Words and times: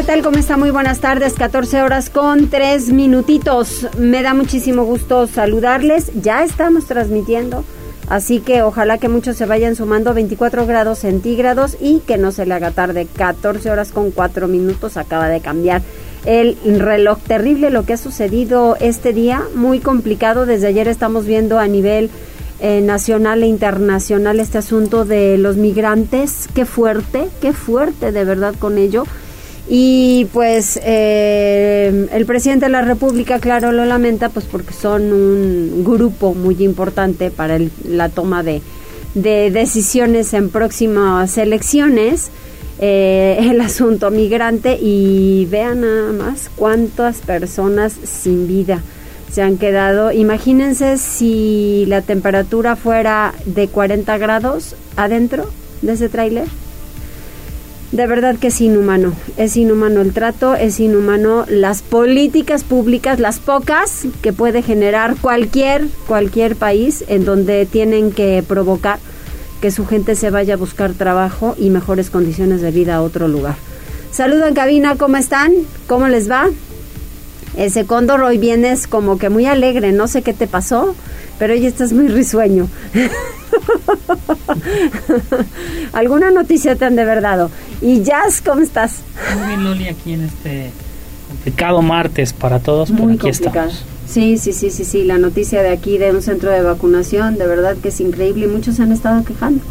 ¿Qué 0.00 0.06
tal? 0.06 0.22
¿Cómo 0.22 0.38
está? 0.38 0.56
Muy 0.56 0.70
buenas 0.70 1.00
tardes, 1.00 1.34
14 1.34 1.82
horas 1.82 2.08
con 2.08 2.48
3 2.48 2.90
minutitos. 2.90 3.86
Me 3.98 4.22
da 4.22 4.32
muchísimo 4.32 4.84
gusto 4.84 5.26
saludarles. 5.26 6.10
Ya 6.22 6.42
estamos 6.42 6.86
transmitiendo, 6.86 7.64
así 8.08 8.40
que 8.40 8.62
ojalá 8.62 8.96
que 8.96 9.10
muchos 9.10 9.36
se 9.36 9.44
vayan 9.44 9.76
sumando 9.76 10.14
24 10.14 10.64
grados 10.64 11.00
centígrados 11.00 11.76
y 11.82 11.98
que 11.98 12.16
no 12.16 12.32
se 12.32 12.46
le 12.46 12.54
haga 12.54 12.70
tarde. 12.70 13.06
14 13.14 13.70
horas 13.70 13.92
con 13.92 14.10
4 14.10 14.48
minutos 14.48 14.96
acaba 14.96 15.28
de 15.28 15.42
cambiar 15.42 15.82
el 16.24 16.56
reloj. 16.64 17.18
Terrible 17.18 17.68
lo 17.68 17.84
que 17.84 17.92
ha 17.92 17.98
sucedido 17.98 18.78
este 18.80 19.12
día, 19.12 19.42
muy 19.54 19.80
complicado. 19.80 20.46
Desde 20.46 20.68
ayer 20.68 20.88
estamos 20.88 21.26
viendo 21.26 21.58
a 21.58 21.66
nivel 21.66 22.08
eh, 22.60 22.80
nacional 22.80 23.42
e 23.42 23.48
internacional 23.48 24.40
este 24.40 24.56
asunto 24.56 25.04
de 25.04 25.36
los 25.36 25.58
migrantes. 25.58 26.48
Qué 26.54 26.64
fuerte, 26.64 27.28
qué 27.42 27.52
fuerte 27.52 28.12
de 28.12 28.24
verdad 28.24 28.54
con 28.58 28.78
ello. 28.78 29.04
Y 29.72 30.24
pues 30.32 30.80
eh, 30.82 32.08
el 32.12 32.26
presidente 32.26 32.66
de 32.66 32.72
la 32.72 32.82
República, 32.82 33.38
claro, 33.38 33.70
lo 33.70 33.84
lamenta, 33.84 34.28
pues 34.28 34.44
porque 34.44 34.74
son 34.74 35.12
un 35.12 35.84
grupo 35.84 36.34
muy 36.34 36.60
importante 36.64 37.30
para 37.30 37.56
la 37.84 38.08
toma 38.08 38.42
de, 38.42 38.62
decisiones 39.14 40.34
en 40.34 40.50
próximas 40.50 41.38
elecciones. 41.38 42.32
Eh, 42.80 43.36
el 43.42 43.60
asunto 43.60 44.10
migrante 44.10 44.76
y 44.76 45.46
vean 45.48 45.82
nada 45.82 46.12
más 46.14 46.50
cuántas 46.56 47.18
personas 47.18 47.92
sin 47.92 48.48
vida 48.48 48.82
se 49.30 49.42
han 49.42 49.56
quedado. 49.56 50.10
Imagínense 50.10 50.98
si 50.98 51.84
la 51.86 52.02
temperatura 52.02 52.74
fuera 52.74 53.34
de 53.44 53.68
40 53.68 54.18
grados 54.18 54.74
adentro 54.96 55.48
de 55.80 55.92
ese 55.92 56.08
tráiler 56.08 56.48
de 57.92 58.06
verdad 58.06 58.36
que 58.36 58.48
es 58.48 58.60
inhumano, 58.60 59.14
es 59.36 59.56
inhumano 59.56 60.00
el 60.00 60.12
trato, 60.12 60.54
es 60.54 60.78
inhumano 60.78 61.44
las 61.48 61.82
políticas 61.82 62.62
públicas, 62.62 63.18
las 63.18 63.40
pocas 63.40 64.06
que 64.22 64.32
puede 64.32 64.62
generar 64.62 65.16
cualquier, 65.20 65.88
cualquier 66.06 66.54
país 66.56 67.04
en 67.08 67.24
donde 67.24 67.66
tienen 67.66 68.12
que 68.12 68.44
provocar 68.46 69.00
que 69.60 69.70
su 69.70 69.86
gente 69.86 70.14
se 70.14 70.30
vaya 70.30 70.54
a 70.54 70.56
buscar 70.56 70.92
trabajo 70.92 71.54
y 71.58 71.70
mejores 71.70 72.10
condiciones 72.10 72.62
de 72.62 72.70
vida 72.70 72.96
a 72.96 73.02
otro 73.02 73.28
lugar. 73.28 73.56
Saludo 74.12 74.46
en 74.46 74.54
cabina, 74.54 74.96
¿cómo 74.96 75.16
están? 75.16 75.52
¿Cómo 75.86 76.08
les 76.08 76.30
va? 76.30 76.48
Ese 77.56 77.84
cóndor 77.84 78.22
hoy 78.22 78.38
vienes 78.38 78.86
como 78.86 79.18
que 79.18 79.28
muy 79.28 79.46
alegre, 79.46 79.92
no 79.92 80.06
sé 80.08 80.22
qué 80.22 80.32
te 80.32 80.46
pasó, 80.46 80.94
pero 81.38 81.52
hoy 81.52 81.66
estás 81.66 81.92
muy 81.92 82.08
risueño. 82.08 82.68
¿Alguna 85.92 86.30
noticia 86.30 86.76
te 86.76 86.84
han 86.84 86.96
de 86.96 87.04
verdad? 87.04 87.48
¿Y 87.80 88.02
Jazz, 88.02 88.40
cómo 88.44 88.60
estás? 88.60 89.00
Muy 89.36 89.48
bien, 89.48 89.64
Loli, 89.64 89.88
aquí 89.88 90.12
en 90.12 90.24
este 90.24 90.70
complicado 91.28 91.82
martes 91.82 92.32
para 92.32 92.58
todos, 92.60 92.90
Muy 92.90 93.16
complicado. 93.16 93.70
Sí, 94.06 94.38
sí, 94.38 94.52
sí, 94.52 94.70
sí, 94.70 94.84
sí, 94.84 95.04
la 95.04 95.18
noticia 95.18 95.62
de 95.62 95.70
aquí 95.70 95.96
de 95.96 96.10
un 96.10 96.20
centro 96.20 96.50
de 96.50 96.62
vacunación, 96.62 97.38
de 97.38 97.46
verdad 97.46 97.76
que 97.76 97.88
es 97.88 98.00
increíble 98.00 98.46
y 98.46 98.48
muchos 98.48 98.76
se 98.76 98.82
han 98.82 98.90
estado 98.90 99.24
quejando, 99.24 99.62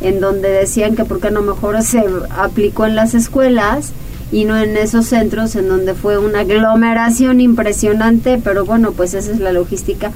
en 0.00 0.18
donde 0.20 0.48
decían 0.48 0.96
que 0.96 1.04
por 1.04 1.20
qué 1.20 1.30
no 1.30 1.42
mejor 1.42 1.82
se 1.82 2.02
aplicó 2.30 2.86
en 2.86 2.96
las 2.96 3.14
escuelas 3.14 3.92
y 4.32 4.44
no 4.44 4.56
en 4.56 4.76
esos 4.76 5.06
centros 5.06 5.54
en 5.54 5.68
donde 5.68 5.94
fue 5.94 6.18
una 6.18 6.40
aglomeración 6.40 7.40
impresionante, 7.40 8.40
pero 8.42 8.64
bueno, 8.64 8.92
pues 8.92 9.14
esa 9.14 9.30
es 9.30 9.38
la 9.38 9.52
logística 9.52 10.10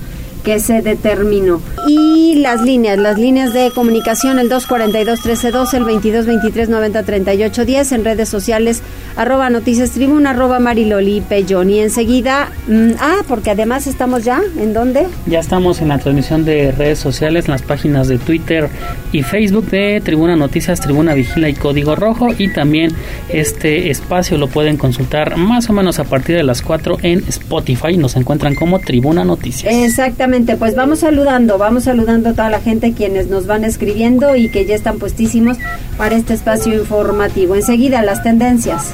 que 0.47 0.61
se 0.61 0.81
determinó. 0.81 1.61
Y 1.89 2.37
las 2.37 2.63
líneas, 2.63 2.99
las 2.99 3.19
líneas 3.19 3.53
de 3.53 3.73
comunicación, 3.75 4.39
el 4.39 4.49
242-1312, 4.49 5.75
el 5.75 5.85
2223-903810, 5.85 7.93
en 7.93 8.05
redes 8.05 8.29
sociales, 8.29 8.81
arroba 9.17 9.51
noticias 9.51 9.91
tribuna, 9.91 10.31
arroba 10.31 10.61
mariloli 10.61 11.21
pellón. 11.21 11.71
Y 11.71 11.81
enseguida, 11.81 12.53
mm, 12.69 12.91
ah, 13.01 13.23
porque 13.27 13.51
además 13.51 13.89
estamos 13.89 14.25
ya, 14.25 14.41
¿en 14.57 14.73
dónde? 14.73 15.09
Ya 15.27 15.41
estamos 15.41 15.81
en 15.81 15.89
la 15.89 15.99
transmisión 15.99 16.45
de 16.45 16.71
redes 16.71 17.01
sociales, 17.01 17.47
en 17.47 17.51
las 17.51 17.63
páginas 17.63 18.07
de 18.07 18.19
Twitter 18.19 18.69
y 19.11 19.25
Facebook 19.25 19.69
de 19.71 20.01
Tribuna 20.01 20.37
Noticias, 20.37 20.81
Tribuna 20.81 21.15
Vigila 21.15 21.49
y 21.49 21.55
Código 21.55 21.97
Rojo. 21.97 22.29
Y 22.39 22.53
también 22.53 22.93
este 23.31 23.91
espacio 23.91 24.39
lo 24.39 24.47
pueden 24.47 24.77
consultar 24.77 25.37
más 25.37 25.69
o 25.71 25.73
menos 25.73 25.99
a 25.99 26.05
partir 26.05 26.37
de 26.37 26.45
las 26.45 26.63
4 26.63 26.99
en 27.03 27.25
Spotify. 27.27 27.97
Nos 27.97 28.15
encuentran 28.15 28.55
como 28.55 28.79
Tribuna 28.79 29.25
Noticias. 29.25 29.75
Exactamente 29.75 30.36
pues 30.45 30.75
vamos 30.75 31.01
saludando, 31.01 31.57
vamos 31.57 31.85
saludando 31.85 32.31
a 32.31 32.33
toda 32.33 32.51
la 32.51 32.61
gente 32.61 32.93
quienes 32.93 33.29
nos 33.29 33.47
van 33.47 33.65
escribiendo 33.65 34.37
y 34.37 34.51
que 34.51 34.67
ya 34.67 34.75
están 34.75 34.99
puestísimos 34.99 35.57
para 35.97 36.15
este 36.15 36.35
espacio 36.35 36.75
informativo. 36.75 37.55
Enseguida 37.55 38.03
las 38.03 38.23
tendencias. 38.23 38.93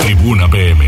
Tribuna 0.00 0.50
PM. 0.50 0.84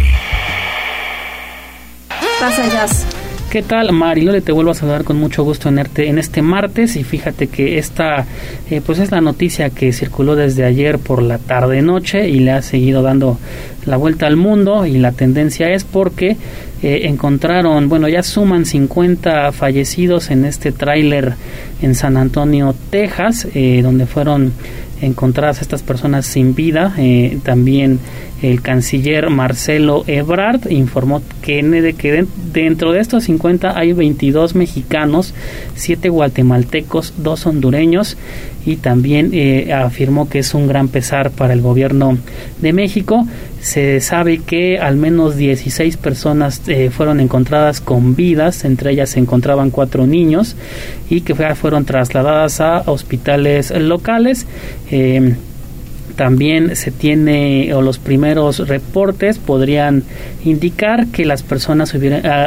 Pasa 2.41 2.66
Jazz. 2.69 3.06
¿Qué 3.50 3.62
tal, 3.62 3.91
Marilole? 3.91 4.43
Te 4.43 4.53
vuelvo 4.53 4.71
a 4.71 4.75
saludar 4.75 5.03
con 5.03 5.19
mucho 5.19 5.43
gusto 5.43 5.69
en, 5.69 5.81
en 5.97 6.19
este 6.19 6.41
martes 6.41 6.94
y 6.94 7.03
fíjate 7.03 7.49
que 7.49 7.78
esta 7.78 8.25
eh, 8.71 8.81
pues 8.81 9.00
es 9.00 9.11
la 9.11 9.21
noticia 9.21 9.71
que 9.71 9.93
circuló 9.93 10.37
desde 10.37 10.65
ayer 10.65 11.00
por 11.00 11.21
la 11.21 11.38
tarde-noche 11.38 12.28
y 12.28 12.38
le 12.38 12.53
ha 12.53 12.62
seguido 12.62 13.03
dando 13.03 13.41
la 13.87 13.97
vuelta 13.97 14.28
al 14.28 14.37
mundo 14.37 14.87
y 14.87 14.99
la 14.99 15.11
tendencia 15.11 15.69
es 15.69 15.83
porque 15.83 16.37
eh, 16.84 17.00
encontraron, 17.09 17.88
bueno, 17.88 18.09
ya 18.09 18.22
suman 18.22 18.66
50 18.66 19.50
fallecidos 19.50 20.31
en 20.31 20.44
este 20.44 20.71
tráiler 20.71 21.34
en 21.82 21.97
San 21.97 22.17
Antonio, 22.17 22.72
Texas, 22.91 23.49
eh, 23.53 23.81
donde 23.82 24.06
fueron 24.06 24.53
encontradas 25.00 25.61
estas 25.62 25.83
personas 25.83 26.27
sin 26.27 26.55
vida. 26.55 26.94
también 27.43 28.00
el 28.43 28.62
canciller 28.62 29.28
Marcelo 29.28 30.03
Ebrard 30.06 30.71
informó 30.71 31.21
que, 31.43 31.94
que 31.99 32.25
dentro 32.53 32.93
de 32.93 33.00
estos 33.00 33.25
50 33.25 33.78
hay 33.78 33.93
22 33.93 34.55
mexicanos, 34.55 35.34
7 35.75 36.09
guatemaltecos, 36.09 37.15
2 37.19 37.47
hondureños 37.47 38.16
y 38.65 38.77
también 38.77 39.31
eh, 39.33 39.72
afirmó 39.72 40.28
que 40.28 40.38
es 40.38 40.55
un 40.55 40.66
gran 40.66 40.88
pesar 40.88 41.31
para 41.31 41.53
el 41.53 41.61
gobierno 41.61 42.17
de 42.61 42.72
México. 42.72 43.27
Se 43.60 44.00
sabe 44.00 44.38
que 44.38 44.78
al 44.78 44.97
menos 44.97 45.37
16 45.37 45.98
personas 45.98 46.62
eh, 46.66 46.91
fueron 46.91 47.21
encontradas 47.21 47.81
con 47.81 48.16
vidas, 48.16 48.65
entre 48.65 48.93
ellas 48.93 49.10
se 49.10 49.21
encontraban 49.21 49.71
cuatro 49.71 50.06
niños 50.06 50.56
y 51.10 51.21
que 51.21 51.34
fueron 51.34 51.84
trasladadas 51.84 52.60
a 52.60 52.82
hospitales 52.87 53.70
locales. 53.70 54.47
Eh, 54.91 55.34
también 56.20 56.76
se 56.76 56.91
tiene, 56.91 57.72
o 57.72 57.81
los 57.81 57.99
primeros 57.99 58.69
reportes 58.69 59.38
podrían 59.38 60.03
indicar 60.44 61.06
que 61.06 61.25
las 61.25 61.43
personas 61.43 61.94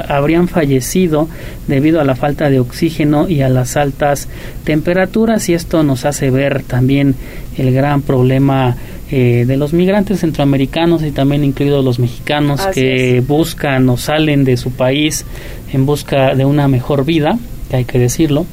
habrían 0.09 0.47
fallecido 0.47 1.27
debido 1.67 1.99
a 1.99 2.03
la 2.03 2.15
falta 2.15 2.51
de 2.51 2.59
oxígeno 2.59 3.27
y 3.27 3.41
a 3.41 3.49
las 3.49 3.75
altas 3.75 4.27
temperaturas 4.63 5.49
y 5.49 5.55
esto 5.55 5.81
nos 5.81 6.05
hace 6.05 6.29
ver 6.29 6.61
también 6.61 7.15
el 7.57 7.73
gran 7.73 8.03
problema 8.03 8.75
eh, 9.15 9.45
de 9.45 9.57
los 9.57 9.73
migrantes 9.73 10.21
centroamericanos 10.21 11.03
y 11.03 11.11
también 11.11 11.43
incluidos 11.43 11.85
los 11.85 11.99
mexicanos 11.99 12.65
que 12.73 13.21
buscan 13.21 13.87
o 13.89 13.95
salen 13.95 14.43
de 14.43 14.57
su 14.57 14.71
país 14.71 15.23
en 15.71 15.85
busca 15.85 16.33
de 16.33 16.45
una 16.45 16.67
mejor 16.67 17.05
vida, 17.05 17.37
que 17.69 17.75
hay 17.75 17.85
que 17.85 17.99
decirlo, 17.99 18.47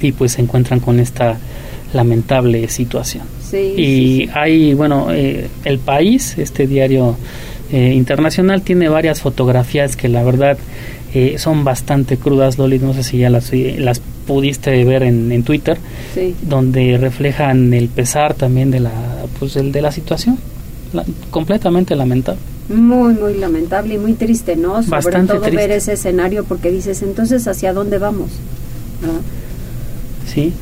y 0.00 0.10
pues 0.10 0.32
se 0.32 0.42
encuentran 0.42 0.80
con 0.80 0.98
esta 0.98 1.38
lamentable 1.92 2.66
situación. 2.66 3.22
Y 3.52 4.28
hay, 4.34 4.74
bueno, 4.74 5.12
eh, 5.12 5.46
el 5.64 5.78
país, 5.78 6.36
este 6.38 6.66
diario 6.66 7.16
eh, 7.70 7.92
internacional, 7.94 8.62
tiene 8.62 8.88
varias 8.88 9.20
fotografías 9.20 9.94
que 9.94 10.08
la 10.08 10.24
verdad 10.24 10.58
eh, 11.14 11.36
son 11.38 11.64
bastante 11.64 12.16
crudas, 12.16 12.58
Loli, 12.58 12.78
no 12.78 12.94
sé 12.94 13.02
si 13.02 13.18
ya 13.18 13.30
las, 13.30 13.52
las 13.52 14.00
pudiste 14.26 14.84
ver 14.84 15.02
en, 15.02 15.32
en 15.32 15.42
Twitter, 15.42 15.78
donde 16.42 16.98
reflejan 16.98 17.72
el 17.72 17.88
pesar 17.88 18.34
también 18.34 18.70
de 18.70 18.80
la, 18.80 18.92
pues, 19.38 19.56
el, 19.56 19.72
de 19.72 19.80
la 19.82 19.90
situación, 19.90 20.38
completamente 21.30 21.96
lamentable. 21.96 22.40
Muy, 22.68 23.14
muy 23.14 23.34
lamentable 23.34 23.94
y 23.94 23.98
muy 23.98 24.12
triste, 24.12 24.54
¿no? 24.54 24.82
Sobre 24.82 24.90
Bastante 24.90 25.34
todo 25.34 25.50
ver 25.50 25.70
ese 25.70 25.94
escenario 25.94 26.44
porque 26.44 26.70
dices, 26.70 27.02
entonces, 27.02 27.48
¿hacia 27.48 27.72
dónde 27.72 27.96
vamos? 27.96 28.30
Sí, 30.26 30.52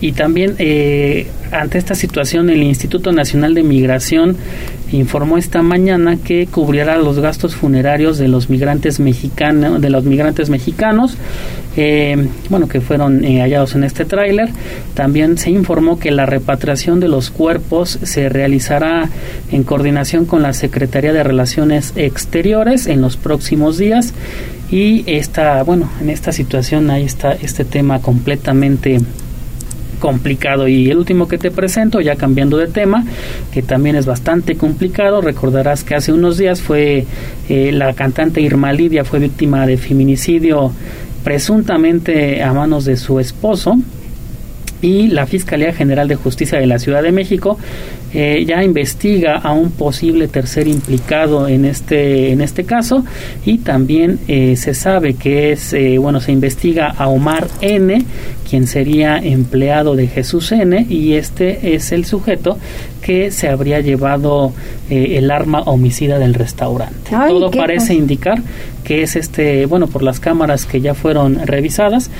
y 0.00 0.12
también 0.12 0.54
eh, 0.58 1.26
ante 1.50 1.78
esta 1.78 1.94
situación 1.94 2.48
el 2.48 2.62
Instituto 2.62 3.12
Nacional 3.12 3.54
de 3.54 3.62
Migración 3.62 4.36
informó 4.94 5.38
esta 5.38 5.62
mañana 5.62 6.16
que 6.16 6.46
cubrirá 6.46 6.96
los 6.96 7.18
gastos 7.18 7.56
funerarios 7.56 8.18
de 8.18 8.28
los 8.28 8.48
migrantes 8.48 9.00
mexicanos, 9.00 9.80
de 9.80 9.90
los 9.90 10.04
migrantes 10.04 10.50
mexicanos, 10.50 11.16
eh, 11.76 12.28
bueno, 12.48 12.68
que 12.68 12.80
fueron 12.80 13.24
eh, 13.24 13.40
hallados 13.40 13.74
en 13.74 13.84
este 13.84 14.04
tráiler. 14.04 14.50
También 14.94 15.38
se 15.38 15.50
informó 15.50 15.98
que 15.98 16.10
la 16.10 16.26
repatriación 16.26 17.00
de 17.00 17.08
los 17.08 17.30
cuerpos 17.30 17.98
se 18.02 18.28
realizará 18.28 19.08
en 19.50 19.64
coordinación 19.64 20.26
con 20.26 20.42
la 20.42 20.52
Secretaría 20.52 21.12
de 21.12 21.22
Relaciones 21.22 21.92
Exteriores 21.96 22.86
en 22.86 23.00
los 23.00 23.16
próximos 23.16 23.78
días 23.78 24.14
y 24.70 25.04
esta, 25.06 25.62
bueno, 25.62 25.90
en 26.00 26.10
esta 26.10 26.32
situación 26.32 26.90
ahí 26.90 27.04
está 27.04 27.32
este 27.32 27.64
tema 27.64 28.00
completamente 28.00 29.00
complicado. 29.94 30.68
Y 30.68 30.90
el 30.90 30.98
último 30.98 31.28
que 31.28 31.38
te 31.38 31.50
presento, 31.50 32.00
ya 32.00 32.16
cambiando 32.16 32.56
de 32.56 32.66
tema, 32.66 33.04
que 33.52 33.62
también 33.62 33.96
es 33.96 34.06
bastante 34.06 34.56
complicado, 34.56 35.20
recordarás 35.20 35.84
que 35.84 35.94
hace 35.94 36.12
unos 36.12 36.38
días 36.38 36.60
fue 36.60 37.06
eh, 37.48 37.72
la 37.72 37.92
cantante 37.94 38.40
Irma 38.40 38.72
Lidia, 38.72 39.04
fue 39.04 39.18
víctima 39.18 39.66
de 39.66 39.76
feminicidio 39.76 40.72
presuntamente 41.22 42.42
a 42.42 42.52
manos 42.52 42.84
de 42.84 42.96
su 42.96 43.18
esposo 43.18 43.78
y 44.84 45.08
la 45.08 45.24
Fiscalía 45.24 45.72
General 45.72 46.06
de 46.06 46.14
Justicia 46.14 46.58
de 46.58 46.66
la 46.66 46.78
Ciudad 46.78 47.02
de 47.02 47.10
México 47.10 47.56
eh, 48.12 48.44
ya 48.46 48.62
investiga 48.62 49.38
a 49.38 49.52
un 49.52 49.70
posible 49.70 50.28
tercer 50.28 50.68
implicado 50.68 51.48
en 51.48 51.64
este 51.64 52.32
en 52.32 52.42
este 52.42 52.64
caso. 52.64 53.02
Y 53.46 53.58
también 53.58 54.18
eh, 54.28 54.56
se 54.56 54.74
sabe 54.74 55.14
que 55.14 55.52
es 55.52 55.72
eh, 55.72 55.96
bueno 55.96 56.20
se 56.20 56.32
investiga 56.32 56.88
a 56.90 57.08
Omar 57.08 57.48
N 57.62 58.04
quien 58.48 58.66
sería 58.66 59.16
empleado 59.16 59.96
de 59.96 60.06
Jesús 60.06 60.52
N 60.52 60.86
y 60.90 61.14
este 61.14 61.74
es 61.74 61.90
el 61.90 62.04
sujeto 62.04 62.58
que 63.00 63.30
se 63.30 63.48
habría 63.48 63.80
llevado 63.80 64.52
el 64.90 65.30
arma 65.30 65.62
homicida 65.62 66.18
del 66.18 66.34
restaurante. 66.34 67.10
Todo 67.10 67.50
parece 67.50 67.94
indicar 67.94 68.40
que 68.84 69.02
es 69.02 69.16
este 69.16 69.66
bueno 69.66 69.86
por 69.86 70.02
las 70.02 70.20
cámaras 70.20 70.66
que 70.66 70.80
ya 70.80 70.94
fueron 70.94 71.46
revisadas 71.46 72.10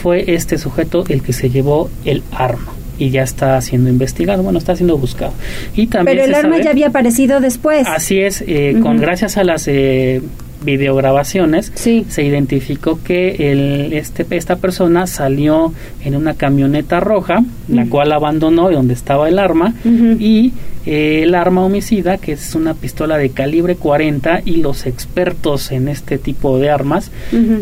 fue 0.00 0.34
este 0.34 0.58
sujeto 0.58 1.04
el 1.08 1.22
que 1.22 1.32
se 1.32 1.50
llevó 1.50 1.90
el 2.04 2.22
arma 2.32 2.72
y 2.98 3.10
ya 3.10 3.22
está 3.22 3.60
siendo 3.60 3.90
investigado, 3.90 4.42
bueno, 4.42 4.58
está 4.58 4.76
siendo 4.76 4.96
buscado. 4.96 5.32
Y 5.74 5.88
también 5.88 6.16
Pero 6.16 6.28
el 6.28 6.34
arma 6.34 6.60
ya 6.60 6.70
había 6.70 6.88
aparecido 6.88 7.40
después. 7.40 7.86
Así 7.88 8.20
es, 8.20 8.44
eh, 8.46 8.76
con 8.82 8.98
gracias 8.98 9.36
a 9.36 9.44
las 9.44 9.66
eh, 9.66 10.22
videograbaciones 10.64 11.72
se 11.74 12.24
identificó 12.24 12.98
que 13.02 13.52
el, 13.52 13.92
este, 13.92 14.26
esta 14.30 14.56
persona 14.56 15.06
salió 15.06 15.72
en 16.04 16.16
una 16.16 16.34
camioneta 16.34 17.00
roja, 17.00 17.44
la 17.68 17.86
cual 17.86 18.12
abandonó 18.12 18.70
donde 18.70 18.94
estaba 18.94 19.28
el 19.28 19.38
arma, 19.38 19.74
y 19.84 20.52
eh, 20.86 21.22
el 21.22 21.34
arma 21.34 21.64
homicida, 21.64 22.18
que 22.18 22.32
es 22.32 22.54
una 22.54 22.74
pistola 22.74 23.16
de 23.16 23.30
calibre 23.30 23.76
40, 23.76 24.42
y 24.44 24.56
los 24.56 24.86
expertos 24.86 25.70
en 25.72 25.88
este 25.88 26.18
tipo 26.18 26.58
de 26.58 26.70
armas, 26.70 27.10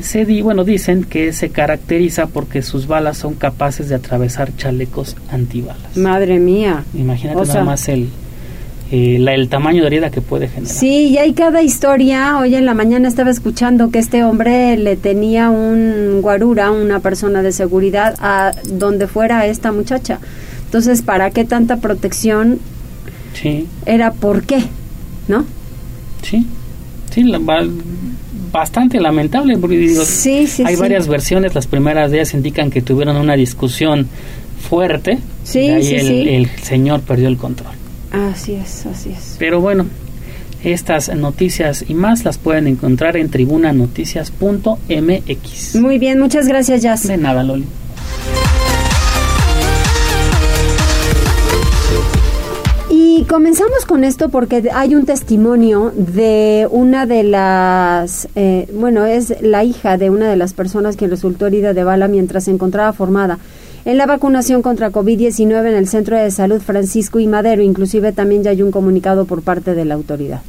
se 0.02 0.24
di, 0.24 0.42
bueno, 0.42 0.64
dicen 0.64 1.04
que 1.04 1.32
se 1.32 1.50
caracteriza 1.50 2.26
porque 2.26 2.62
sus 2.62 2.86
balas 2.86 3.18
son 3.18 3.34
capaces 3.34 3.88
de 3.88 3.94
atravesar 3.94 4.56
chalecos 4.56 5.16
antibalas. 5.30 5.96
Madre 5.96 6.38
mía. 6.38 6.84
Imagínate 6.94 7.46
nada 7.46 7.64
más 7.64 7.88
el, 7.88 8.08
eh, 8.94 9.16
la, 9.18 9.32
el 9.32 9.48
tamaño 9.48 9.80
de 9.80 9.86
herida 9.86 10.10
que 10.10 10.20
puede 10.20 10.48
generar. 10.48 10.68
Sí, 10.68 11.08
y 11.08 11.16
hay 11.16 11.32
cada 11.32 11.62
historia. 11.62 12.36
Hoy 12.38 12.54
en 12.54 12.66
la 12.66 12.74
mañana 12.74 13.08
estaba 13.08 13.30
escuchando 13.30 13.90
que 13.90 13.98
este 13.98 14.22
hombre 14.22 14.76
le 14.76 14.96
tenía 14.96 15.48
un 15.48 16.20
guarura, 16.20 16.70
una 16.70 17.00
persona 17.00 17.40
de 17.40 17.52
seguridad, 17.52 18.14
a 18.20 18.52
donde 18.66 19.06
fuera 19.06 19.46
esta 19.46 19.72
muchacha. 19.72 20.18
Entonces, 20.66 21.00
¿para 21.00 21.30
qué 21.30 21.46
tanta 21.46 21.78
protección? 21.78 22.58
Sí. 23.32 23.66
Era 23.86 24.12
por 24.12 24.42
qué, 24.42 24.62
¿no? 25.26 25.46
Sí, 26.22 26.46
sí, 27.10 27.24
bastante 28.52 29.00
lamentable. 29.00 29.56
Porque, 29.56 29.88
sí, 30.04 30.46
sí, 30.46 30.64
hay 30.66 30.76
varias 30.76 31.08
versiones. 31.08 31.54
Las 31.54 31.66
primeras 31.66 32.10
de 32.10 32.18
ellas 32.18 32.34
indican 32.34 32.70
que 32.70 32.82
tuvieron 32.82 33.16
una 33.16 33.36
discusión 33.36 34.06
fuerte. 34.68 35.18
Sí, 35.44 35.60
y 35.60 35.70
ahí 35.70 35.94
el, 35.94 36.28
el 36.28 36.50
señor 36.62 37.00
perdió 37.00 37.28
el 37.28 37.38
control. 37.38 37.72
Así 38.12 38.54
es, 38.54 38.86
así 38.86 39.10
es. 39.10 39.36
Pero 39.38 39.60
bueno, 39.60 39.86
estas 40.62 41.14
noticias 41.14 41.84
y 41.88 41.94
más 41.94 42.24
las 42.24 42.38
pueden 42.38 42.66
encontrar 42.66 43.16
en 43.16 43.30
tribunanoticias.mx. 43.30 45.76
Muy 45.76 45.98
bien, 45.98 46.18
muchas 46.20 46.46
gracias, 46.46 46.82
Jazz. 46.82 47.08
De 47.08 47.16
nada, 47.16 47.42
Loli. 47.42 47.64
Y 52.90 53.24
comenzamos 53.24 53.86
con 53.86 54.04
esto 54.04 54.28
porque 54.28 54.68
hay 54.74 54.94
un 54.94 55.06
testimonio 55.06 55.90
de 55.96 56.68
una 56.70 57.06
de 57.06 57.22
las, 57.22 58.28
eh, 58.36 58.68
bueno, 58.74 59.06
es 59.06 59.40
la 59.40 59.64
hija 59.64 59.96
de 59.96 60.10
una 60.10 60.28
de 60.28 60.36
las 60.36 60.52
personas 60.52 60.96
que 60.96 61.08
resultó 61.08 61.46
herida 61.46 61.72
de 61.72 61.84
bala 61.84 62.08
mientras 62.08 62.44
se 62.44 62.50
encontraba 62.50 62.92
formada 62.92 63.38
en 63.84 63.98
la 63.98 64.06
vacunación 64.06 64.62
contra 64.62 64.90
COVID-19 64.90 65.68
en 65.68 65.74
el 65.74 65.88
Centro 65.88 66.16
de 66.16 66.30
Salud 66.30 66.62
Francisco 66.62 67.18
y 67.18 67.26
Madero. 67.26 67.62
Inclusive 67.62 68.12
también 68.12 68.44
ya 68.44 68.50
hay 68.50 68.62
un 68.62 68.70
comunicado 68.70 69.26
por 69.26 69.42
parte 69.42 69.74
de 69.74 69.84
la 69.84 69.94
autoridad. 69.94 70.42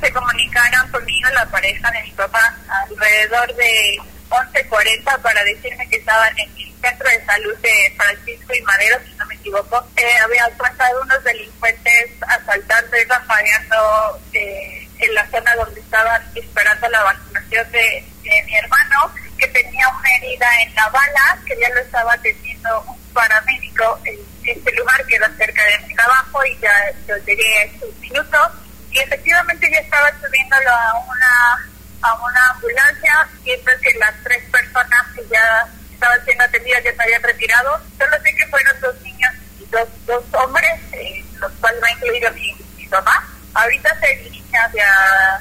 Se 0.00 0.12
comunicaron 0.12 0.90
conmigo 0.90 1.28
la 1.34 1.46
pareja 1.46 1.90
de 1.90 2.02
mi 2.02 2.10
papá 2.10 2.54
alrededor 2.84 3.54
de 3.56 3.98
11.40 4.28 5.22
para 5.22 5.44
decirme 5.44 5.88
que 5.88 5.96
estaban 5.96 6.38
en 6.38 6.50
el 6.50 6.72
Centro 6.82 7.08
de 7.08 7.24
Salud 7.24 7.56
de 7.62 7.94
Francisco 7.96 8.52
y 8.54 8.62
Madero, 8.62 8.98
si 9.08 9.16
no 9.16 9.26
me 9.26 9.34
equivoco. 9.36 9.82
Eh, 9.96 10.18
habían 10.22 10.50
pasado 10.58 11.00
unos 11.02 11.24
delincuentes 11.24 12.10
asaltando 12.20 12.96
y 12.96 13.04
rafagueando 13.04 14.20
eh, 14.34 14.88
en 14.98 15.14
la 15.14 15.26
zona 15.30 15.54
donde 15.56 15.80
estaban 15.80 16.22
esperando 16.34 16.88
la 16.90 17.02
vacunación 17.04 17.72
de 17.72 18.04
mi 18.22 18.56
hermano 18.56 19.23
que 19.38 19.46
tenía 19.48 19.88
una 19.88 20.08
herida 20.16 20.46
en 20.62 20.74
la 20.74 20.88
bala, 20.88 21.38
que 21.46 21.58
ya 21.58 21.68
lo 21.70 21.80
estaba 21.80 22.12
atendiendo 22.12 22.80
un 22.82 22.98
paramédico 23.12 24.00
en 24.04 24.18
este 24.44 24.72
lugar 24.72 25.04
que 25.06 25.16
era 25.16 25.30
cerca 25.36 25.62
de 25.64 25.86
mi 25.86 25.94
trabajo 25.94 26.44
y 26.44 26.58
ya 26.58 26.72
yo 27.06 27.16
llegué 27.24 27.58
a 27.58 27.64
estos 27.64 27.94
minutos 28.00 28.48
y 28.90 28.98
efectivamente 28.98 29.70
ya 29.72 29.78
estaba 29.78 30.10
subiéndolo 30.20 30.70
a 30.70 30.94
una 31.06 31.70
a 32.02 32.14
una 32.14 32.50
ambulancia 32.50 33.28
viendo 33.42 33.72
que 33.80 33.98
las 33.98 34.14
tres 34.22 34.44
personas 34.50 35.06
que 35.14 35.22
ya 35.28 35.66
estaban 35.92 36.24
siendo 36.24 36.44
atendidas 36.44 36.84
ya 36.84 36.94
se 36.94 37.02
habían 37.02 37.22
retirado. 37.22 37.80
Solo 37.98 38.16
sé 38.22 38.36
que 38.36 38.46
fueron 38.48 38.80
dos 38.80 39.00
niños 39.00 39.32
y 39.58 39.66
dos, 39.66 39.88
dos 40.04 40.24
hombres, 40.34 40.80
eh, 40.92 41.24
los 41.40 41.50
cuales 41.52 41.82
va 41.82 41.90
incluido 41.92 42.30
mi, 42.32 42.54
mi 42.76 42.86
mamá. 42.88 43.33
Ahorita 43.54 43.96
se 44.00 44.16
dirige 44.16 44.56
hacia 44.56 44.86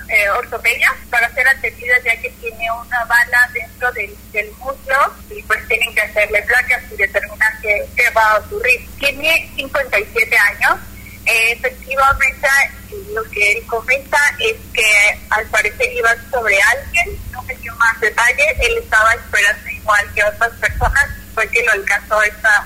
eh, 0.08 0.30
ortopedia 0.30 0.94
para 1.10 1.30
ser 1.34 1.48
atendida 1.48 1.96
ya 2.06 2.16
que 2.22 2.30
tiene 2.42 2.72
una 2.72 3.04
bala 3.06 3.50
dentro 3.54 3.92
del, 3.94 4.16
muslo 4.60 5.14
y 5.30 5.42
pues 5.44 5.68
tienen 5.68 5.94
que 5.96 6.02
hacerle 6.02 6.42
placas 6.44 6.84
y 6.92 6.96
determinar 6.96 7.54
qué, 7.62 7.86
qué 7.96 8.10
va 8.12 8.34
a 8.34 8.38
ocurrir. 8.38 8.88
Tiene 9.00 9.52
57 9.56 10.38
años. 10.38 10.80
Eh, 11.26 11.54
efectivamente, 11.54 12.48
lo 13.14 13.24
que 13.32 13.54
él 13.54 13.66
comenta 13.66 14.18
es 14.40 14.56
que 14.74 15.20
al 15.30 15.46
parecer 15.48 15.92
iba 15.94 16.10
sobre 16.30 16.58
alguien, 16.62 17.18
no 17.32 17.42
me 17.44 17.56
dio 17.56 17.74
más 17.76 18.00
detalles, 18.00 18.60
él 18.60 18.78
estaba 18.78 19.14
esperando 19.14 19.70
igual 19.70 20.14
que 20.14 20.24
otras 20.24 20.52
personas, 20.60 21.10
fue 21.34 21.48
que 21.50 21.64
lo 21.64 21.72
alcanzó 21.72 22.22
esta, 22.24 22.64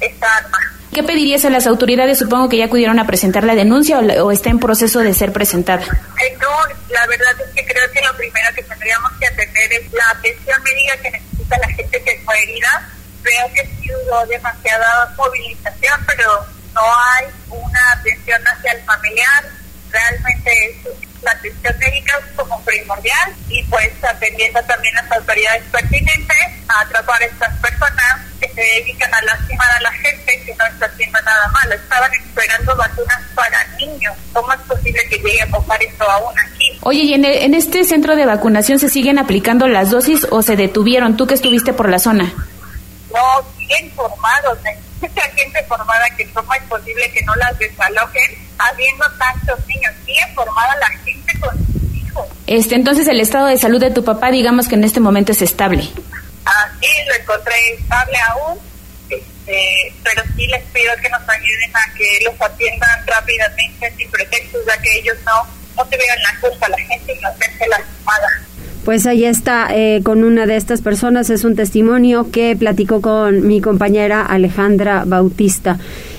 esta 0.00 0.36
arma. 0.36 0.58
¿Qué 0.94 1.02
pedirías 1.02 1.44
a 1.44 1.50
las 1.50 1.66
autoridades? 1.66 2.20
Supongo 2.20 2.48
que 2.48 2.58
ya 2.58 2.66
acudieron 2.66 3.00
a 3.00 3.06
presentar 3.06 3.42
la 3.42 3.56
denuncia 3.56 3.98
o, 3.98 4.30
está 4.30 4.50
en 4.50 4.60
proceso 4.60 5.00
de 5.00 5.12
ser 5.12 5.32
presentada. 5.32 5.82
Eh, 5.82 6.38
no, 6.40 6.48
la 6.88 7.04
verdad 7.08 7.34
es 7.44 7.52
que 7.52 7.66
creo 7.66 7.90
que 7.90 8.00
lo 8.00 8.16
primero 8.16 8.46
que 8.54 8.62
tendríamos 8.62 9.10
que 9.18 9.26
atender 9.26 9.72
es 9.72 9.92
la 9.92 10.08
atención 10.10 10.62
médica 10.62 10.96
que 11.02 11.10
necesita 11.10 11.58
la 11.58 11.68
gente 11.68 12.00
que 12.00 12.22
fue 12.24 12.40
herida. 12.44 12.88
Creo 13.24 13.52
que 13.54 13.66
sí 13.66 13.90
hubo 13.90 14.24
demasiada 14.26 15.12
movilización, 15.16 16.00
pero 16.06 16.46
no 16.74 16.82
hay 16.82 17.26
una 17.50 17.92
atención 17.98 18.40
hacia 18.46 18.72
el 18.72 18.84
familiar. 18.84 19.44
Realmente 19.90 20.80
la 21.22 21.32
atención 21.32 21.74
médica 21.80 22.18
es 22.18 22.36
como 22.36 22.62
primordial 22.62 23.34
y 23.48 23.64
pues 23.64 23.90
atendiendo 24.04 24.62
también 24.62 24.96
a 24.98 25.02
las 25.02 25.18
autoridades 25.18 25.64
pertinentes 25.72 26.46
a 26.68 26.82
atrapar 26.82 27.20
a 27.20 27.24
estas 27.24 27.52
personas 27.58 27.73
se 28.54 28.60
dedican 28.60 29.12
a 29.12 29.22
lastimar 29.22 29.68
a 29.78 29.80
la 29.80 29.92
gente 29.92 30.42
que 30.44 30.54
no 30.54 30.66
está 30.66 30.86
haciendo 30.86 31.20
nada 31.22 31.48
malo. 31.48 31.74
Estaban 31.74 32.10
esperando 32.14 32.76
vacunas 32.76 33.20
para 33.34 33.66
niños. 33.78 34.14
¿Cómo 34.32 34.52
es 34.52 34.60
posible 34.60 35.00
que 35.10 35.16
llegue 35.16 35.42
a 35.42 35.46
pasar 35.46 35.82
esto 35.82 36.08
aún 36.10 36.34
aquí? 36.38 36.78
Oye, 36.82 37.00
¿y 37.00 37.14
en, 37.14 37.24
en 37.24 37.54
este 37.54 37.84
centro 37.84 38.16
de 38.16 38.26
vacunación 38.26 38.78
se 38.78 38.88
siguen 38.88 39.18
aplicando 39.18 39.66
las 39.66 39.90
dosis 39.90 40.26
o 40.30 40.42
se 40.42 40.56
detuvieron? 40.56 41.16
¿Tú 41.16 41.26
que 41.26 41.34
estuviste 41.34 41.72
por 41.72 41.88
la 41.88 41.98
zona? 41.98 42.32
No, 43.12 43.44
siguen 43.58 43.90
formados. 43.92 44.58
Mucha 45.00 45.22
gente 45.22 45.62
formada 45.68 46.04
que 46.16 46.26
cómo 46.32 46.52
es 46.54 46.62
posible 46.62 47.10
que 47.12 47.22
no 47.22 47.34
las 47.36 47.58
desalojen 47.58 48.34
habiendo 48.58 49.04
tantos 49.18 49.66
niños. 49.66 49.92
Sigue 50.06 50.34
formada 50.34 50.76
la 50.76 50.88
gente 50.98 51.38
con 51.40 51.56
sus 51.56 51.94
hijos. 51.94 52.26
Este, 52.46 52.74
entonces 52.74 53.06
el 53.08 53.20
estado 53.20 53.46
de 53.46 53.58
salud 53.58 53.80
de 53.80 53.90
tu 53.90 54.04
papá, 54.04 54.30
digamos 54.30 54.68
que 54.68 54.76
en 54.76 54.84
este 54.84 55.00
momento 55.00 55.32
es 55.32 55.42
estable. 55.42 55.88
Así 56.44 56.88
lo 57.08 57.14
encontré 57.14 57.54
estable 57.74 58.18
aún. 58.28 58.58
Este, 59.10 59.92
pero 60.02 60.22
sí 60.36 60.46
les 60.46 60.62
pido 60.72 60.92
que 61.02 61.08
nos 61.10 61.20
ayuden 61.28 61.70
a 61.74 61.94
que 61.94 62.24
los 62.24 62.40
atiendan 62.40 63.06
rápidamente 63.06 63.92
sin 63.96 64.10
pretextos, 64.10 64.62
ya 64.66 64.80
que 64.80 64.98
ellos 64.98 65.16
no, 65.24 65.46
no 65.76 65.84
tuvieron 65.84 66.22
la 66.22 66.40
culpa, 66.40 66.68
la 66.68 66.78
gente 66.78 67.14
la 67.20 67.28
lastimada. 67.30 68.28
Pues 68.84 69.06
ahí 69.06 69.24
está, 69.24 69.68
eh, 69.70 70.02
con 70.04 70.24
una 70.24 70.46
de 70.46 70.56
estas 70.56 70.82
personas, 70.82 71.30
es 71.30 71.44
un 71.44 71.56
testimonio 71.56 72.30
que 72.30 72.54
platicó 72.54 73.00
con 73.00 73.46
mi 73.46 73.62
compañera 73.62 74.20
Alejandra 74.22 75.04
Bautista. 75.06 75.78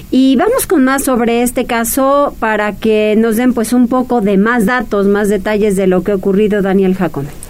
Y 0.10 0.36
vamos 0.36 0.65
con 0.65 0.84
más 0.84 1.03
sobre 1.03 1.44
este 1.44 1.65
caso 1.65 2.36
para 2.39 2.74
que 2.74 3.15
nos 3.17 3.38
den 3.38 3.53
pues 3.53 3.74
un 3.74 3.88
poco 3.88 4.22
de 4.22 4.38
más 4.38 4.65
datos, 4.65 5.05
más 5.08 5.29
detalles 5.29 5.75
de 5.75 5.88
lo 5.88 6.03
que 6.03 6.12
ha 6.12 6.15
ocurrido 6.15 6.62
Daniel 6.62 6.96
Jacome. 6.96 7.45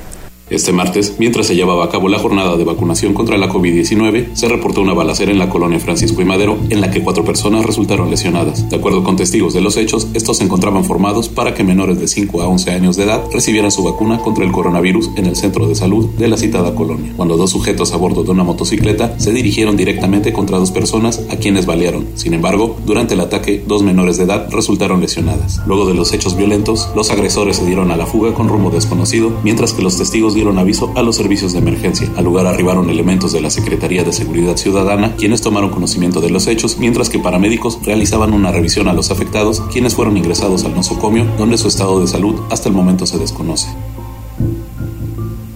Este 0.47 0.71
martes, 0.71 1.15
mientras 1.17 1.47
se 1.47 1.55
llevaba 1.55 1.85
a 1.85 1.89
cabo 1.89 2.07
la 2.07 2.19
jornada 2.19 2.55
de 2.55 2.63
vacunación 2.63 3.15
contra 3.15 3.35
la 3.35 3.49
COVID-19, 3.49 4.35
se 4.35 4.47
reportó 4.47 4.81
una 4.81 4.93
balacera 4.93 5.31
en 5.31 5.39
la 5.39 5.49
colonia 5.49 5.79
Francisco 5.79 6.21
y 6.21 6.25
Madero, 6.25 6.59
en 6.69 6.81
la 6.81 6.91
que 6.91 7.01
cuatro 7.01 7.25
personas 7.25 7.65
resultaron 7.65 8.11
lesionadas. 8.11 8.69
De 8.69 8.75
acuerdo 8.75 9.03
con 9.03 9.15
testigos 9.15 9.55
de 9.55 9.61
los 9.61 9.75
hechos, 9.75 10.07
estos 10.13 10.37
se 10.37 10.43
encontraban 10.43 10.85
formados 10.85 11.29
para 11.29 11.55
que 11.55 11.63
menores 11.63 11.99
de 11.99 12.07
5 12.07 12.43
a 12.43 12.47
11 12.47 12.71
años 12.71 12.95
de 12.95 13.05
edad 13.05 13.23
recibieran 13.33 13.71
su 13.71 13.83
vacuna 13.83 14.19
contra 14.19 14.45
el 14.45 14.51
coronavirus 14.51 15.09
en 15.15 15.25
el 15.25 15.35
centro 15.35 15.67
de 15.67 15.73
salud 15.73 16.09
de 16.09 16.27
la 16.27 16.37
citada 16.37 16.75
colonia, 16.75 17.13
cuando 17.17 17.37
dos 17.37 17.49
sujetos 17.49 17.91
a 17.93 17.97
bordo 17.97 18.23
de 18.23 18.29
una 18.29 18.43
motocicleta 18.43 19.19
se 19.19 19.31
dirigieron 19.31 19.75
directamente 19.75 20.31
contra 20.31 20.59
dos 20.59 20.69
personas 20.69 21.23
a 21.31 21.37
quienes 21.37 21.65
balearon. 21.65 22.05
Sin 22.13 22.35
embargo, 22.35 22.77
durante 22.85 23.15
el 23.15 23.21
ataque, 23.21 23.63
dos 23.65 23.81
menores 23.81 24.17
de 24.17 24.25
edad 24.25 24.47
resultaron 24.51 25.01
lesionadas. 25.01 25.61
Luego 25.65 25.87
de 25.87 25.95
los 25.95 26.13
hechos 26.13 26.37
violentos, 26.37 26.89
los 26.95 27.09
agresores 27.09 27.57
se 27.57 27.65
dieron 27.65 27.89
a 27.89 27.97
la 27.97 28.05
fuga 28.05 28.35
con 28.35 28.47
rumbo 28.47 28.69
desconocido, 28.69 29.31
mientras 29.43 29.73
que 29.73 29.81
los 29.81 29.97
testigos 29.97 30.34
dieron 30.35 30.59
aviso 30.59 30.93
a 30.95 31.01
los 31.01 31.15
servicios 31.15 31.53
de 31.53 31.59
emergencia. 31.59 32.11
Al 32.15 32.25
lugar 32.25 32.45
arribaron 32.45 32.91
elementos 32.91 33.31
de 33.31 33.41
la 33.41 33.49
Secretaría 33.49 34.03
de 34.03 34.13
Seguridad 34.13 34.57
Ciudadana, 34.57 35.15
quienes 35.15 35.41
tomaron 35.41 35.71
conocimiento 35.71 36.21
de 36.21 36.29
los 36.29 36.45
hechos, 36.45 36.77
mientras 36.77 37.09
que 37.09 37.17
paramédicos 37.17 37.79
realizaban 37.83 38.33
una 38.33 38.51
revisión 38.51 38.87
a 38.87 38.93
los 38.93 39.09
afectados, 39.09 39.61
quienes 39.71 39.95
fueron 39.95 40.17
ingresados 40.17 40.63
al 40.65 40.75
nosocomio, 40.75 41.25
donde 41.39 41.57
su 41.57 41.67
estado 41.67 41.99
de 41.99 42.07
salud 42.07 42.35
hasta 42.51 42.69
el 42.69 42.75
momento 42.75 43.07
se 43.07 43.17
desconoce. 43.17 43.67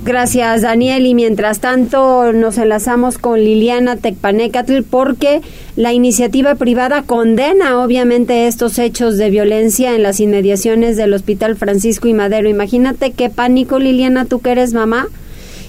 Gracias, 0.10 0.64
Daniel. 0.64 1.06
Y 1.06 1.14
mientras 1.14 1.60
tanto, 1.60 2.34
nos 2.34 2.58
enlazamos 2.58 3.20
con 3.20 3.44
Liliana 3.44 3.96
Tecpanecatl 3.96 4.82
porque 4.82 5.44
la 5.76 5.94
iniciativa 5.94 6.56
privada 6.56 7.04
condena, 7.04 7.80
obviamente, 7.80 8.48
estos 8.48 8.80
hechos 8.80 9.18
de 9.18 9.30
violencia 9.30 9.94
en 9.94 10.02
las 10.02 10.20
inmediaciones 10.20 10.98
del 10.98 11.14
Hospital 11.14 11.58
Francisco 11.58 12.08
y 12.08 12.16
Madero. 12.16 12.50
Imagínate 12.50 13.12
qué 13.12 13.30
pánico, 13.30 13.78
Liliana, 13.78 14.26
tú 14.26 14.40
que 14.40 14.50
eres 14.50 14.74
mamá. 14.74 15.10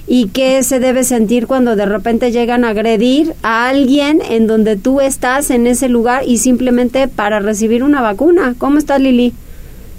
¿Y 0.06 0.28
qué 0.28 0.62
se 0.62 0.80
debe 0.80 1.04
sentir 1.04 1.47
cuando 1.47 1.76
de 1.76 1.85
repente 1.85 2.32
llegan 2.32 2.64
a 2.64 2.70
agredir 2.70 3.35
a 3.42 3.68
alguien 3.68 4.23
en 4.26 4.47
donde 4.47 4.76
tú 4.76 5.02
estás 5.02 5.50
en 5.50 5.66
ese 5.66 5.90
lugar 5.90 6.23
y 6.26 6.38
simplemente 6.38 7.09
para 7.09 7.40
recibir 7.40 7.85
una 7.85 8.00
vacuna? 8.00 8.54
¿Cómo 8.56 8.78
estás, 8.78 9.02
Lili? 9.02 9.35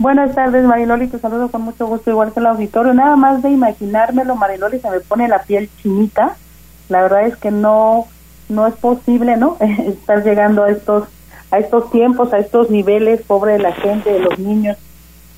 Buenas 0.01 0.33
tardes, 0.33 0.65
Mariloli, 0.65 1.05
te 1.09 1.19
saludo 1.19 1.49
con 1.51 1.61
mucho 1.61 1.85
gusto, 1.85 2.09
igual 2.09 2.33
que 2.33 2.39
el 2.39 2.47
auditorio. 2.47 2.91
Nada 2.91 3.15
más 3.15 3.43
de 3.43 3.51
imaginármelo, 3.51 4.35
Mariloli, 4.35 4.79
se 4.79 4.89
me 4.89 4.99
pone 4.99 5.27
la 5.27 5.43
piel 5.43 5.69
chinita. 5.79 6.37
La 6.89 7.03
verdad 7.03 7.27
es 7.27 7.37
que 7.37 7.51
no 7.51 8.07
no 8.49 8.65
es 8.65 8.73
posible, 8.73 9.37
¿no? 9.37 9.57
Estar 9.59 10.23
llegando 10.23 10.63
a 10.63 10.71
estos 10.71 11.03
a 11.51 11.59
estos 11.59 11.91
tiempos, 11.91 12.33
a 12.33 12.39
estos 12.39 12.71
niveles, 12.71 13.21
pobre 13.21 13.53
de 13.53 13.59
la 13.59 13.73
gente, 13.73 14.11
de 14.11 14.21
los 14.21 14.39
niños, 14.39 14.75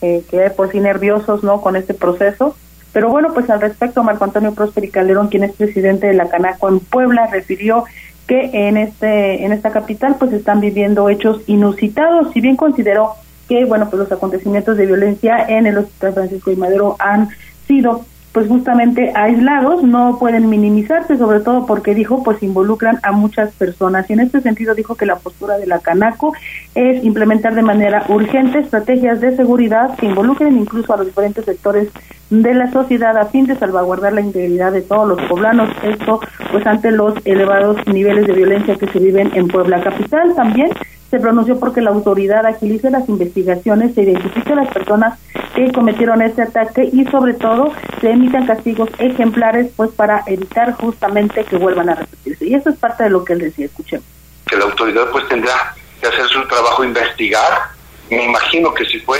eh, 0.01 0.23
que 0.31 0.49
por 0.51 0.71
sí 0.71 0.79
nerviosos, 0.79 1.43
¿no? 1.43 1.59
Con 1.59 1.75
este 1.75 1.93
proceso. 1.93 2.55
Pero 2.93 3.09
bueno, 3.09 3.33
pues 3.33 3.49
al 3.49 3.59
respecto, 3.59 4.01
Marco 4.01 4.23
Antonio 4.23 4.53
Prósperi 4.53 4.89
Calderón, 4.89 5.27
quien 5.27 5.43
es 5.43 5.51
presidente 5.51 6.07
de 6.07 6.13
la 6.13 6.29
Canaco 6.29 6.69
en 6.69 6.79
Puebla, 6.79 7.27
refirió 7.27 7.83
que 8.27 8.49
en 8.53 8.77
este 8.77 9.43
en 9.43 9.51
esta 9.51 9.71
capital 9.71 10.15
pues 10.17 10.31
están 10.31 10.61
viviendo 10.61 11.09
hechos 11.09 11.41
inusitados, 11.47 12.31
si 12.31 12.39
bien 12.39 12.55
consideró 12.55 13.15
que, 13.47 13.65
bueno, 13.65 13.89
pues 13.89 13.99
los 13.99 14.11
acontecimientos 14.11 14.77
de 14.77 14.85
violencia 14.85 15.45
en 15.47 15.67
el 15.67 15.77
Hospital 15.77 16.13
Francisco 16.13 16.51
y 16.51 16.55
Madero 16.55 16.95
han 16.99 17.29
sido 17.67 18.05
pues 18.33 18.47
justamente 18.47 19.11
aislados, 19.13 19.83
no 19.83 20.17
pueden 20.19 20.49
minimizarse, 20.49 21.17
sobre 21.17 21.39
todo 21.39 21.67
porque 21.67 21.93
dijo, 21.93 22.23
pues 22.23 22.41
involucran 22.41 22.99
a 23.03 23.11
muchas 23.11 23.53
personas. 23.53 24.09
Y 24.09 24.13
en 24.13 24.21
este 24.21 24.41
sentido 24.41 24.73
dijo 24.73 24.95
que 24.95 25.05
la 25.05 25.17
postura 25.17 25.59
de 25.59 25.67
la 25.67 25.79
Canaco 25.79 26.33
es 26.73 27.03
implementar 27.03 27.53
de 27.53 27.61
manera 27.61 28.03
urgente 28.09 28.57
estrategias 28.57 29.21
de 29.21 29.35
seguridad 29.35 29.95
que 29.97 30.07
involucren 30.07 30.57
incluso 30.57 30.93
a 30.93 30.97
los 30.97 31.05
diferentes 31.05 31.45
sectores 31.45 31.89
de 32.31 32.55
la 32.55 32.71
sociedad 32.71 33.15
a 33.17 33.25
fin 33.25 33.45
de 33.45 33.55
salvaguardar 33.55 34.13
la 34.13 34.21
integridad 34.21 34.71
de 34.71 34.81
todos 34.81 35.07
los 35.07 35.21
poblanos. 35.29 35.69
Esto, 35.83 36.19
pues 36.51 36.65
ante 36.65 36.89
los 36.89 37.13
elevados 37.25 37.77
niveles 37.85 38.25
de 38.25 38.33
violencia 38.33 38.75
que 38.77 38.87
se 38.87 38.97
viven 38.97 39.29
en 39.35 39.47
Puebla 39.47 39.79
Capital. 39.83 40.33
También 40.35 40.71
se 41.13 41.19
pronunció 41.19 41.59
porque 41.59 41.79
la 41.79 41.91
autoridad 41.91 42.43
agilice 42.43 42.89
las 42.89 43.07
investigaciones, 43.07 43.93
se 43.93 44.01
identifique 44.01 44.51
a 44.51 44.55
las 44.55 44.73
personas 44.73 45.19
que 45.53 45.71
cometieron 45.71 46.23
este 46.23 46.41
ataque 46.41 46.89
y 46.91 47.05
sobre 47.05 47.35
todo 47.35 47.71
se 48.01 48.09
emitan 48.09 48.47
castigos 48.47 48.89
ejemplares 48.97 49.71
pues 49.77 49.91
para 49.91 50.23
evitar 50.25 50.73
justamente 50.73 51.45
que 51.45 51.57
vuelvan 51.57 51.89
a 51.89 51.93
repetirse. 51.93 52.47
Y 52.47 52.55
eso 52.55 52.71
es 52.71 52.77
parte 52.79 53.03
de 53.03 53.11
lo 53.11 53.23
que 53.23 53.33
él 53.33 53.39
decía, 53.41 53.67
escuchemos. 53.67 54.07
Que 54.47 54.55
la 54.57 54.63
autoridad 54.63 55.07
pues 55.11 55.27
tendrá 55.27 55.75
que 56.01 56.07
hacer 56.07 56.25
su 56.29 56.47
trabajo, 56.47 56.83
investigar. 56.83 57.61
Me 58.09 58.25
imagino 58.25 58.73
que 58.73 58.83
si 58.85 58.99
fue 59.01 59.19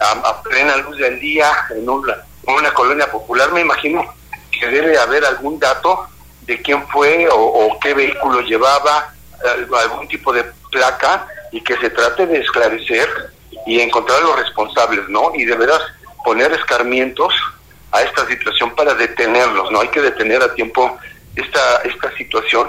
a, 0.00 0.42
plena 0.44 0.78
luz 0.78 0.96
del 0.96 1.20
día 1.20 1.50
en 1.76 1.86
una, 1.90 2.14
una 2.46 2.72
colonia 2.72 3.12
popular, 3.12 3.52
me 3.52 3.60
imagino 3.60 4.02
que 4.50 4.66
debe 4.68 4.96
haber 4.96 5.26
algún 5.26 5.58
dato 5.58 6.06
de 6.46 6.62
quién 6.62 6.88
fue 6.88 7.28
o 7.30 7.78
qué 7.82 7.92
vehículo 7.92 8.40
llevaba, 8.40 9.12
algún 9.82 10.08
tipo 10.08 10.32
de 10.32 10.44
placa 10.70 11.26
y 11.52 11.60
que 11.60 11.76
se 11.76 11.90
trate 11.90 12.26
de 12.26 12.40
esclarecer 12.40 13.08
y 13.66 13.80
encontrar 13.80 14.20
a 14.20 14.24
los 14.24 14.36
responsables, 14.38 15.08
¿no? 15.08 15.32
Y 15.34 15.44
de 15.44 15.56
veras 15.56 15.80
poner 16.24 16.52
escarmientos 16.52 17.32
a 17.92 18.02
esta 18.02 18.26
situación 18.26 18.74
para 18.74 18.94
detenerlos, 18.94 19.70
¿no? 19.70 19.80
Hay 19.80 19.88
que 19.88 20.00
detener 20.00 20.42
a 20.42 20.54
tiempo 20.54 20.98
esta, 21.34 21.82
esta 21.84 22.14
situación. 22.16 22.68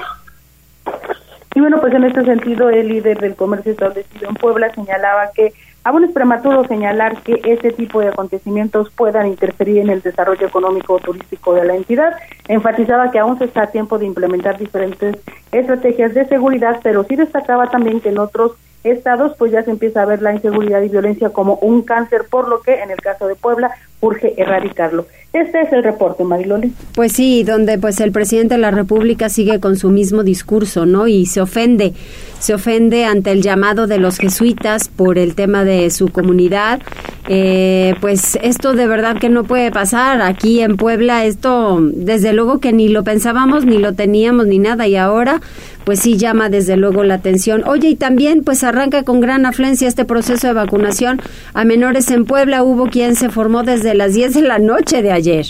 Y 1.55 1.59
bueno, 1.59 1.79
pues 1.81 1.93
en 1.93 2.03
este 2.03 2.23
sentido, 2.23 2.69
el 2.69 2.87
líder 2.87 3.19
del 3.19 3.35
comercio 3.35 3.71
establecido 3.71 4.29
en 4.29 4.35
Puebla 4.35 4.73
señalaba 4.73 5.31
que 5.33 5.53
Aún 5.87 6.03
es 6.03 6.11
prematuro 6.11 6.67
señalar 6.67 7.21
que 7.21 7.39
ese 7.45 7.71
tipo 7.71 8.01
de 8.01 8.09
acontecimientos 8.09 8.89
puedan 8.89 9.25
interferir 9.25 9.77
en 9.77 9.89
el 9.89 10.01
desarrollo 10.01 10.45
económico 10.45 10.95
o 10.95 10.99
turístico 10.99 11.53
de 11.53 11.63
la 11.63 11.77
entidad. 11.77 12.13
Enfatizaba 12.49 13.09
que 13.09 13.19
aún 13.19 13.37
se 13.37 13.45
está 13.45 13.63
a 13.63 13.71
tiempo 13.71 13.97
de 13.97 14.05
implementar 14.05 14.57
diferentes 14.57 15.15
estrategias 15.53 16.13
de 16.13 16.25
seguridad, 16.25 16.81
pero 16.83 17.05
sí 17.05 17.15
destacaba 17.15 17.71
también 17.71 18.01
que 18.01 18.09
en 18.09 18.17
otros 18.17 18.57
estados 18.83 19.33
pues 19.37 19.53
ya 19.53 19.63
se 19.63 19.71
empieza 19.71 20.01
a 20.01 20.05
ver 20.05 20.21
la 20.21 20.33
inseguridad 20.33 20.81
y 20.81 20.89
violencia 20.89 21.29
como 21.29 21.55
un 21.61 21.81
cáncer, 21.83 22.25
por 22.29 22.49
lo 22.49 22.59
que 22.59 22.81
en 22.81 22.91
el 22.91 22.97
caso 22.97 23.25
de 23.25 23.35
Puebla 23.35 23.71
urge 24.01 24.33
erradicarlo. 24.37 25.05
Este 25.33 25.61
es 25.61 25.71
el 25.73 25.83
reporte, 25.83 26.23
Mariloli. 26.23 26.73
Pues 26.95 27.11
sí, 27.11 27.43
donde 27.43 27.77
pues 27.77 27.99
el 27.99 28.11
presidente 28.11 28.55
de 28.55 28.61
la 28.61 28.71
República 28.71 29.29
sigue 29.29 29.59
con 29.59 29.77
su 29.77 29.89
mismo 29.89 30.23
discurso, 30.23 30.85
¿no? 30.85 31.07
Y 31.07 31.25
se 31.25 31.41
ofende, 31.41 31.93
se 32.39 32.53
ofende 32.53 33.05
ante 33.05 33.31
el 33.31 33.41
llamado 33.41 33.87
de 33.87 33.99
los 33.99 34.17
jesuitas 34.17 34.87
por 34.87 35.17
el 35.19 35.35
tema 35.35 35.63
de 35.63 35.91
su 35.91 36.07
comunidad. 36.07 36.81
Eh, 37.27 37.93
pues 37.99 38.39
esto 38.41 38.73
de 38.73 38.87
verdad 38.87 39.17
que 39.17 39.29
no 39.29 39.43
puede 39.43 39.69
pasar 39.69 40.21
aquí 40.21 40.61
en 40.61 40.77
Puebla. 40.77 41.25
Esto, 41.25 41.79
desde 41.81 42.33
luego 42.33 42.59
que 42.59 42.71
ni 42.71 42.87
lo 42.87 43.03
pensábamos, 43.03 43.65
ni 43.65 43.77
lo 43.77 43.93
teníamos, 43.93 44.47
ni 44.47 44.59
nada. 44.59 44.87
Y 44.87 44.95
ahora, 44.95 45.41
pues 45.83 45.99
sí 45.99 46.17
llama 46.17 46.49
desde 46.49 46.77
luego 46.77 47.03
la 47.03 47.15
atención. 47.15 47.63
Oye, 47.67 47.89
y 47.89 47.95
también 47.95 48.43
pues 48.43 48.63
arranca 48.63 49.03
con 49.03 49.19
gran 49.19 49.45
afluencia 49.45 49.87
este 49.87 50.05
proceso 50.05 50.47
de 50.47 50.53
vacunación 50.53 51.21
a 51.53 51.63
menores 51.63 52.09
en 52.11 52.25
Puebla. 52.25 52.63
Hubo 52.63 52.87
quien 52.87 53.15
se 53.15 53.29
formó 53.29 53.63
desde 53.63 53.86
las 53.95 54.13
10 54.13 54.33
de 54.33 54.41
la 54.41 54.59
noche 54.59 55.01
de 55.01 55.11
ayer. 55.11 55.45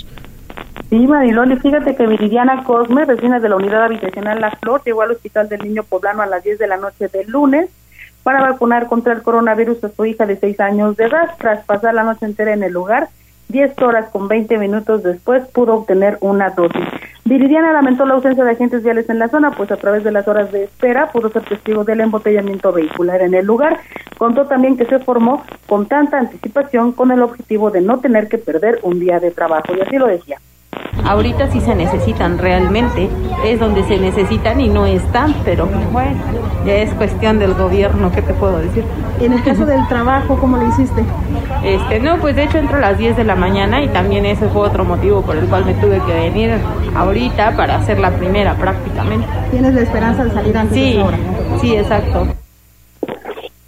Sí, 0.89 1.08
Mariloli, 1.08 1.58
fíjate 1.58 1.96
que 1.96 2.08
Viridiana 2.08 2.63
Cosme, 2.63 3.06
vecina 3.06 3.39
de 3.39 3.50
la 3.50 3.58
unidad 3.58 3.84
habitacional 3.84 4.39
La 4.39 4.51
Flor, 4.51 4.82
llegó 4.86 5.01
al 5.01 5.12
Hospital 5.12 5.50
del 5.50 5.62
Niño 5.62 5.84
Poblano 5.84 6.22
a 6.22 6.27
las 6.27 6.44
10 6.44 6.60
de 6.60 6.67
la 6.67 6.77
noche 6.77 7.10
del 7.10 7.29
lunes 7.29 7.70
para 8.24 8.41
vacunar 8.41 8.88
contra 8.88 9.13
el 9.13 9.22
coronavirus 9.22 9.84
a 9.84 9.89
su 9.89 10.06
hija 10.06 10.25
de 10.25 10.38
6 10.38 10.60
años 10.60 10.98
de 10.98 11.06
edad. 11.06 11.36
Tras 11.38 11.65
pasar 11.65 11.94
la 11.94 12.03
noche 12.03 12.25
entera 12.25 12.53
en 12.53 12.63
el 12.63 12.74
lugar, 12.74 13.10
10 13.50 13.82
horas 13.82 14.10
con 14.12 14.27
20 14.27 14.58
minutos 14.58 15.04
después 15.04 15.48
pudo 15.48 15.75
obtener 15.75 16.18
una 16.22 16.50
dosis. 16.50 16.84
Viridiana 17.25 17.74
lamentó 17.74 18.06
la 18.06 18.13
ausencia 18.13 18.44
de 18.44 18.51
agentes 18.51 18.84
viales 18.84 19.10
en 19.10 19.20
la 19.20 19.27
zona, 19.27 19.51
pues 19.51 19.72
a 19.72 19.77
través 19.77 20.04
de 20.04 20.12
las 20.12 20.27
horas 20.27 20.51
de 20.51 20.63
espera 20.63 21.12
pudo 21.12 21.30
ser 21.30 21.44
testigo 21.44 21.84
del 21.84 22.01
embotellamiento 22.01 22.72
vehicular 22.72 23.22
en 23.22 23.34
el 23.34 23.46
lugar. 23.46 23.80
Contó 24.18 24.46
también 24.46 24.77
que 24.77 24.86
se 24.86 25.00
formó 25.00 25.44
con 25.68 25.88
tanta 25.88 26.18
anticipación 26.18 26.94
con 26.94 27.12
el 27.12 27.22
objetivo 27.22 27.70
de 27.70 27.82
no 27.82 28.00
tener 28.00 28.30
que 28.30 28.38
perder 28.38 28.80
un 28.84 29.00
día 29.00 29.20
de 29.20 29.32
trabajo, 29.32 29.75
y 29.75 29.82
así 29.82 29.98
lo 29.98 30.08
decía. 30.08 30.38
Ahorita 31.07 31.50
sí 31.51 31.62
se 31.62 31.75
necesitan 31.75 32.38
realmente, 32.38 33.09
es 33.45 33.59
donde 33.59 33.83
se 33.83 33.97
necesitan 33.97 34.59
y 34.59 34.67
no 34.67 34.86
están, 34.86 35.33
pero 35.45 35.67
bueno, 35.91 36.19
ya 36.65 36.75
es 36.75 36.93
cuestión 36.93 37.39
del 37.39 37.53
gobierno, 37.53 38.12
¿qué 38.12 38.21
te 38.21 38.33
puedo 38.33 38.57
decir? 38.59 38.83
En 39.19 39.33
el 39.33 39.43
caso 39.43 39.65
del 39.65 39.88
trabajo, 39.88 40.38
¿cómo 40.38 40.57
lo 40.57 40.67
hiciste? 40.67 41.03
Este, 41.63 42.00
no, 42.00 42.17
pues 42.17 42.36
de 42.36 42.43
hecho 42.43 42.57
entro 42.57 42.77
a 42.77 42.81
las 42.81 42.97
10 42.97 43.17
de 43.17 43.24
la 43.24 43.36
mañana 43.36 43.81
y 43.81 43.88
también 43.88 44.25
ese 44.25 44.47
fue 44.50 44.62
otro 44.63 44.86
motivo 44.86 45.21
por 45.21 45.38
el 45.38 45.45
cual 45.47 45.65
me 45.65 45.74
tuve 45.75 46.01
que 46.05 46.13
venir 46.13 46.51
ahorita 46.95 47.55
para 47.55 47.77
hacer 47.77 48.00
la 48.00 48.12
primera 48.12 48.55
prácticamente. 48.55 49.27
¿Tienes 49.51 49.74
la 49.74 49.81
esperanza 49.81 50.24
de 50.24 50.31
salir 50.31 50.57
antes 50.57 50.75
sí, 50.75 50.83
de 50.83 50.91
esa 50.91 51.05
hora? 51.05 51.17
Sí, 51.62 51.75
exacto. 51.75 52.27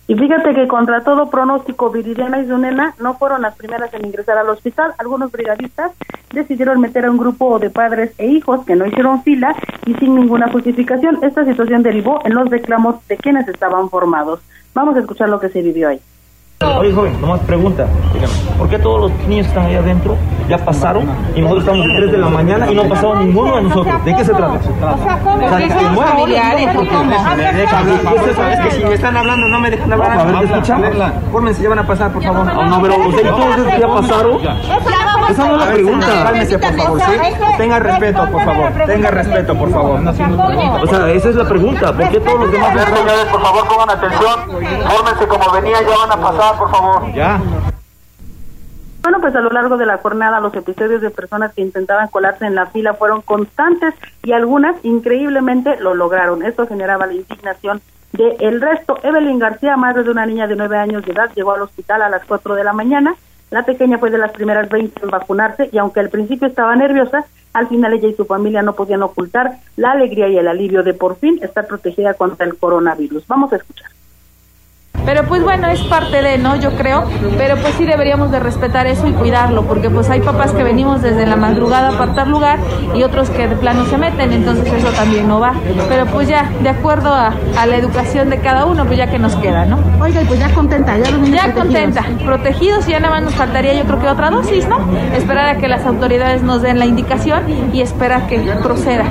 Y 0.09 0.15
fíjate 0.15 0.55
que 0.55 0.67
contra 0.67 1.03
todo 1.03 1.29
pronóstico, 1.29 1.91
Viridiana 1.91 2.41
y 2.41 2.47
su 2.47 2.57
nena 2.57 2.95
no 2.97 3.13
fueron 3.13 3.43
las 3.43 3.55
primeras 3.55 3.93
en 3.93 4.07
ingresar 4.07 4.39
al 4.39 4.49
hospital. 4.49 4.95
Algunos 4.97 5.31
brigadistas 5.31 5.91
decidieron 6.33 6.81
meter 6.81 7.05
a 7.05 7.11
un 7.11 7.17
grupo 7.19 7.59
de 7.59 7.69
padres 7.69 8.11
e 8.17 8.25
hijos 8.25 8.65
que 8.65 8.75
no 8.75 8.87
hicieron 8.87 9.21
fila 9.21 9.55
y 9.85 9.93
sin 9.93 10.15
ninguna 10.15 10.51
justificación. 10.51 11.19
Esta 11.21 11.45
situación 11.45 11.83
derivó 11.83 12.21
en 12.25 12.33
los 12.33 12.49
reclamos 12.49 13.07
de 13.07 13.17
quienes 13.17 13.47
estaban 13.47 13.91
formados. 13.91 14.39
Vamos 14.73 14.95
a 14.95 15.01
escuchar 15.01 15.29
lo 15.29 15.39
que 15.39 15.49
se 15.49 15.61
vivió 15.61 15.89
ahí. 15.89 16.01
Oye, 16.61 16.91
joven, 16.91 17.21
nomás 17.21 17.39
pregunta. 17.41 17.87
¿Por 18.57 18.67
qué 18.67 18.77
todos 18.79 19.09
los 19.09 19.27
niños 19.29 19.47
están 19.47 19.67
ahí 19.67 19.75
adentro? 19.75 20.17
Ya 20.49 20.57
pasaron 20.57 21.07
y 21.33 21.39
nosotros 21.39 21.63
estamos 21.63 21.85
a 21.85 21.95
3 21.95 22.11
de 22.11 22.17
la 22.17 22.27
mañana 22.27 22.69
y 22.69 22.75
no 22.75 22.81
ha 22.81 22.89
pasado 22.89 23.15
ninguno 23.15 23.55
de 23.55 23.61
nosotros. 23.61 24.03
¿De 24.03 24.13
qué 24.13 24.25
se 24.25 24.33
trata? 24.33 24.55
O 24.55 24.97
sea, 25.01 25.19
¿cómo? 25.23 25.39
¿Que 25.39 25.69
son 25.69 25.95
familiares 25.95 26.69
o 26.75 26.79
cómo? 26.79 27.11
Que 28.63 28.71
si 28.71 28.83
me 28.83 28.93
están 28.93 29.15
hablando, 29.15 29.47
no 29.47 29.59
me 29.61 29.71
dejan 29.71 29.93
hablar. 29.93 30.19
A 30.19 30.25
ver, 30.25 30.37
¿te 30.39 30.45
escuchamos? 30.47 30.89
Fórmense, 31.31 31.63
ya 31.63 31.69
van 31.69 31.79
a 31.79 31.87
pasar, 31.87 32.11
por 32.11 32.23
favor. 32.23 32.45
No, 32.45 32.81
pero 32.81 32.93
o 33.07 33.11
sea, 33.11 33.21
¿y 33.21 33.23
todos 33.23 33.55
que 33.55 33.79
ya 33.79 33.87
pasaron? 33.87 34.39
Esa 35.29 35.45
no 35.45 35.53
es 35.55 35.65
la 35.65 35.73
pregunta. 35.73 36.07
Cálmese, 36.23 36.59
por 36.59 36.73
favor, 36.73 37.01
¿sí? 37.01 37.11
Tenga 37.57 37.79
respeto, 37.79 38.31
por 38.31 38.45
favor. 38.45 38.71
Tenga 38.85 39.11
respeto, 39.11 39.57
por 39.57 39.71
favor. 39.71 39.99
O 40.81 40.87
sea, 40.87 41.11
esa 41.11 41.29
es 41.29 41.35
la 41.35 41.47
pregunta. 41.47 41.93
¿Por 41.95 42.09
qué 42.09 42.19
todos 42.19 42.39
los 42.39 42.51
demás... 42.51 42.73
Por 43.31 43.41
favor, 43.41 43.67
pongan 43.67 43.89
atención. 43.89 44.39
Fórmense 44.89 45.27
como 45.27 45.51
venían, 45.51 45.85
ya 45.85 45.97
van 45.97 46.11
a 46.11 46.21
pasar, 46.21 46.57
por 46.57 46.71
favor. 46.71 47.13
Ya. 47.13 47.39
Bueno, 49.01 49.19
pues 49.21 49.33
a 49.35 49.39
lo 49.39 49.49
largo 49.49 49.77
de 49.77 49.85
la 49.85 49.97
jornada 49.97 50.41
los 50.41 50.53
episodios 50.53 51.01
de 51.01 51.09
personas 51.09 51.53
que 51.53 51.61
intentaban 51.61 52.09
colarse 52.09 52.45
en 52.45 52.55
la 52.55 52.65
fila 52.67 52.95
fueron 52.95 53.21
constantes 53.21 53.93
y 54.23 54.33
algunas 54.33 54.75
increíblemente 54.83 55.79
lo 55.79 55.93
lograron. 55.93 56.43
Esto 56.43 56.67
generaba 56.67 57.07
la 57.07 57.13
indignación 57.13 57.81
de 58.11 58.35
el 58.39 58.59
resto. 58.59 58.97
Evelyn 59.01 59.39
García, 59.39 59.77
madre 59.77 60.03
de 60.03 60.11
una 60.11 60.25
niña 60.25 60.47
de 60.47 60.55
nueve 60.57 60.77
años 60.77 61.05
de 61.05 61.13
edad, 61.13 61.31
llegó 61.33 61.53
al 61.53 61.61
hospital 61.61 62.01
a 62.01 62.09
las 62.09 62.25
cuatro 62.25 62.55
de 62.55 62.63
la 62.63 62.73
mañana. 62.73 63.15
La 63.51 63.63
pequeña 63.63 63.97
fue 63.97 64.11
de 64.11 64.17
las 64.17 64.31
primeras 64.31 64.69
20 64.69 65.03
en 65.03 65.09
vacunarse 65.09 65.69
y 65.71 65.77
aunque 65.77 65.99
al 65.99 66.09
principio 66.09 66.47
estaba 66.47 66.75
nerviosa, 66.75 67.25
al 67.53 67.67
final 67.67 67.93
ella 67.93 68.07
y 68.07 68.13
su 68.13 68.25
familia 68.25 68.61
no 68.61 68.73
podían 68.73 69.01
ocultar 69.01 69.57
la 69.75 69.91
alegría 69.91 70.27
y 70.27 70.37
el 70.37 70.47
alivio 70.47 70.83
de 70.83 70.93
por 70.93 71.17
fin 71.17 71.39
estar 71.41 71.67
protegida 71.67 72.13
contra 72.13 72.45
el 72.45 72.57
coronavirus. 72.57 73.25
Vamos 73.27 73.51
a 73.53 73.57
escuchar. 73.57 73.88
Pero 75.05 75.23
pues 75.25 75.43
bueno, 75.43 75.67
es 75.67 75.81
parte 75.83 76.21
de, 76.21 76.37
¿no? 76.37 76.55
Yo 76.57 76.71
creo, 76.75 77.03
pero 77.37 77.55
pues 77.57 77.73
sí 77.75 77.85
deberíamos 77.85 78.31
de 78.31 78.39
respetar 78.39 78.85
eso 78.87 79.07
y 79.07 79.11
cuidarlo, 79.13 79.63
porque 79.63 79.89
pues 79.89 80.09
hay 80.09 80.21
papás 80.21 80.51
que 80.51 80.63
venimos 80.63 81.01
desde 81.01 81.25
la 81.25 81.35
madrugada 81.35 81.89
a 81.89 81.93
apartar 81.93 82.27
lugar 82.27 82.59
y 82.93 83.03
otros 83.03 83.29
que 83.29 83.47
de 83.47 83.55
plano 83.55 83.85
se 83.85 83.97
meten, 83.97 84.31
entonces 84.33 84.71
eso 84.71 84.89
también 84.91 85.27
no 85.27 85.39
va. 85.39 85.53
Pero 85.87 86.05
pues 86.07 86.27
ya, 86.27 86.49
de 86.61 86.69
acuerdo 86.69 87.13
a, 87.13 87.33
a 87.57 87.65
la 87.65 87.77
educación 87.77 88.29
de 88.29 88.39
cada 88.39 88.65
uno, 88.65 88.85
pues 88.85 88.97
ya 88.97 89.07
que 89.07 89.19
nos 89.19 89.35
queda, 89.37 89.65
¿no? 89.65 89.79
Oiga, 90.01 90.21
y 90.21 90.25
pues 90.25 90.39
ya 90.39 90.49
contenta, 90.53 90.97
ya 90.97 91.09
los 91.11 91.19
niños 91.21 91.35
Ya 91.43 91.53
protegidos. 91.53 91.95
contenta, 91.95 92.25
protegidos 92.25 92.87
y 92.87 92.91
ya 92.91 92.99
nada 92.99 93.15
más 93.15 93.23
nos 93.23 93.35
faltaría 93.35 93.73
yo 93.73 93.83
creo 93.85 93.99
que 93.99 94.07
otra 94.07 94.29
dosis, 94.29 94.67
¿no? 94.67 94.77
Esperar 95.15 95.49
a 95.49 95.57
que 95.57 95.67
las 95.67 95.85
autoridades 95.85 96.43
nos 96.43 96.61
den 96.61 96.77
la 96.79 96.85
indicación 96.85 97.43
y 97.73 97.81
esperar 97.81 98.27
que 98.27 98.39
proceda. 98.63 99.05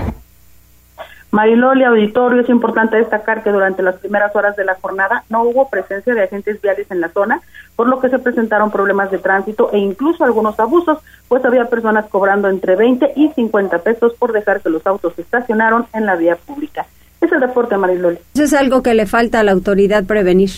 Mariloli 1.31 1.85
Auditorio, 1.85 2.41
es 2.41 2.49
importante 2.49 2.97
destacar 2.97 3.43
que 3.43 3.51
durante 3.51 3.83
las 3.83 3.97
primeras 3.97 4.35
horas 4.35 4.57
de 4.57 4.65
la 4.65 4.77
jornada 4.77 5.25
no 5.29 5.43
hubo 5.43 5.69
presencia 5.69 6.15
de 6.15 6.23
agentes 6.23 6.61
viales 6.63 6.91
en 6.91 7.03
la 7.03 7.11
zona, 7.11 7.43
por 7.77 7.87
lo 7.87 8.01
que 8.01 8.09
se 8.09 8.19
presentaron 8.19 8.71
problemas 8.71 9.11
de 9.11 9.19
tránsito 9.19 9.71
e 9.73 9.79
incluso 9.79 10.25
algunos 10.25 10.59
abusos, 10.59 10.99
pues 11.29 11.45
había 11.45 11.67
personas 11.67 12.07
cobrando 12.07 12.49
entre 12.49 12.77
20 12.77 13.13
y 13.15 13.29
50 13.29 13.79
pesos 13.81 14.15
por 14.19 14.33
dejar 14.33 14.63
que 14.63 14.71
los 14.71 14.87
autos 14.87 15.15
se 15.17 15.23
estacionaron 15.23 15.87
en 15.93 16.07
la 16.07 16.17
vía 16.17 16.37
pública. 16.37 16.87
Es 17.21 17.31
el 17.31 17.41
deporte, 17.41 17.77
Mariloli. 17.77 18.19
Eso 18.35 18.45
es 18.45 18.55
algo 18.55 18.83
que 18.83 18.95
le 18.95 19.07
falta 19.07 19.41
a 19.41 19.43
la 19.43 19.53
autoridad 19.53 20.05
prevenir, 20.05 20.51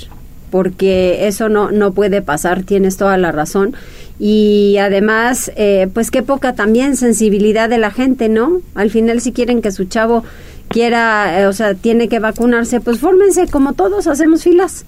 porque 0.50 1.26
eso 1.26 1.48
no, 1.48 1.72
no 1.72 1.92
puede 1.92 2.22
pasar, 2.22 2.62
tienes 2.62 2.96
toda 2.96 3.16
la 3.16 3.32
razón. 3.32 3.74
Y 4.20 4.76
además, 4.78 5.50
eh, 5.56 5.88
pues 5.92 6.10
qué 6.10 6.22
poca 6.22 6.54
también 6.54 6.96
sensibilidad 6.96 7.68
de 7.68 7.78
la 7.78 7.90
gente, 7.90 8.28
¿no? 8.28 8.60
Al 8.74 8.90
final, 8.90 9.20
si 9.20 9.32
quieren 9.32 9.62
que 9.62 9.72
su 9.72 9.86
chavo 9.86 10.22
quiera, 10.70 11.40
eh, 11.40 11.46
o 11.46 11.52
sea, 11.52 11.74
tiene 11.74 12.08
que 12.08 12.20
vacunarse, 12.20 12.80
pues 12.80 13.00
fórmense 13.00 13.48
como 13.48 13.74
todos, 13.74 14.06
hacemos 14.06 14.44
filas. 14.44 14.86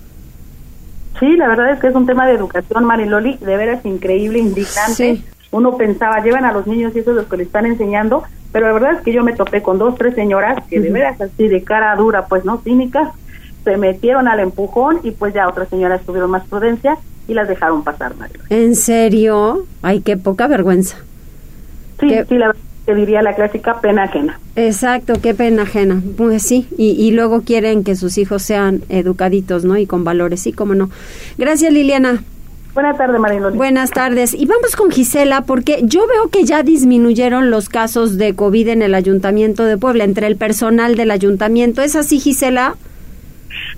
Sí, 1.20 1.36
la 1.36 1.48
verdad 1.48 1.72
es 1.72 1.80
que 1.80 1.88
es 1.88 1.94
un 1.94 2.06
tema 2.06 2.26
de 2.26 2.34
educación, 2.34 2.84
Mariloli, 2.84 3.36
de 3.38 3.56
veras 3.56 3.84
increíble, 3.84 4.38
indignante. 4.38 4.94
Sí. 4.94 5.24
Uno 5.50 5.76
pensaba, 5.76 6.22
llevan 6.22 6.44
a 6.44 6.52
los 6.52 6.66
niños 6.66 6.92
y 6.94 7.00
eso 7.00 7.10
es 7.10 7.16
lo 7.16 7.28
que 7.28 7.36
le 7.36 7.42
están 7.42 7.66
enseñando, 7.66 8.22
pero 8.52 8.66
la 8.68 8.72
verdad 8.72 8.92
es 8.92 9.02
que 9.02 9.12
yo 9.12 9.22
me 9.22 9.34
topé 9.34 9.60
con 9.60 9.78
dos, 9.78 9.96
tres 9.96 10.14
señoras 10.14 10.64
que 10.70 10.80
de 10.80 10.90
veras 10.90 11.20
así 11.20 11.48
de 11.48 11.62
cara 11.62 11.94
dura, 11.96 12.26
pues 12.26 12.44
no 12.44 12.62
cínicas, 12.62 13.12
se 13.64 13.76
metieron 13.76 14.28
al 14.28 14.40
empujón 14.40 15.00
y 15.02 15.10
pues 15.10 15.34
ya 15.34 15.48
otras 15.48 15.68
señoras 15.68 16.00
tuvieron 16.06 16.30
más 16.30 16.44
prudencia 16.46 16.96
y 17.28 17.34
las 17.34 17.48
dejaron 17.48 17.82
pasar, 17.82 18.16
Mariloli. 18.16 18.46
¿En 18.50 18.76
serio? 18.76 19.66
Ay, 19.82 20.00
qué 20.00 20.16
poca 20.16 20.46
vergüenza. 20.46 20.96
Sí, 22.00 22.08
¿Qué? 22.08 22.24
sí, 22.28 22.38
la 22.38 22.48
verdad 22.48 22.71
que 22.86 22.94
diría 22.94 23.22
la 23.22 23.34
clásica 23.34 23.80
pena 23.80 24.04
ajena. 24.04 24.40
Exacto, 24.56 25.14
qué 25.22 25.34
pena 25.34 25.62
ajena. 25.62 26.02
Pues 26.16 26.42
sí, 26.42 26.66
y, 26.76 26.90
y 26.90 27.12
luego 27.12 27.42
quieren 27.42 27.84
que 27.84 27.94
sus 27.96 28.18
hijos 28.18 28.42
sean 28.42 28.82
educaditos, 28.88 29.64
¿no? 29.64 29.76
Y 29.76 29.86
con 29.86 30.04
valores, 30.04 30.40
sí, 30.40 30.52
cómo 30.52 30.74
no. 30.74 30.90
Gracias, 31.38 31.72
Liliana. 31.72 32.22
Buenas 32.74 32.96
tardes, 32.96 33.20
Mariloli. 33.20 33.56
Buenas 33.56 33.90
tardes. 33.90 34.32
Y 34.32 34.46
vamos 34.46 34.76
con 34.76 34.90
Gisela, 34.90 35.42
porque 35.42 35.80
yo 35.82 36.06
veo 36.06 36.28
que 36.30 36.44
ya 36.44 36.62
disminuyeron 36.62 37.50
los 37.50 37.68
casos 37.68 38.16
de 38.16 38.34
COVID 38.34 38.68
en 38.68 38.80
el 38.80 38.94
Ayuntamiento 38.94 39.64
de 39.64 39.76
Puebla, 39.76 40.04
entre 40.04 40.26
el 40.26 40.36
personal 40.36 40.96
del 40.96 41.10
ayuntamiento. 41.10 41.82
¿Es 41.82 41.96
así, 41.96 42.18
Gisela? 42.18 42.76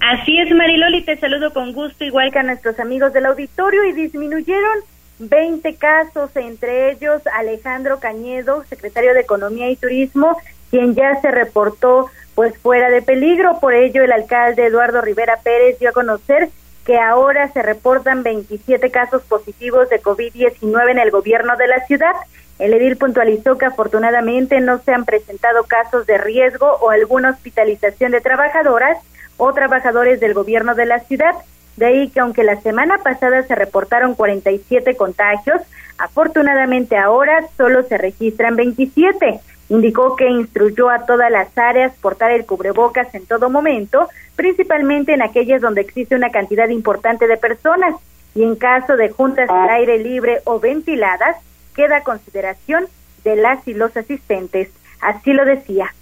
Así 0.00 0.38
es, 0.38 0.54
Mariloli, 0.54 1.02
te 1.04 1.18
saludo 1.18 1.52
con 1.52 1.72
gusto, 1.72 2.04
igual 2.04 2.30
que 2.30 2.38
a 2.38 2.44
nuestros 2.44 2.78
amigos 2.78 3.12
del 3.12 3.26
auditorio, 3.26 3.84
y 3.84 3.92
disminuyeron 3.92 4.78
20 5.18 5.76
casos, 5.76 6.30
entre 6.34 6.90
ellos 6.90 7.22
Alejandro 7.32 8.00
Cañedo, 8.00 8.64
secretario 8.64 9.14
de 9.14 9.20
Economía 9.20 9.70
y 9.70 9.76
Turismo, 9.76 10.36
quien 10.70 10.94
ya 10.94 11.20
se 11.20 11.30
reportó 11.30 12.10
pues 12.34 12.56
fuera 12.58 12.90
de 12.90 13.02
peligro. 13.02 13.60
Por 13.60 13.74
ello, 13.74 14.02
el 14.02 14.12
alcalde 14.12 14.66
Eduardo 14.66 15.00
Rivera 15.00 15.38
Pérez 15.42 15.78
dio 15.78 15.90
a 15.90 15.92
conocer 15.92 16.48
que 16.84 16.98
ahora 16.98 17.50
se 17.52 17.62
reportan 17.62 18.22
27 18.22 18.90
casos 18.90 19.22
positivos 19.22 19.88
de 19.88 20.02
COVID-19 20.02 20.90
en 20.90 20.98
el 20.98 21.10
gobierno 21.10 21.56
de 21.56 21.68
la 21.68 21.86
ciudad. 21.86 22.12
El 22.58 22.74
edil 22.74 22.96
puntualizó 22.96 23.56
que 23.58 23.66
afortunadamente 23.66 24.60
no 24.60 24.78
se 24.78 24.92
han 24.92 25.04
presentado 25.04 25.64
casos 25.64 26.06
de 26.06 26.18
riesgo 26.18 26.66
o 26.80 26.90
alguna 26.90 27.30
hospitalización 27.30 28.12
de 28.12 28.20
trabajadoras 28.20 28.98
o 29.36 29.52
trabajadores 29.52 30.20
del 30.20 30.34
gobierno 30.34 30.74
de 30.74 30.86
la 30.86 31.00
ciudad. 31.00 31.34
De 31.76 31.86
ahí 31.86 32.08
que 32.08 32.20
aunque 32.20 32.44
la 32.44 32.60
semana 32.60 32.98
pasada 32.98 33.42
se 33.42 33.54
reportaron 33.54 34.14
47 34.14 34.96
contagios, 34.96 35.60
afortunadamente 35.98 36.96
ahora 36.96 37.46
solo 37.56 37.82
se 37.82 37.98
registran 37.98 38.56
27. 38.56 39.40
Indicó 39.70 40.14
que 40.14 40.28
instruyó 40.28 40.90
a 40.90 41.06
todas 41.06 41.30
las 41.30 41.56
áreas 41.56 41.94
portar 42.00 42.30
el 42.30 42.44
cubrebocas 42.44 43.14
en 43.14 43.26
todo 43.26 43.50
momento, 43.50 44.08
principalmente 44.36 45.14
en 45.14 45.22
aquellas 45.22 45.60
donde 45.60 45.80
existe 45.80 46.14
una 46.14 46.30
cantidad 46.30 46.68
importante 46.68 47.26
de 47.26 47.36
personas 47.36 47.94
y 48.34 48.42
en 48.42 48.56
caso 48.56 48.96
de 48.96 49.10
juntas 49.10 49.48
al 49.48 49.70
aire 49.70 49.98
libre 49.98 50.40
o 50.44 50.60
ventiladas, 50.60 51.36
queda 51.74 52.02
consideración 52.02 52.86
de 53.24 53.36
las 53.36 53.66
y 53.66 53.74
los 53.74 53.96
asistentes. 53.96 54.70
Así 55.00 55.32
lo 55.32 55.44
decía. 55.44 55.92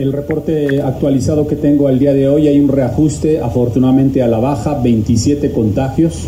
El 0.00 0.14
reporte 0.14 0.80
actualizado 0.80 1.46
que 1.46 1.56
tengo 1.56 1.86
al 1.86 1.98
día 1.98 2.14
de 2.14 2.26
hoy 2.26 2.48
hay 2.48 2.58
un 2.58 2.68
reajuste, 2.68 3.38
afortunadamente 3.38 4.22
a 4.22 4.28
la 4.28 4.38
baja, 4.38 4.80
27 4.82 5.52
contagios. 5.52 6.22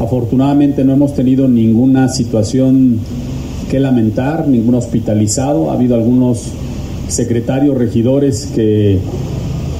Afortunadamente 0.00 0.82
no 0.82 0.94
hemos 0.94 1.14
tenido 1.14 1.46
ninguna 1.46 2.08
situación 2.08 3.00
que 3.70 3.78
lamentar, 3.80 4.48
ningún 4.48 4.76
hospitalizado. 4.76 5.70
Ha 5.70 5.74
habido 5.74 5.94
algunos 5.94 6.44
secretarios, 7.08 7.76
regidores 7.76 8.46
que 8.46 8.98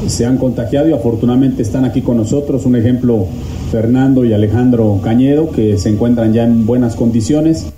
se 0.09 0.27
han 0.27 0.37
contagiado 0.37 0.91
y 0.91 0.93
afortunadamente 0.93 1.63
están 1.63 1.87
aquí 1.87 2.03
con 2.03 2.19
nosotros. 2.19 2.67
Un 2.67 2.77
ejemplo, 2.77 3.25
Fernando 3.71 4.27
y 4.27 4.35
Alejandro 4.35 5.01
Cañedo, 5.03 5.49
que 5.49 5.79
se 5.79 5.89
encuentran 5.89 6.35
ya 6.35 6.45
en 6.45 6.67
buenas 6.67 6.97
condiciones. 6.97 7.73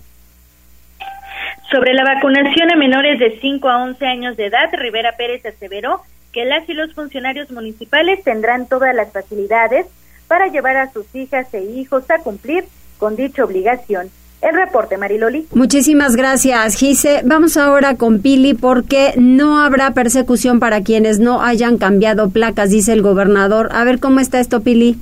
Sobre 1.70 1.94
la 1.94 2.04
vacunación 2.04 2.70
a 2.70 2.76
menores 2.76 3.18
de 3.18 3.38
5 3.40 3.68
a 3.68 3.82
11 3.84 4.06
años 4.06 4.36
de 4.36 4.46
edad, 4.46 4.70
Rivera 4.72 5.16
Pérez 5.16 5.44
aseveró 5.46 6.02
que 6.32 6.44
las 6.44 6.68
y 6.68 6.74
los 6.74 6.92
funcionarios 6.94 7.50
municipales 7.50 8.22
tendrán 8.22 8.68
todas 8.68 8.94
las 8.94 9.12
facilidades 9.12 9.86
para 10.28 10.48
llevar 10.48 10.76
a 10.76 10.92
sus 10.92 11.06
hijas 11.14 11.52
e 11.54 11.62
hijos 11.62 12.10
a 12.10 12.18
cumplir 12.18 12.64
con 12.98 13.16
dicha 13.16 13.44
obligación. 13.44 14.10
El 14.42 14.56
reporte, 14.56 14.98
Mariloli. 14.98 15.46
Muchísimas 15.54 16.16
gracias, 16.16 16.76
Gise. 16.76 17.22
Vamos 17.24 17.56
ahora 17.56 17.94
con 17.94 18.20
Pili 18.20 18.52
porque 18.52 19.14
no 19.16 19.58
habrá 19.58 19.92
persecución 19.92 20.60
para 20.60 20.82
quienes 20.82 21.18
no 21.18 21.42
hayan 21.42 21.78
cambiado 21.78 22.28
placas, 22.28 22.68
dice 22.68 22.92
el 22.92 23.00
gobernador. 23.00 23.70
A 23.72 23.84
ver 23.84 24.00
cómo 24.00 24.20
está 24.20 24.40
esto, 24.40 24.60
Pili. 24.60 24.98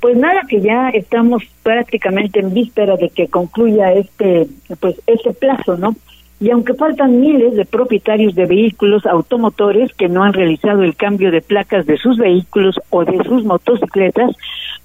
Pues 0.00 0.16
nada, 0.16 0.42
que 0.48 0.60
ya 0.60 0.88
estamos 0.90 1.42
prácticamente 1.62 2.40
en 2.40 2.54
víspera 2.54 2.96
de 2.96 3.10
que 3.10 3.28
concluya 3.28 3.92
este, 3.92 4.46
pues, 4.80 5.00
este 5.06 5.32
plazo, 5.32 5.76
¿no? 5.76 5.94
Y 6.40 6.50
aunque 6.50 6.72
faltan 6.72 7.20
miles 7.20 7.54
de 7.54 7.66
propietarios 7.66 8.34
de 8.34 8.46
vehículos 8.46 9.04
automotores 9.04 9.92
que 9.92 10.08
no 10.08 10.22
han 10.22 10.32
realizado 10.32 10.82
el 10.82 10.96
cambio 10.96 11.30
de 11.30 11.42
placas 11.42 11.84
de 11.84 11.98
sus 11.98 12.16
vehículos 12.16 12.80
o 12.88 13.04
de 13.04 13.22
sus 13.24 13.44
motocicletas, 13.44 14.34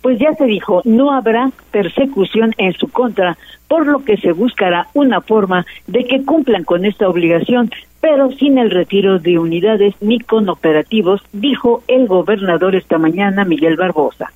pues 0.02 0.20
ya 0.20 0.34
se 0.34 0.46
dijo, 0.46 0.82
no 0.84 1.14
habrá 1.14 1.52
persecución 1.72 2.52
en 2.58 2.74
su 2.74 2.90
contra, 2.90 3.38
por 3.70 3.88
lo 3.88 4.04
que 4.04 4.18
se 4.18 4.34
buscará 4.34 4.88
una 4.94 5.22
forma 5.22 5.66
de 5.88 6.04
que 6.04 6.26
cumplan 6.26 6.66
con 6.66 6.84
esta 6.84 7.08
obligación, 7.08 7.72
pero 8.02 8.32
sin 8.34 8.58
el 8.58 8.70
retiro 8.70 9.20
de 9.20 9.40
unidades 9.40 9.96
ni 10.02 10.20
con 10.20 10.50
operativos, 10.50 11.22
dijo 11.32 11.84
el 11.88 12.06
gobernador 12.06 12.76
esta 12.76 12.98
mañana, 12.98 13.46
Miguel 13.46 13.78
Barbosa. 13.78 14.30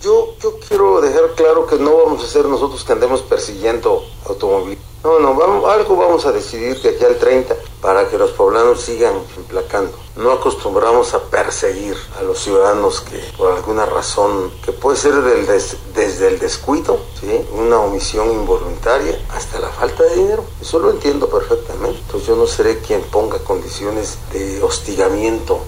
Yo, 0.00 0.34
yo 0.40 0.58
quiero 0.66 1.02
dejar 1.02 1.34
claro 1.34 1.66
que 1.66 1.76
no 1.76 1.94
vamos 1.94 2.24
a 2.24 2.26
ser 2.26 2.46
nosotros 2.46 2.84
que 2.84 2.92
andemos 2.92 3.20
persiguiendo 3.20 4.02
automóviles. 4.26 4.78
No, 5.04 5.18
no, 5.18 5.34
vamos, 5.34 5.70
algo 5.70 5.94
vamos 5.94 6.24
a 6.24 6.32
decidir 6.32 6.80
de 6.80 6.90
aquí 6.90 7.04
al 7.04 7.18
30 7.18 7.54
para 7.82 8.08
que 8.08 8.16
los 8.16 8.30
poblanos 8.30 8.80
sigan 8.80 9.12
emplacando. 9.36 9.92
No 10.16 10.32
acostumbramos 10.32 11.12
a 11.12 11.20
perseguir 11.24 11.96
a 12.18 12.22
los 12.22 12.38
ciudadanos 12.38 13.02
que 13.02 13.18
por 13.36 13.52
alguna 13.52 13.84
razón, 13.84 14.50
que 14.64 14.72
puede 14.72 14.96
ser 14.96 15.20
del 15.20 15.46
desde 15.94 16.28
el 16.28 16.38
descuido, 16.38 16.98
¿sí? 17.20 17.46
una 17.52 17.80
omisión 17.80 18.32
involuntaria, 18.32 19.22
hasta 19.30 19.58
la 19.58 19.68
falta 19.68 20.02
de 20.04 20.16
dinero. 20.16 20.44
Eso 20.62 20.78
lo 20.78 20.92
entiendo 20.92 21.28
perfectamente. 21.28 21.98
Entonces 21.98 22.26
yo 22.26 22.36
no 22.36 22.46
seré 22.46 22.78
quien 22.78 23.02
ponga 23.02 23.38
condiciones 23.40 24.16
de 24.32 24.62
hostigamiento 24.62 25.60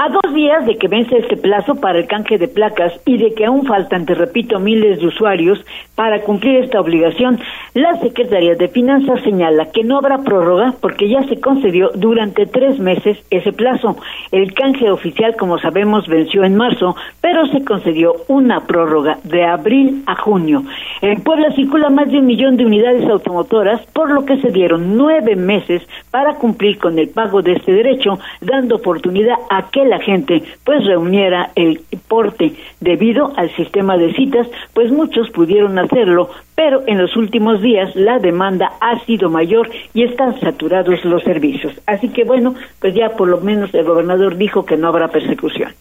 a 0.00 0.08
dos 0.08 0.32
días 0.32 0.64
de 0.64 0.78
que 0.78 0.88
vence 0.88 1.14
este 1.18 1.36
plazo 1.36 1.74
para 1.74 1.98
el 1.98 2.06
canje 2.06 2.38
de 2.38 2.48
placas 2.48 2.90
y 3.04 3.18
de 3.18 3.34
que 3.34 3.44
aún 3.44 3.66
faltan, 3.66 4.06
te 4.06 4.14
repito, 4.14 4.58
miles 4.58 4.98
de 4.98 5.08
usuarios 5.08 5.62
para 5.94 6.22
cumplir 6.22 6.64
esta 6.64 6.80
obligación, 6.80 7.38
la 7.74 8.00
Secretaría 8.00 8.54
de 8.54 8.68
Finanzas 8.68 9.20
señala 9.22 9.70
que 9.72 9.84
no 9.84 9.98
habrá 9.98 10.22
prórroga 10.22 10.72
porque 10.80 11.10
ya 11.10 11.22
se 11.24 11.38
concedió 11.38 11.90
durante 11.94 12.46
tres 12.46 12.78
meses 12.78 13.18
ese 13.28 13.52
plazo. 13.52 13.98
El 14.32 14.54
canje 14.54 14.90
oficial, 14.90 15.36
como 15.36 15.58
sabemos, 15.58 16.08
venció 16.08 16.44
en 16.44 16.56
marzo, 16.56 16.96
pero 17.20 17.44
se 17.48 17.62
concedió 17.62 18.14
una 18.28 18.60
prórroga 18.66 19.18
de 19.24 19.44
abril 19.44 20.02
a 20.06 20.16
junio. 20.16 20.62
En 21.02 21.22
Puebla 21.22 21.52
circula 21.52 21.90
más 21.90 22.10
de 22.10 22.20
un 22.20 22.26
millón 22.26 22.56
de 22.56 22.64
unidades 22.64 23.06
automotoras, 23.06 23.82
por 23.92 24.10
lo 24.10 24.24
que 24.24 24.40
se 24.40 24.50
dieron 24.50 24.96
nueve 24.96 25.36
meses 25.36 25.86
para 26.10 26.36
cumplir 26.36 26.78
con 26.78 26.98
el 26.98 27.10
pago 27.10 27.42
de 27.42 27.52
este 27.52 27.72
derecho, 27.72 28.18
dando 28.40 28.76
oportunidad 28.76 29.36
a 29.50 29.70
que 29.70 29.89
la 29.90 30.00
gente 30.00 30.42
pues 30.64 30.84
reuniera 30.86 31.50
el 31.54 31.82
porte 32.08 32.54
debido 32.80 33.32
al 33.36 33.54
sistema 33.56 33.98
de 33.98 34.14
citas, 34.14 34.46
pues 34.72 34.90
muchos 34.90 35.28
pudieron 35.30 35.78
hacerlo, 35.78 36.30
pero 36.54 36.82
en 36.86 36.98
los 36.98 37.16
últimos 37.16 37.60
días 37.60 37.94
la 37.96 38.18
demanda 38.18 38.72
ha 38.80 38.98
sido 39.00 39.28
mayor 39.28 39.68
y 39.92 40.04
están 40.04 40.38
saturados 40.40 41.04
los 41.04 41.22
servicios. 41.24 41.74
Así 41.86 42.08
que 42.08 42.24
bueno, 42.24 42.54
pues 42.80 42.94
ya 42.94 43.10
por 43.10 43.28
lo 43.28 43.40
menos 43.40 43.74
el 43.74 43.84
gobernador 43.84 44.36
dijo 44.36 44.64
que 44.64 44.76
no 44.76 44.88
habrá 44.88 45.08
persecución. 45.08 45.74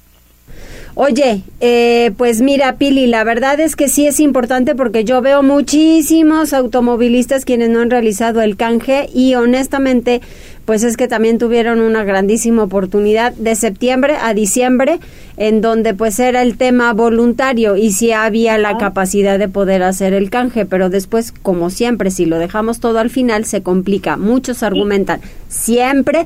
Oye, 0.95 1.43
eh, 1.62 2.12
pues 2.17 2.41
mira, 2.41 2.75
Pili, 2.78 3.08
la 3.08 3.23
verdad 3.23 3.60
es 3.60 3.75
que 3.75 3.88
sí 3.88 4.08
es 4.08 4.19
importante 4.19 4.75
porque 4.75 5.04
yo 5.06 5.21
veo 5.21 5.43
muchísimos 5.43 6.52
automovilistas 6.54 7.45
quienes 7.45 7.69
no 7.69 7.80
han 7.80 7.89
realizado 7.89 8.41
el 8.41 8.58
canje 8.58 9.08
y 9.13 9.36
honestamente, 9.36 10.21
pues 10.65 10.84
es 10.84 10.97
que 10.97 11.08
también 11.08 11.38
tuvieron 11.38 11.82
una 11.82 12.04
grandísima 12.04 12.63
oportunidad 12.63 13.34
de 13.34 13.56
septiembre 13.56 14.15
a 14.19 14.34
diciembre 14.34 14.99
en 15.38 15.62
donde 15.62 15.93
pues 15.93 16.19
era 16.19 16.41
el 16.41 16.58
tema 16.58 16.91
voluntario 16.93 17.78
y 17.78 17.91
sí 17.91 18.12
había 18.12 18.58
la 18.58 18.78
capacidad 18.78 19.39
de 19.39 19.47
poder 19.47 19.84
hacer 19.84 20.13
el 20.13 20.30
canje, 20.30 20.65
pero 20.65 20.89
después, 20.89 21.32
como 21.32 21.69
siempre, 21.69 22.12
si 22.12 22.25
lo 22.25 22.39
dejamos 22.39 22.80
todo 22.80 22.99
al 22.99 23.10
final, 23.10 23.45
se 23.45 23.62
complica. 23.62 24.17
Muchos 24.17 24.63
argumentan 24.63 25.21
siempre 25.47 26.25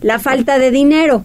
la 0.00 0.18
falta 0.18 0.58
de 0.58 0.70
dinero 0.70 1.24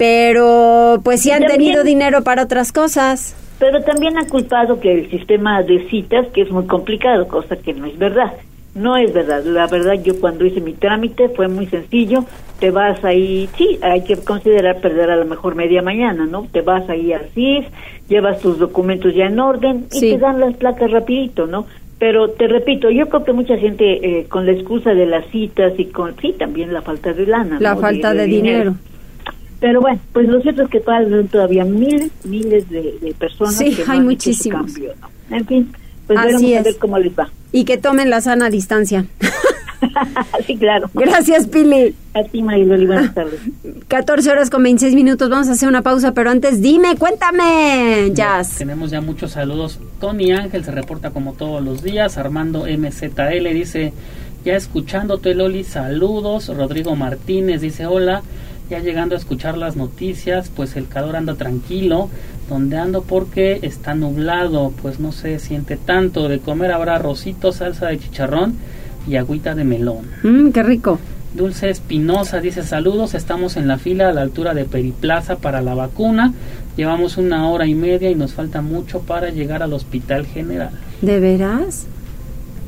pero 0.00 0.98
pues 1.04 1.20
sí 1.20 1.30
han 1.30 1.44
tenido 1.44 1.84
dinero 1.84 2.24
para 2.24 2.44
otras 2.44 2.72
cosas. 2.72 3.36
Pero 3.58 3.82
también 3.82 4.16
han 4.16 4.26
culpado 4.30 4.80
que 4.80 4.94
el 4.94 5.10
sistema 5.10 5.62
de 5.62 5.86
citas, 5.90 6.26
que 6.28 6.40
es 6.40 6.50
muy 6.50 6.64
complicado, 6.64 7.28
cosa 7.28 7.56
que 7.56 7.74
no 7.74 7.84
es 7.84 7.98
verdad. 7.98 8.32
No 8.74 8.96
es 8.96 9.12
verdad. 9.12 9.44
La 9.44 9.66
verdad, 9.66 10.02
yo 10.02 10.18
cuando 10.18 10.46
hice 10.46 10.62
mi 10.62 10.72
trámite 10.72 11.28
fue 11.28 11.48
muy 11.48 11.66
sencillo. 11.66 12.24
Te 12.60 12.70
vas 12.70 13.04
ahí, 13.04 13.50
sí, 13.58 13.78
hay 13.82 14.02
que 14.02 14.16
considerar 14.16 14.80
perder 14.80 15.10
a 15.10 15.16
lo 15.16 15.26
mejor 15.26 15.54
media 15.54 15.82
mañana, 15.82 16.24
¿no? 16.24 16.48
Te 16.50 16.62
vas 16.62 16.88
ahí 16.88 17.12
al 17.12 17.28
CIS, 17.34 17.66
llevas 18.08 18.40
tus 18.40 18.58
documentos 18.58 19.14
ya 19.14 19.26
en 19.26 19.38
orden 19.38 19.84
y 19.92 20.00
te 20.00 20.16
dan 20.16 20.40
las 20.40 20.56
placas 20.56 20.90
rapidito, 20.90 21.46
¿no? 21.46 21.66
Pero 21.98 22.30
te 22.30 22.48
repito, 22.48 22.88
yo 22.88 23.10
creo 23.10 23.22
que 23.22 23.34
mucha 23.34 23.58
gente 23.58 24.20
eh, 24.20 24.26
con 24.30 24.46
la 24.46 24.52
excusa 24.52 24.94
de 24.94 25.04
las 25.04 25.26
citas 25.26 25.74
y 25.76 25.84
con, 25.84 26.16
sí, 26.22 26.34
también 26.38 26.72
la 26.72 26.80
falta 26.80 27.12
de 27.12 27.26
lana. 27.26 27.58
La 27.60 27.76
falta 27.76 28.14
de, 28.14 28.24
dinero 28.24 28.76
pero 29.60 29.82
bueno, 29.82 30.00
pues 30.12 30.26
lo 30.26 30.40
cierto 30.40 30.62
es 30.62 30.70
que 30.70 30.80
todavía 30.80 31.64
miles, 31.64 32.10
miles 32.24 32.68
de, 32.70 33.14
personas 33.18 33.56
sí, 33.56 33.76
que 33.76 33.84
hay 33.86 34.00
muchísimos. 34.00 34.72
En 35.30 35.46
fin, 35.46 35.72
pues 36.06 36.18
Así 36.18 36.54
a 36.54 36.62
ver 36.62 36.76
cómo 36.78 36.98
les 36.98 37.12
va. 37.16 37.30
Y 37.52 37.64
que 37.64 37.76
tomen 37.76 38.08
la 38.08 38.22
sana 38.22 38.48
distancia. 38.48 39.04
sí, 40.46 40.56
claro. 40.56 40.90
Gracias, 40.94 41.46
Pili. 41.46 41.94
A 42.14 42.24
ti, 42.24 42.42
Mariloli, 42.42 42.86
buenas 42.86 43.14
tardes. 43.14 43.38
14 43.88 44.30
horas 44.30 44.48
con 44.50 44.62
26 44.62 44.94
minutos, 44.94 45.28
vamos 45.28 45.48
a 45.48 45.52
hacer 45.52 45.68
una 45.68 45.82
pausa, 45.82 46.14
pero 46.14 46.30
antes 46.30 46.62
dime, 46.62 46.96
cuéntame, 46.96 48.10
Jazz. 48.14 48.56
tenemos 48.56 48.90
ya 48.90 49.02
muchos 49.02 49.32
saludos. 49.32 49.78
Tony 50.00 50.32
Ángel 50.32 50.64
se 50.64 50.70
reporta 50.70 51.10
como 51.10 51.34
todos 51.34 51.62
los 51.62 51.82
días, 51.82 52.16
Armando 52.16 52.64
MZL 52.66 53.52
dice, 53.52 53.92
ya 54.44 54.56
escuchándote, 54.56 55.34
Loli, 55.34 55.64
saludos. 55.64 56.48
Rodrigo 56.48 56.96
Martínez 56.96 57.60
dice, 57.60 57.86
hola 57.86 58.22
ya 58.70 58.78
llegando 58.78 59.16
a 59.16 59.18
escuchar 59.18 59.58
las 59.58 59.76
noticias, 59.76 60.50
pues 60.54 60.76
el 60.76 60.86
calor 60.86 61.16
anda 61.16 61.34
tranquilo, 61.34 62.08
donde 62.48 62.78
ando 62.78 63.02
porque 63.02 63.58
está 63.62 63.94
nublado, 63.94 64.72
pues 64.80 65.00
no 65.00 65.10
se 65.12 65.38
siente 65.40 65.76
tanto, 65.76 66.28
de 66.28 66.38
comer 66.38 66.70
habrá 66.70 66.94
arrocito, 66.94 67.52
salsa 67.52 67.88
de 67.88 67.98
chicharrón 67.98 68.54
y 69.08 69.16
agüita 69.16 69.54
de 69.54 69.64
melón. 69.64 70.06
Mmm, 70.22 70.50
qué 70.50 70.62
rico. 70.62 71.00
Dulce 71.34 71.70
Espinosa 71.70 72.40
dice 72.40 72.62
saludos, 72.62 73.14
estamos 73.14 73.56
en 73.56 73.68
la 73.68 73.78
fila 73.78 74.08
a 74.08 74.12
la 74.12 74.22
altura 74.22 74.54
de 74.54 74.64
Periplaza 74.64 75.36
para 75.36 75.62
la 75.62 75.74
vacuna, 75.74 76.32
llevamos 76.76 77.18
una 77.18 77.48
hora 77.48 77.66
y 77.66 77.74
media 77.74 78.10
y 78.10 78.14
nos 78.14 78.34
falta 78.34 78.62
mucho 78.62 79.00
para 79.00 79.30
llegar 79.30 79.62
al 79.62 79.72
hospital 79.72 80.26
general. 80.26 80.70
¿De 81.02 81.20
veras? 81.20 81.86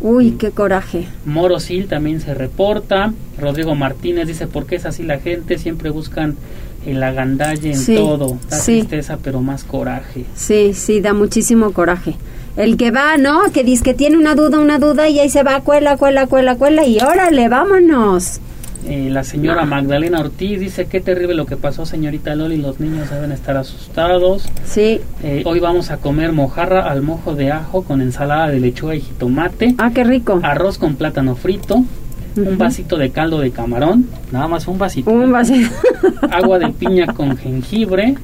Uy, 0.01 0.33
qué 0.33 0.51
coraje. 0.51 1.07
Morosil 1.25 1.87
también 1.87 2.21
se 2.21 2.35
reporta. 2.35 3.13
Rodrigo 3.39 3.75
Martínez 3.75 4.27
dice, 4.27 4.47
¿por 4.47 4.67
qué 4.67 4.77
es 4.77 4.87
así 4.87 5.03
la 5.03 5.19
gente? 5.19 5.59
Siempre 5.59 5.91
buscan 5.91 6.37
el 6.87 7.03
agandalle 7.03 7.73
en 7.73 7.97
todo. 7.97 8.39
Da 8.51 8.63
tristeza, 8.63 9.19
pero 9.23 9.41
más 9.41 9.65
coraje. 9.65 10.25
Sí, 10.35 10.75
sí, 10.75 11.01
da 11.01 11.13
muchísimo 11.13 11.73
coraje. 11.73 12.17
El 12.57 12.77
que 12.77 12.91
va, 12.91 13.17
¿no? 13.17 13.51
Que 13.53 13.65
dice 13.65 13.83
que 13.83 13.95
tiene 13.95 14.19
una 14.19 14.35
duda, 14.35 14.59
una 14.59 14.79
duda 14.79 15.09
y 15.09 15.19
ahí 15.21 15.31
se 15.31 15.43
va, 15.43 15.61
cuela, 15.61 15.97
cuela, 15.97 16.27
cuela, 16.27 16.57
cuela 16.57 16.85
y 16.85 16.99
órale, 16.99 17.49
vámonos. 17.49 18.41
Eh, 18.87 19.09
la 19.11 19.25
señora 19.25 19.65
Magdalena 19.65 20.21
Ortiz 20.21 20.59
dice, 20.61 20.87
qué 20.87 21.01
terrible 21.01 21.35
lo 21.35 21.47
que 21.47 21.57
pasó, 21.57 21.87
señorita 21.87 22.35
Loli, 22.35 22.57
los 22.57 22.81
niños 22.81 23.11
deben 23.11 23.33
estar 23.33 23.57
asustados. 23.57 24.49
Sí. 24.65 25.01
Eh, 25.23 25.43
hoy 25.45 25.61
vamos 25.61 25.91
a 25.91 25.99
comer 25.99 26.33
mojarra 26.33 26.91
al 26.91 27.03
mojo 27.03 27.35
de 27.35 27.53
ajo 27.53 27.85
con 27.85 28.01
ensalada 28.01 28.49
de 28.49 28.61
lechuga 28.61 28.95
y 28.95 29.01
jitomate. 29.01 29.75
Ah, 29.79 29.91
qué 29.95 30.05
rico. 30.05 30.41
Arroz 30.43 30.79
con 30.79 30.97
plátano 30.97 31.37
frito. 31.37 31.85
Un 32.35 32.57
vasito 32.57 32.97
de 32.97 33.11
caldo 33.11 33.41
de 33.41 33.51
camarón, 33.51 34.07
nada 34.31 34.49
más 34.49 34.67
un 34.67 34.79
vasito. 34.79 35.11
Un 35.11 35.31
vasito. 35.31 35.71
Agua 36.31 36.59
de 36.59 36.71
piña 36.71 37.07
con 37.13 37.37
jengibre 37.37 38.15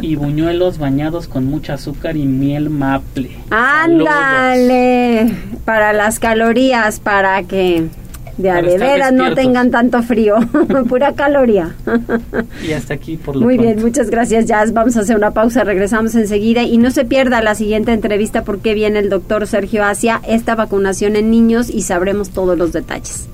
y 0.00 0.16
buñuelos 0.16 0.78
bañados 0.78 1.28
con 1.28 1.44
mucha 1.44 1.74
azúcar 1.74 2.16
y 2.16 2.24
miel 2.24 2.70
maple. 2.70 3.36
Ándale, 3.50 5.34
para 5.66 5.92
las 5.92 6.18
calorías, 6.18 6.98
para 6.98 7.42
que 7.42 7.88
de 8.36 8.50
a 8.50 9.10
no 9.10 9.34
tengan 9.34 9.70
tanto 9.70 10.02
frío, 10.02 10.36
pura 10.88 11.14
caloría. 11.14 11.74
y 12.66 12.72
hasta 12.72 12.94
aquí 12.94 13.16
por 13.16 13.36
lo 13.36 13.42
Muy 13.42 13.58
bien, 13.58 13.80
muchas 13.80 14.10
gracias 14.10 14.46
Jazz. 14.46 14.72
Vamos 14.72 14.96
a 14.96 15.00
hacer 15.00 15.16
una 15.16 15.30
pausa, 15.30 15.64
regresamos 15.64 16.14
enseguida 16.14 16.62
y 16.62 16.78
no 16.78 16.90
se 16.90 17.04
pierda 17.04 17.40
la 17.42 17.54
siguiente 17.54 17.92
entrevista 17.92 18.44
porque 18.44 18.74
viene 18.74 18.98
el 18.98 19.08
doctor 19.08 19.46
Sergio 19.46 19.84
Asia, 19.84 20.20
esta 20.26 20.54
vacunación 20.54 21.16
en 21.16 21.30
niños 21.30 21.70
y 21.70 21.82
sabremos 21.82 22.30
todos 22.30 22.58
los 22.58 22.72
detalles. 22.72 23.28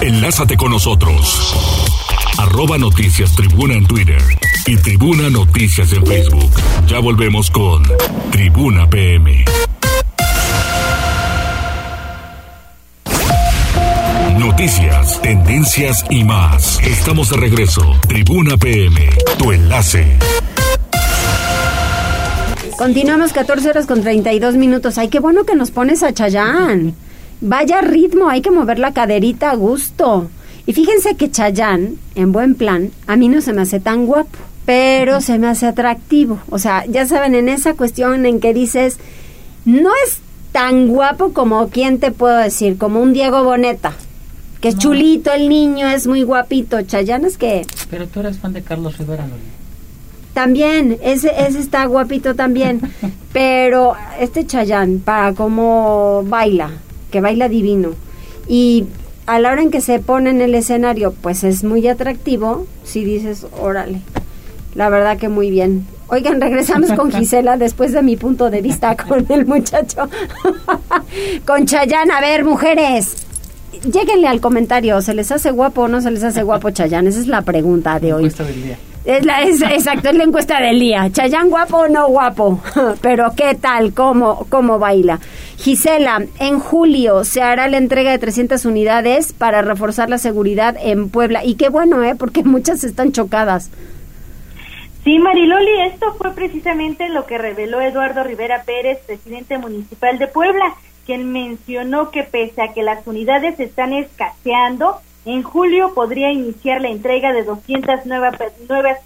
Enlázate 0.00 0.56
con 0.56 0.70
nosotros. 0.70 1.83
Arroba 2.38 2.78
Noticias 2.78 3.34
Tribuna 3.34 3.74
en 3.74 3.86
Twitter 3.86 4.20
y 4.66 4.76
Tribuna 4.76 5.30
Noticias 5.30 5.92
en 5.92 6.04
Facebook. 6.04 6.50
Ya 6.86 6.98
volvemos 6.98 7.50
con 7.50 7.82
Tribuna 8.30 8.88
PM. 8.88 9.44
Noticias, 14.38 15.22
tendencias 15.22 16.04
y 16.10 16.24
más. 16.24 16.80
Estamos 16.80 17.30
de 17.30 17.36
regreso. 17.36 17.82
Tribuna 18.08 18.56
PM, 18.56 19.10
tu 19.38 19.52
enlace. 19.52 20.18
Continuamos 22.76 23.32
14 23.32 23.70
horas 23.70 23.86
con 23.86 24.02
32 24.02 24.56
minutos. 24.56 24.98
Ay, 24.98 25.08
qué 25.08 25.20
bueno 25.20 25.44
que 25.44 25.54
nos 25.54 25.70
pones 25.70 26.02
a 26.02 26.12
Chayán. 26.12 26.94
Vaya 27.40 27.80
ritmo, 27.80 28.28
hay 28.28 28.40
que 28.42 28.50
mover 28.50 28.78
la 28.78 28.92
caderita 28.92 29.50
a 29.50 29.54
gusto. 29.54 30.30
Y 30.66 30.72
fíjense 30.72 31.16
que 31.16 31.30
Chayán, 31.30 31.98
en 32.14 32.32
buen 32.32 32.54
plan, 32.54 32.90
a 33.06 33.16
mí 33.16 33.28
no 33.28 33.40
se 33.40 33.52
me 33.52 33.62
hace 33.62 33.80
tan 33.80 34.06
guapo, 34.06 34.38
pero 34.64 35.20
se 35.20 35.38
me 35.38 35.48
hace 35.48 35.66
atractivo. 35.66 36.38
O 36.50 36.58
sea, 36.58 36.86
ya 36.86 37.06
saben, 37.06 37.34
en 37.34 37.48
esa 37.48 37.74
cuestión 37.74 38.24
en 38.24 38.40
que 38.40 38.54
dices, 38.54 38.98
no 39.64 39.90
es 40.06 40.20
tan 40.52 40.88
guapo 40.88 41.32
como, 41.32 41.68
¿quién 41.68 41.98
te 41.98 42.12
puedo 42.12 42.36
decir? 42.36 42.78
Como 42.78 43.00
un 43.00 43.12
Diego 43.12 43.44
Boneta. 43.44 43.92
Que 44.60 44.68
es 44.68 44.78
chulito 44.78 45.30
el 45.32 45.50
niño, 45.50 45.88
es 45.88 46.06
muy 46.06 46.22
guapito. 46.22 46.80
Chayán 46.80 47.26
es 47.26 47.36
que... 47.36 47.66
Pero 47.90 48.06
tú 48.06 48.20
eres 48.20 48.38
fan 48.38 48.54
de 48.54 48.62
Carlos 48.62 48.96
Rivera, 48.96 49.26
Loli. 49.26 49.42
También, 50.32 50.98
ese, 51.02 51.30
ese 51.46 51.58
está 51.58 51.84
guapito 51.84 52.34
también. 52.34 52.80
pero 53.34 53.94
este 54.18 54.46
Chayán, 54.46 55.00
para 55.00 55.34
cómo 55.34 56.24
baila, 56.26 56.70
que 57.10 57.20
baila 57.20 57.50
divino. 57.50 57.90
Y 58.48 58.86
a 59.26 59.38
la 59.38 59.52
hora 59.52 59.62
en 59.62 59.70
que 59.70 59.80
se 59.80 59.98
pone 59.98 60.30
en 60.30 60.40
el 60.40 60.54
escenario, 60.54 61.12
pues 61.12 61.44
es 61.44 61.64
muy 61.64 61.86
atractivo, 61.88 62.66
si 62.84 63.04
dices, 63.04 63.46
órale, 63.58 64.00
la 64.74 64.88
verdad 64.88 65.18
que 65.18 65.28
muy 65.28 65.50
bien. 65.50 65.86
Oigan, 66.08 66.40
regresamos 66.40 66.92
con 66.92 67.10
Gisela 67.10 67.56
después 67.56 67.92
de 67.92 68.02
mi 68.02 68.16
punto 68.16 68.50
de 68.50 68.60
vista 68.60 68.96
con 69.08 69.26
el 69.30 69.46
muchacho. 69.46 70.08
con 71.46 71.66
Chayán, 71.66 72.10
a 72.10 72.20
ver, 72.20 72.44
mujeres, 72.44 73.26
lléguenle 73.82 74.28
al 74.28 74.40
comentario, 74.40 75.00
¿se 75.00 75.14
les 75.14 75.32
hace 75.32 75.50
guapo 75.50 75.82
o 75.82 75.88
no 75.88 76.00
se 76.00 76.10
les 76.10 76.22
hace 76.22 76.42
guapo 76.42 76.70
Chayán? 76.70 77.06
Esa 77.06 77.20
es 77.20 77.26
la 77.26 77.42
pregunta 77.42 77.98
de 77.98 78.12
hoy. 78.12 78.28
Del 78.28 78.62
día. 78.62 78.78
Es 79.04 79.22
la, 79.26 79.42
es, 79.42 79.60
exacto, 79.60 80.08
es 80.08 80.16
la 80.16 80.24
encuesta 80.24 80.60
del 80.60 80.80
día. 80.80 81.10
Chayán 81.12 81.50
guapo 81.50 81.76
o 81.76 81.88
no 81.88 82.08
guapo, 82.08 82.60
pero 83.02 83.32
¿qué 83.36 83.54
tal? 83.54 83.92
¿Cómo, 83.92 84.46
¿Cómo 84.48 84.78
baila? 84.78 85.20
Gisela, 85.58 86.24
en 86.40 86.58
julio 86.58 87.24
se 87.24 87.42
hará 87.42 87.68
la 87.68 87.76
entrega 87.76 88.10
de 88.12 88.18
300 88.18 88.64
unidades 88.64 89.34
para 89.34 89.60
reforzar 89.60 90.08
la 90.08 90.16
seguridad 90.16 90.76
en 90.80 91.10
Puebla. 91.10 91.44
Y 91.44 91.56
qué 91.56 91.68
bueno, 91.68 92.02
¿eh? 92.02 92.14
Porque 92.18 92.42
muchas 92.44 92.82
están 92.82 93.12
chocadas. 93.12 93.70
Sí, 95.04 95.18
Mariloli, 95.18 95.82
esto 95.82 96.14
fue 96.14 96.32
precisamente 96.34 97.10
lo 97.10 97.26
que 97.26 97.36
reveló 97.36 97.82
Eduardo 97.82 98.24
Rivera 98.24 98.62
Pérez, 98.64 99.00
presidente 99.06 99.58
municipal 99.58 100.18
de 100.18 100.28
Puebla, 100.28 100.76
quien 101.04 101.30
mencionó 101.30 102.10
que 102.10 102.22
pese 102.22 102.62
a 102.62 102.72
que 102.72 102.82
las 102.82 103.06
unidades 103.06 103.60
están 103.60 103.92
escaseando, 103.92 105.02
en 105.24 105.42
julio 105.42 105.94
podría 105.94 106.30
iniciar 106.30 106.80
la 106.80 106.88
entrega 106.88 107.32
de 107.32 107.44
200 107.44 108.06
nuevas, 108.06 108.36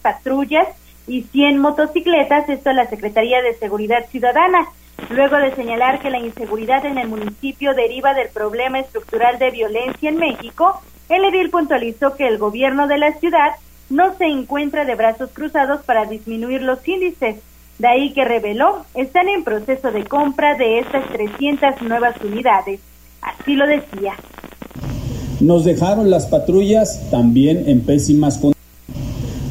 patrullas 0.03 0.67
y 1.07 1.23
100 1.23 1.59
motocicletas, 1.59 2.49
esto 2.49 2.71
a 2.71 2.75
la 2.75 2.87
Secretaría 2.87 3.41
de 3.43 3.55
Seguridad 3.55 4.07
Ciudadana. 4.11 4.69
Luego 5.11 5.37
de 5.37 5.55
señalar 5.55 6.01
que 6.01 6.11
la 6.11 6.19
inseguridad 6.19 6.85
en 6.85 6.99
el 6.99 7.09
municipio 7.09 7.73
deriva 7.75 8.15
del 8.15 8.29
problema 8.29 8.81
estructural 8.81 9.39
de 9.39 9.51
violencia 9.51 10.11
en 10.11 10.19
México, 10.19 10.81
el 11.09 11.25
edil 11.25 11.51
puntualizó 11.51 12.17
que 12.17 12.27
el 12.27 12.37
gobierno 12.37 12.89
de 12.89 12.99
la 12.99 13.13
ciudad 13.13 13.53
no 13.89 14.15
se 14.17 14.25
encuentra 14.25 14.85
de 14.85 14.97
brazos 14.97 15.31
cruzados 15.33 15.83
para 15.85 16.05
disminuir 16.05 16.63
los 16.63 16.87
índices. 16.87 17.37
De 17.79 17.87
ahí 17.87 18.13
que 18.13 18.25
reveló, 18.25 18.85
están 18.95 19.29
en 19.29 19.45
proceso 19.45 19.93
de 19.93 20.05
compra 20.05 20.57
de 20.57 20.81
estas 20.81 21.07
300 21.09 21.81
nuevas 21.83 22.17
unidades. 22.21 22.81
Así 23.23 23.55
lo 23.55 23.67
decía. 23.69 24.15
Nos 25.41 25.65
dejaron 25.65 26.11
las 26.11 26.27
patrullas 26.27 27.01
también 27.13 27.65
en 27.69 27.81
pésimas 27.83 28.35
condiciones. 28.35 28.59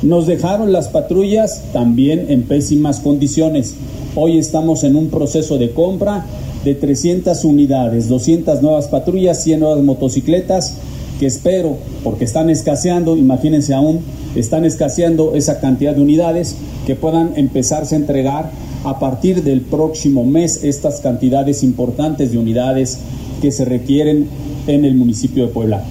Nos 0.03 0.27
dejaron 0.27 0.73
las 0.73 0.89
patrullas 0.89 1.63
también 1.71 2.25
en 2.29 2.43
pésimas 2.43 2.99
condiciones. 2.99 3.73
Hoy 4.13 4.37
estamos 4.37 4.83
en 4.83 4.97
un 4.97 5.07
proceso 5.07 5.57
de 5.57 5.71
compra 5.71 6.25
de 6.65 6.75
300 6.75 7.41
unidades, 7.45 8.09
200 8.09 8.61
nuevas 8.61 8.87
patrullas, 8.89 9.41
100 9.43 9.61
nuevas 9.61 9.81
motocicletas, 9.81 10.75
que 11.21 11.25
espero, 11.25 11.77
porque 12.03 12.25
están 12.25 12.49
escaseando, 12.49 13.15
imagínense 13.15 13.73
aún, 13.73 14.01
están 14.35 14.65
escaseando 14.65 15.35
esa 15.35 15.61
cantidad 15.61 15.95
de 15.95 16.01
unidades 16.01 16.57
que 16.85 16.95
puedan 16.95 17.31
empezarse 17.37 17.95
a 17.95 17.99
entregar 17.99 18.51
a 18.83 18.99
partir 18.99 19.41
del 19.41 19.61
próximo 19.61 20.25
mes 20.25 20.63
estas 20.63 20.99
cantidades 20.99 21.63
importantes 21.63 22.33
de 22.33 22.37
unidades 22.37 22.99
que 23.41 23.51
se 23.51 23.65
requieren 23.65 24.27
en 24.67 24.85
el 24.85 24.95
municipio 24.95 25.47
de 25.47 25.53
Puebla. 25.53 25.83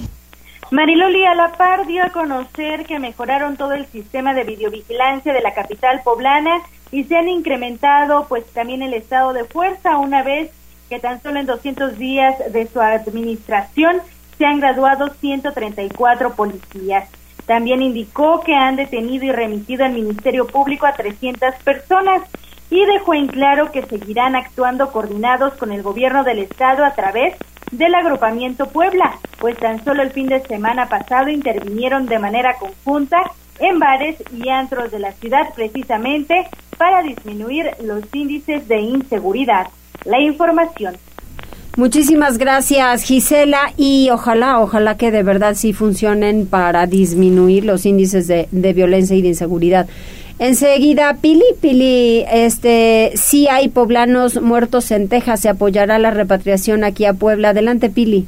Mariloli 0.69 1.23
a 1.23 1.33
la 1.33 1.53
par 1.53 1.87
dio 1.87 2.03
a 2.03 2.09
conocer 2.09 2.85
que 2.85 2.99
mejoraron 2.99 3.55
todo 3.55 3.73
el 3.73 3.85
sistema 3.85 4.33
de 4.33 4.43
videovigilancia 4.43 5.33
de 5.33 5.41
la 5.41 5.53
capital 5.53 6.01
poblana 6.03 6.61
y 6.91 7.05
se 7.05 7.15
han 7.15 7.29
incrementado 7.29 8.25
pues 8.27 8.45
también 8.47 8.81
el 8.81 8.93
estado 8.93 9.33
de 9.33 9.45
fuerza 9.45 9.97
una 9.97 10.23
vez 10.23 10.51
que 10.89 10.99
tan 10.99 11.21
solo 11.21 11.39
en 11.39 11.45
200 11.45 11.97
días 11.97 12.35
de 12.51 12.67
su 12.67 12.81
administración 12.81 13.97
se 14.37 14.45
han 14.45 14.59
graduado 14.59 15.13
134 15.19 16.33
policías. 16.35 17.09
También 17.45 17.81
indicó 17.81 18.41
que 18.41 18.53
han 18.53 18.75
detenido 18.75 19.25
y 19.25 19.31
remitido 19.31 19.85
al 19.85 19.93
Ministerio 19.93 20.47
Público 20.47 20.85
a 20.85 20.93
300 20.93 21.55
personas 21.63 22.23
y 22.69 22.85
dejó 22.85 23.13
en 23.13 23.27
claro 23.27 23.71
que 23.71 23.83
seguirán 23.83 24.35
actuando 24.35 24.91
coordinados 24.91 25.53
con 25.55 25.71
el 25.71 25.83
gobierno 25.83 26.23
del 26.23 26.39
estado 26.39 26.83
a 26.83 26.93
través 26.93 27.35
del 27.71 27.95
agrupamiento 27.95 28.67
Puebla, 28.67 29.19
pues 29.39 29.57
tan 29.57 29.83
solo 29.83 30.03
el 30.03 30.11
fin 30.11 30.27
de 30.27 30.41
semana 30.41 30.87
pasado 30.89 31.29
intervinieron 31.29 32.05
de 32.05 32.19
manera 32.19 32.55
conjunta 32.57 33.17
en 33.59 33.79
bares 33.79 34.17
y 34.31 34.49
antros 34.49 34.91
de 34.91 34.99
la 34.99 35.11
ciudad 35.13 35.53
precisamente 35.55 36.47
para 36.77 37.01
disminuir 37.01 37.71
los 37.83 38.03
índices 38.13 38.67
de 38.67 38.79
inseguridad. 38.79 39.67
La 40.05 40.19
información. 40.19 40.95
Muchísimas 41.75 42.39
gracias, 42.39 43.03
Gisela, 43.03 43.71
y 43.77 44.09
ojalá, 44.09 44.59
ojalá 44.61 44.97
que 44.97 45.11
de 45.11 45.21
verdad 45.21 45.53
sí 45.53 45.73
funcionen 45.73 46.47
para 46.47 46.87
disminuir 46.87 47.65
los 47.65 47.85
índices 47.85 48.27
de, 48.27 48.47
de 48.51 48.73
violencia 48.73 49.15
y 49.15 49.21
de 49.21 49.27
inseguridad. 49.27 49.87
Enseguida, 50.39 51.17
Pili, 51.19 51.43
Pili, 51.59 52.23
este, 52.31 53.11
sí 53.15 53.47
hay 53.47 53.69
poblanos 53.69 54.39
muertos 54.39 54.91
en 54.91 55.09
Texas, 55.09 55.39
se 55.39 55.49
apoyará 55.49 55.97
la 55.97 56.11
repatriación 56.11 56.83
aquí 56.83 57.05
a 57.05 57.13
Puebla. 57.13 57.49
Adelante, 57.49 57.89
Pili. 57.89 58.27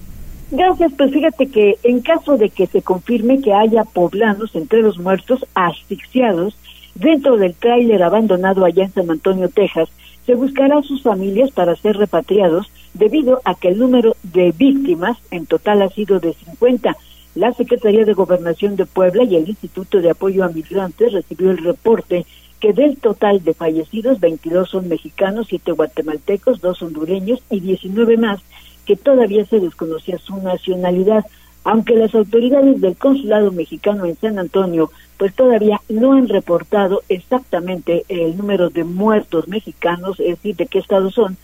Gracias, 0.49 0.91
pues 0.97 1.11
fíjate 1.11 1.47
que 1.47 1.77
en 1.83 2.01
caso 2.01 2.35
de 2.37 2.49
que 2.49 2.65
se 2.65 2.81
confirme 2.81 3.39
que 3.39 3.53
haya 3.53 3.83
poblanos 3.83 4.55
entre 4.55 4.81
los 4.81 4.97
muertos 4.97 5.45
asfixiados 5.53 6.55
dentro 6.95 7.37
del 7.37 7.53
tráiler 7.53 8.01
abandonado 8.01 8.65
allá 8.65 8.85
en 8.85 8.93
San 8.93 9.11
Antonio, 9.11 9.49
Texas, 9.49 9.89
se 10.25 10.33
buscará 10.33 10.79
a 10.79 10.83
sus 10.83 11.03
familias 11.03 11.51
para 11.51 11.75
ser 11.75 11.97
repatriados 11.97 12.71
debido 12.95 13.41
a 13.45 13.53
que 13.53 13.67
el 13.67 13.77
número 13.77 14.15
de 14.23 14.51
víctimas 14.51 15.17
en 15.29 15.45
total 15.45 15.83
ha 15.83 15.89
sido 15.89 16.19
de 16.19 16.33
50. 16.33 16.97
La 17.39 17.53
Secretaría 17.53 18.03
de 18.03 18.11
Gobernación 18.11 18.75
de 18.75 18.85
Puebla 18.85 19.23
y 19.23 19.37
el 19.37 19.47
Instituto 19.47 20.01
de 20.01 20.09
Apoyo 20.09 20.43
a 20.43 20.49
Migrantes 20.49 21.13
recibió 21.13 21.51
el 21.51 21.59
reporte 21.59 22.25
que 22.59 22.73
del 22.73 22.97
total 22.97 23.41
de 23.45 23.53
fallecidos, 23.53 24.19
22 24.19 24.69
son 24.69 24.89
mexicanos, 24.89 25.47
7 25.47 25.71
guatemaltecos, 25.71 26.59
2 26.59 26.81
hondureños 26.81 27.41
y 27.49 27.61
19 27.61 28.17
más 28.17 28.41
que 28.85 28.97
todavía 28.97 29.45
se 29.45 29.61
desconocía 29.61 30.17
su 30.17 30.35
nacionalidad, 30.35 31.23
aunque 31.63 31.95
las 31.95 32.13
autoridades 32.13 32.81
del 32.81 32.97
consulado 32.97 33.53
mexicano 33.53 34.03
en 34.03 34.17
San 34.17 34.37
Antonio 34.37 34.91
pues 35.15 35.33
todavía 35.33 35.79
no 35.87 36.15
han 36.15 36.27
reportado 36.27 37.03
exactamente 37.07 38.03
el 38.09 38.35
número 38.35 38.69
de 38.69 38.83
muertos 38.83 39.47
mexicanos, 39.47 40.19
es 40.19 40.35
decir, 40.35 40.57
de 40.57 40.65
qué 40.65 40.79
estado 40.79 41.09
son. 41.09 41.37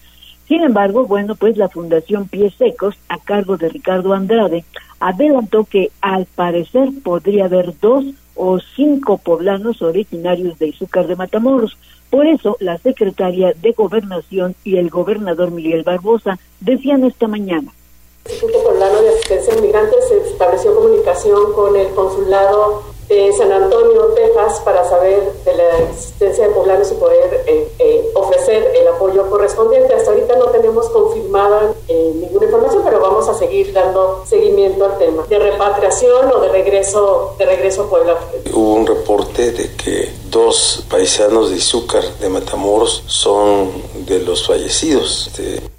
Sin 0.45 0.61
embargo, 0.61 1.07
bueno, 1.07 1.35
pues 1.35 1.55
la 1.55 1.69
Fundación 1.69 2.27
Pies 2.27 2.53
Secos, 2.55 2.95
a 3.07 3.17
cargo 3.17 3.55
de 3.57 3.69
Ricardo 3.69 4.13
Andrade, 4.13 4.65
adelantó 4.99 5.65
que 5.65 5.91
al 6.01 6.25
parecer 6.25 6.89
podría 7.03 7.45
haber 7.45 7.77
dos 7.79 8.05
o 8.35 8.59
cinco 8.75 9.17
poblanos 9.17 9.81
originarios 9.81 10.59
de 10.59 10.67
Izúcar 10.67 11.07
de 11.07 11.15
Matamoros. 11.15 11.77
Por 12.09 12.27
eso, 12.27 12.57
la 12.59 12.77
secretaria 12.77 13.53
de 13.53 13.71
Gobernación 13.71 14.55
y 14.63 14.77
el 14.77 14.89
gobernador 14.89 15.51
Miguel 15.51 15.83
Barbosa 15.83 16.37
decían 16.59 17.03
esta 17.03 17.27
mañana. 17.27 17.73
El 18.25 18.31
Instituto 18.31 18.63
Poblano 18.63 19.01
de 19.01 19.09
Asistencia 19.09 19.53
a 19.53 19.61
Migrantes 19.61 20.11
estableció 20.31 20.75
comunicación 20.75 21.53
con 21.53 21.75
el 21.75 21.89
consulado 21.89 22.94
de 23.07 23.31
San 23.33 23.51
Antonio, 23.51 24.05
Texas, 24.15 24.61
para 24.63 24.87
saber 24.87 25.31
de 25.45 25.55
la 25.55 25.77
existencia 25.91 26.47
de 26.47 26.53
poblanos 26.53 26.91
y 26.91 26.95
poder 26.95 27.43
eh, 27.45 27.71
eh, 27.79 28.09
ofrecer 28.15 28.73
el 28.79 28.87
apoyo 28.87 29.29
correspondiente. 29.29 29.93
Hasta 29.93 30.11
ahorita 30.11 30.35
no 30.37 30.45
tenemos 30.47 30.89
confirmada 30.89 31.73
eh, 31.87 32.11
ninguna 32.15 32.45
información, 32.45 32.81
pero 32.83 32.99
vamos 32.99 33.27
a 33.27 33.33
seguir 33.33 33.73
dando 33.73 34.23
seguimiento 34.25 34.85
al 34.85 34.97
tema 34.97 35.25
de 35.27 35.39
repatriación 35.39 36.31
o 36.31 36.39
de 36.39 36.49
regreso, 36.49 37.35
de 37.37 37.45
regreso 37.45 37.83
a 37.83 37.89
Puebla. 37.89 38.17
Hubo 38.51 38.73
un 38.73 38.87
reporte 38.87 39.51
de 39.51 39.75
que 39.75 40.11
dos 40.29 40.83
paisanos 40.89 41.51
de 41.51 41.57
Izúcar 41.57 42.03
de 42.19 42.29
Matamoros 42.29 43.03
son 43.07 43.71
de 44.05 44.19
los 44.19 44.47
fallecidos. 44.47 45.31
De 45.37 45.74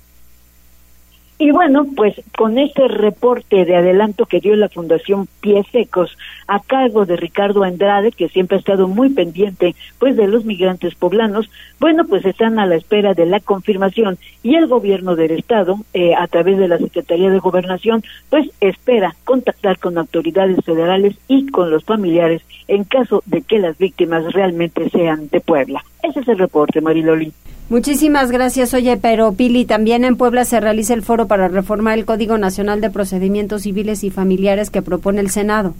y 1.38 1.50
bueno, 1.50 1.86
pues 1.94 2.14
con 2.36 2.56
este 2.56 2.88
reporte 2.88 3.66
de 3.66 3.76
adelanto 3.76 4.24
que 4.24 4.40
dio 4.40 4.56
la 4.56 4.70
Fundación 4.70 5.28
Pies 5.40 5.66
Secos 5.70 6.16
a 6.46 6.60
cargo 6.60 7.04
de 7.04 7.16
Ricardo 7.16 7.62
Andrade, 7.62 8.12
que 8.12 8.30
siempre 8.30 8.56
ha 8.56 8.60
estado 8.60 8.88
muy 8.88 9.10
pendiente 9.10 9.74
pues 9.98 10.16
de 10.16 10.28
los 10.28 10.46
migrantes 10.46 10.94
poblanos, 10.94 11.50
bueno, 11.78 12.06
pues 12.06 12.24
están 12.24 12.58
a 12.58 12.64
la 12.64 12.76
espera 12.76 13.12
de 13.12 13.26
la 13.26 13.40
confirmación 13.40 14.18
y 14.42 14.54
el 14.54 14.66
gobierno 14.66 15.14
del 15.14 15.32
estado, 15.32 15.78
eh, 15.92 16.14
a 16.14 16.26
través 16.26 16.56
de 16.56 16.68
la 16.68 16.78
Secretaría 16.78 17.30
de 17.30 17.38
Gobernación, 17.38 18.02
pues 18.30 18.48
espera 18.60 19.14
contactar 19.24 19.78
con 19.78 19.98
autoridades 19.98 20.64
federales 20.64 21.16
y 21.28 21.48
con 21.48 21.70
los 21.70 21.84
familiares 21.84 22.42
en 22.66 22.84
caso 22.84 23.22
de 23.26 23.42
que 23.42 23.58
las 23.58 23.76
víctimas 23.76 24.32
realmente 24.32 24.88
sean 24.88 25.28
de 25.28 25.40
Puebla. 25.40 25.84
Ese 26.02 26.20
es 26.20 26.28
el 26.28 26.38
reporte, 26.38 26.80
Mariloli. 26.80 27.32
Muchísimas 27.68 28.30
gracias. 28.30 28.74
Oye, 28.74 28.96
pero 28.96 29.32
Pili, 29.32 29.64
también 29.64 30.04
en 30.04 30.16
Puebla 30.16 30.44
se 30.44 30.60
realiza 30.60 30.94
el 30.94 31.02
foro 31.02 31.26
para 31.26 31.48
reformar 31.48 31.98
el 31.98 32.04
Código 32.04 32.38
Nacional 32.38 32.80
de 32.80 32.90
Procedimientos 32.90 33.62
Civiles 33.62 34.04
y 34.04 34.10
Familiares 34.10 34.70
que 34.70 34.82
propone 34.82 35.20
el 35.20 35.30
Senado. 35.30 35.74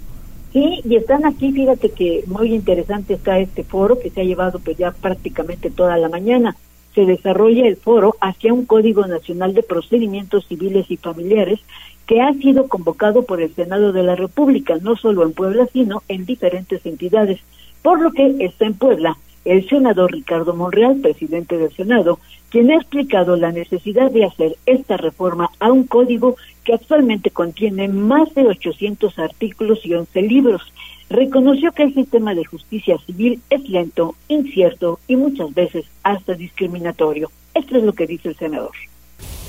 Sí, 0.51 0.81
y 0.83 0.95
están 0.97 1.25
aquí, 1.25 1.53
fíjate 1.53 1.91
que 1.91 2.25
muy 2.27 2.53
interesante 2.53 3.13
está 3.13 3.39
este 3.39 3.63
foro 3.63 3.99
que 3.99 4.09
se 4.09 4.19
ha 4.19 4.25
llevado 4.25 4.59
pues 4.59 4.77
ya 4.77 4.91
prácticamente 4.91 5.69
toda 5.69 5.95
la 5.97 6.09
mañana. 6.09 6.57
Se 6.93 7.05
desarrolla 7.05 7.65
el 7.65 7.77
foro 7.77 8.15
hacia 8.19 8.53
un 8.53 8.65
Código 8.65 9.07
Nacional 9.07 9.53
de 9.53 9.63
Procedimientos 9.63 10.45
Civiles 10.47 10.87
y 10.89 10.97
Familiares 10.97 11.59
que 12.05 12.21
ha 12.21 12.33
sido 12.33 12.67
convocado 12.67 13.23
por 13.23 13.41
el 13.41 13.53
Senado 13.53 13.93
de 13.93 14.03
la 14.03 14.15
República, 14.15 14.77
no 14.81 14.97
solo 14.97 15.23
en 15.23 15.31
Puebla, 15.31 15.67
sino 15.71 16.03
en 16.09 16.25
diferentes 16.25 16.85
entidades, 16.85 17.39
por 17.81 18.01
lo 18.01 18.11
que 18.11 18.35
está 18.39 18.65
en 18.65 18.73
Puebla 18.73 19.17
el 19.45 19.67
senador 19.69 20.11
Ricardo 20.11 20.53
Monreal, 20.53 20.97
presidente 20.97 21.57
del 21.57 21.73
Senado, 21.75 22.19
quien 22.49 22.71
ha 22.71 22.75
explicado 22.75 23.35
la 23.35 23.51
necesidad 23.51 24.11
de 24.11 24.25
hacer 24.25 24.57
esta 24.65 24.97
reforma 24.97 25.49
a 25.59 25.71
un 25.71 25.85
código 25.85 26.35
que 26.63 26.73
actualmente 26.73 27.29
contiene 27.31 27.87
más 27.87 28.33
de 28.35 28.47
800 28.47 29.17
artículos 29.19 29.79
y 29.85 29.93
11 29.93 30.21
libros. 30.23 30.61
Reconoció 31.09 31.71
que 31.71 31.83
el 31.83 31.93
sistema 31.93 32.33
de 32.35 32.45
justicia 32.45 32.97
civil 33.05 33.41
es 33.49 33.67
lento, 33.69 34.15
incierto 34.27 34.99
y 35.07 35.15
muchas 35.15 35.53
veces 35.53 35.85
hasta 36.03 36.33
discriminatorio. 36.33 37.31
Esto 37.53 37.77
es 37.77 37.83
lo 37.83 37.93
que 37.93 38.07
dice 38.07 38.29
el 38.29 38.37
senador. 38.37 38.71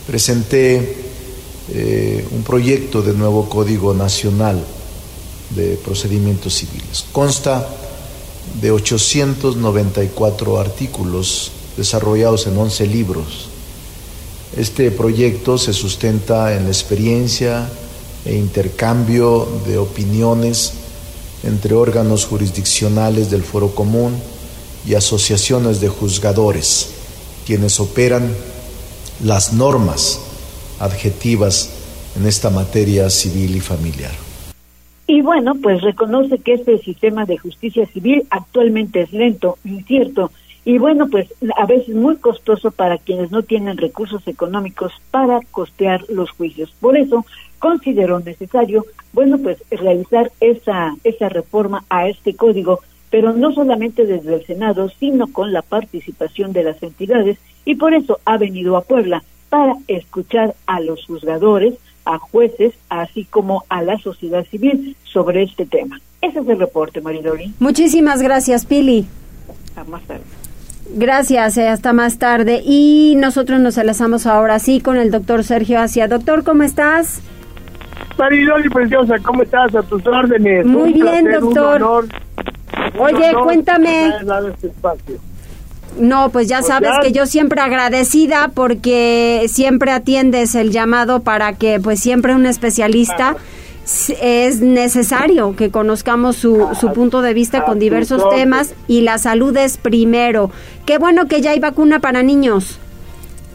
Presenté 0.07 0.97
eh, 1.71 2.27
un 2.31 2.43
proyecto 2.43 3.03
de 3.03 3.13
nuevo 3.13 3.49
Código 3.49 3.93
Nacional 3.93 4.65
de 5.51 5.77
Procedimientos 5.85 6.55
Civiles. 6.55 7.07
Consta 7.13 7.67
de 8.61 8.71
894 8.71 10.59
artículos 10.59 11.53
desarrollados 11.77 12.47
en 12.47 12.59
11 12.59 12.87
libros. 12.87 13.49
Este 14.57 14.91
proyecto 14.91 15.59
se 15.59 15.73
sustenta 15.73 16.55
en 16.55 16.65
la 16.65 16.71
experiencia 16.71 17.69
e 18.25 18.35
intercambio 18.35 19.47
de 19.67 19.79
opiniones 19.79 20.73
entre 21.45 21.75
órganos 21.75 22.27
jurisdiccionales 22.27 23.31
del 23.31 23.45
Foro 23.45 23.75
Común 23.75 24.17
y 24.87 24.95
asociaciones 24.95 25.81
de 25.81 25.89
juzgadores, 25.89 26.89
quienes 27.47 27.79
operan 27.79 28.35
las 29.23 29.53
normas 29.53 30.19
adjetivas 30.81 31.71
en 32.17 32.27
esta 32.27 32.51
materia 32.51 33.11
civil 33.11 33.57
y 33.57 33.61
familiar. 33.61 34.28
Y 35.09 35.23
bueno, 35.23 35.55
pues 35.61 35.81
reconoce 35.81 36.39
que 36.39 36.53
este 36.53 36.79
sistema 36.79 37.25
de 37.25 37.39
justicia 37.39 37.87
civil 37.87 38.25
actualmente 38.31 39.01
es 39.01 39.13
lento, 39.13 39.59
incierto 39.65 40.31
y 40.69 40.77
bueno, 40.77 41.09
pues 41.09 41.33
a 41.57 41.65
veces 41.65 41.95
muy 41.95 42.17
costoso 42.17 42.71
para 42.71 42.99
quienes 42.99 43.31
no 43.31 43.43
tienen 43.43 43.79
recursos 43.79 44.29
económicos 44.29 44.93
para 45.11 45.41
costear 45.51 46.05
los 46.11 46.31
juicios. 46.33 46.75
Por 46.79 46.99
eso 46.99 47.25
consideró 47.59 48.21
necesario, 48.21 48.85
bueno, 49.15 49.39
pues 49.39 49.57
realizar 49.71 50.31
esa, 50.41 50.95
esa 51.05 51.31
reforma 51.31 51.85
a 51.89 52.07
este 52.07 52.37
código, 52.37 52.81
pero 53.09 53.33
no 53.33 53.55
solamente 53.55 54.05
desde 54.05 54.35
el 54.35 54.45
Senado, 54.45 54.91
sino 54.91 55.33
con 55.33 55.55
la 55.55 55.63
participación 55.63 56.53
de 56.53 56.65
las 56.65 56.83
entidades 56.83 57.39
y 57.65 57.77
por 57.77 57.95
eso 57.95 58.21
ha 58.27 58.37
venido 58.37 58.77
a 58.77 58.83
Puebla 58.83 59.25
para 59.49 59.75
escuchar 59.87 60.55
a 60.67 60.81
los 60.81 61.07
juzgadores, 61.07 61.79
a 62.09 62.19
jueces, 62.19 62.73
así 62.89 63.25
como 63.27 63.65
a 63.69 63.83
la 63.83 63.99
sociedad 63.99 64.45
civil 64.47 64.97
sobre 65.05 65.43
este 65.43 65.67
tema. 65.67 66.01
Ese 66.23 66.41
es 66.41 66.49
el 66.49 66.59
reporte, 66.59 67.03
Maridori. 67.03 67.53
Muchísimas 67.61 68.23
gracias, 68.23 68.65
Pili. 68.65 69.07
Hasta 69.69 69.85
más 69.85 70.03
tarde. 70.05 70.25
Gracias, 70.95 71.59
eh, 71.59 71.69
hasta 71.69 71.93
más 71.93 72.19
tarde. 72.19 72.63
Y 72.65 73.15
nosotros 73.19 73.61
nos 73.61 73.77
enlazamos 73.77 74.27
ahora 74.27 74.59
sí 74.59 74.81
con 74.81 74.97
el 74.97 75.11
doctor 75.11 75.45
Sergio 75.45 75.81
Asia. 75.81 76.09
Doctor, 76.09 76.45
¿cómo 76.45 76.63
estás? 76.63 77.21
Maridori 78.19 78.71
Preciosa, 78.71 79.17
¿cómo 79.23 79.43
estás? 79.43 79.75
A 79.75 79.83
tus 79.83 80.05
órdenes. 80.07 80.65
Muy 80.65 80.95
bien, 80.95 81.31
doctor. 81.31 82.09
Oye, 82.99 83.35
cuéntame. 83.45 84.09
Este 84.09 84.69
espacio. 84.69 85.19
No, 85.99 86.31
pues 86.31 86.49
ya 86.49 86.63
sabes 86.63 86.91
que 87.03 87.13
yo 87.13 87.27
siempre 87.27 87.61
agradecida 87.61 88.51
porque 88.55 89.47
siempre 89.49 89.91
atiendes 89.91 90.55
el 90.55 90.71
llamado 90.71 91.21
para 91.21 91.55
que 91.55 91.81
pues 91.81 92.01
siempre 92.01 92.35
un 92.35 92.47
especialista 92.47 93.37
es 94.21 94.61
necesario 94.61 95.57
que 95.57 95.71
conozcamos 95.71 96.37
su, 96.37 96.69
su 96.79 96.93
punto 96.93 97.23
de 97.23 97.33
vista 97.33 97.65
con 97.65 97.79
diversos 97.79 98.29
temas 98.29 98.75
y 98.87 99.01
la 99.01 99.19
salud 99.19 99.57
es 99.57 99.79
primero. 99.79 100.51
Qué 100.85 100.99
bueno 100.99 101.27
que 101.27 101.41
ya 101.41 101.53
hay 101.53 101.61
vacuna 101.61 101.99
para 101.99 102.23
niños. 102.23 102.79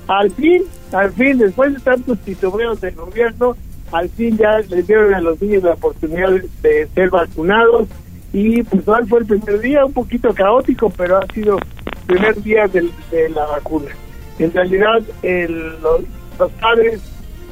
Al 0.08 0.32
fin, 0.32 0.64
al 0.92 1.12
fin, 1.14 1.38
después 1.38 1.74
de 1.74 1.80
tantos 1.80 2.18
titubeos 2.20 2.82
del 2.82 2.96
gobierno, 2.96 3.56
al 3.92 4.10
fin 4.10 4.38
ya 4.38 4.60
les 4.70 4.88
dieron 4.88 5.14
a 5.14 5.22
los 5.22 5.40
niños 5.42 5.64
la 5.64 5.74
oportunidad 5.74 6.32
de 6.62 6.88
ser 6.94 7.10
vacunados 7.10 7.88
y 8.34 8.64
pues 8.64 8.88
hoy 8.88 9.06
fue 9.08 9.20
el 9.20 9.26
primer 9.28 9.60
día, 9.62 9.86
un 9.86 9.94
poquito 9.94 10.34
caótico, 10.34 10.90
pero 10.90 11.18
ha 11.18 11.26
sido 11.34 11.60
primer 12.08 12.42
día 12.42 12.68
de, 12.68 12.90
la 13.30 13.46
vacuna. 13.46 13.92
En 14.40 14.52
realidad, 14.52 15.02
los, 15.22 16.52
padres 16.60 17.02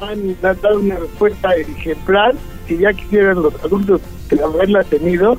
han, 0.02 0.36
dado 0.42 0.80
una 0.80 0.96
respuesta 0.96 1.56
ejemplar 1.56 2.34
que 2.68 2.78
ya 2.78 2.94
quisieran 2.94 3.42
los 3.42 3.54
adultos 3.64 4.02
haberla 4.40 4.84
tenido 4.84 5.38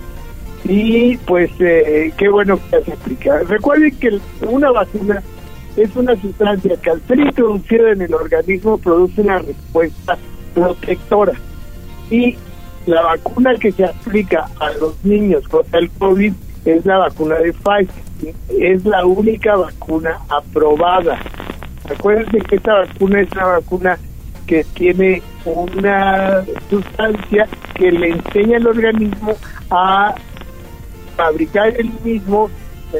y 0.65 1.17
pues 1.19 1.51
eh, 1.61 2.13
qué 2.17 2.29
bueno 2.29 2.59
que 2.71 2.83
se 2.83 2.91
explica. 2.91 3.39
Recuerden 3.45 3.97
que 3.99 4.21
una 4.47 4.71
vacuna 4.71 5.23
es 5.77 5.95
una 5.97 6.15
sustancia 6.21 6.77
que 6.77 6.91
al 6.91 7.01
ser 7.03 7.21
introducida 7.21 7.91
en 7.93 8.03
el 8.03 8.15
organismo 8.15 8.79
produce 8.79 9.23
una 9.23 9.39
respuesta 9.39 10.19
protectora 10.55 11.33
y 12.11 12.37
la 12.87 13.03
vacuna 13.03 13.55
que 13.57 13.73
se 13.73 13.85
aplica 13.85 14.49
a 14.61 14.71
los 14.73 15.03
niños 15.05 15.49
contra 15.49 15.81
el 15.81 15.91
COVID 15.91 16.33
es 16.65 16.85
la 16.85 16.99
vacuna 16.99 17.37
de 17.37 17.53
Pfizer 17.53 18.12
es 18.59 18.85
la 18.85 19.05
única 19.05 19.57
vacuna 19.57 20.19
aprobada. 20.29 21.19
Acuérdense 21.91 22.39
que 22.39 22.57
esta 22.57 22.81
vacuna 22.81 23.21
es 23.21 23.33
una 23.33 23.45
vacuna 23.47 23.99
que 24.47 24.65
tiene 24.75 25.23
una 25.45 26.45
sustancia 26.71 27.49
que 27.75 27.91
le 27.91 28.11
enseña 28.11 28.59
al 28.59 28.67
organismo 28.67 29.35
a 29.71 30.15
fabricar 31.17 31.75
el 31.79 31.91
mismo 32.05 32.51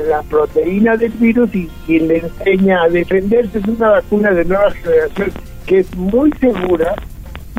la 0.09 0.23
proteína 0.23 0.97
del 0.97 1.13
virus 1.13 1.51
y, 1.55 1.69
le 1.87 2.19
enseña 2.19 2.83
a 2.83 2.89
defenderse. 2.89 3.59
Es 3.59 3.67
una 3.67 3.91
vacuna 3.91 4.31
de 4.31 4.45
nueva 4.45 4.71
generación 4.71 5.33
que 5.67 5.81
es 5.81 5.97
muy 5.97 6.33
segura, 6.41 6.95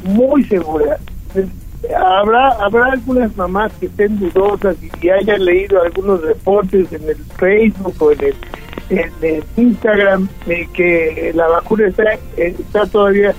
muy 0.03 0.43
segura 0.45 0.97
habrá 1.91 2.49
habrá 2.63 2.85
algunas 2.93 3.35
mamás 3.35 3.71
que 3.79 3.87
estén 3.87 4.19
dudosas 4.19 4.77
y 5.01 5.09
hayan 5.09 5.43
leído 5.43 5.81
algunos 5.81 6.21
reportes 6.21 6.91
en 6.93 7.09
el 7.09 7.17
Facebook 7.37 7.95
o 7.99 8.11
en 8.11 8.19
el, 8.23 8.35
en 9.21 9.43
Instagram 9.57 10.27
de 10.45 10.67
que 10.73 11.31
la 11.35 11.47
vacuna 11.47 11.87
está, 11.87 12.03
está 12.37 12.85
todavía 12.85 13.33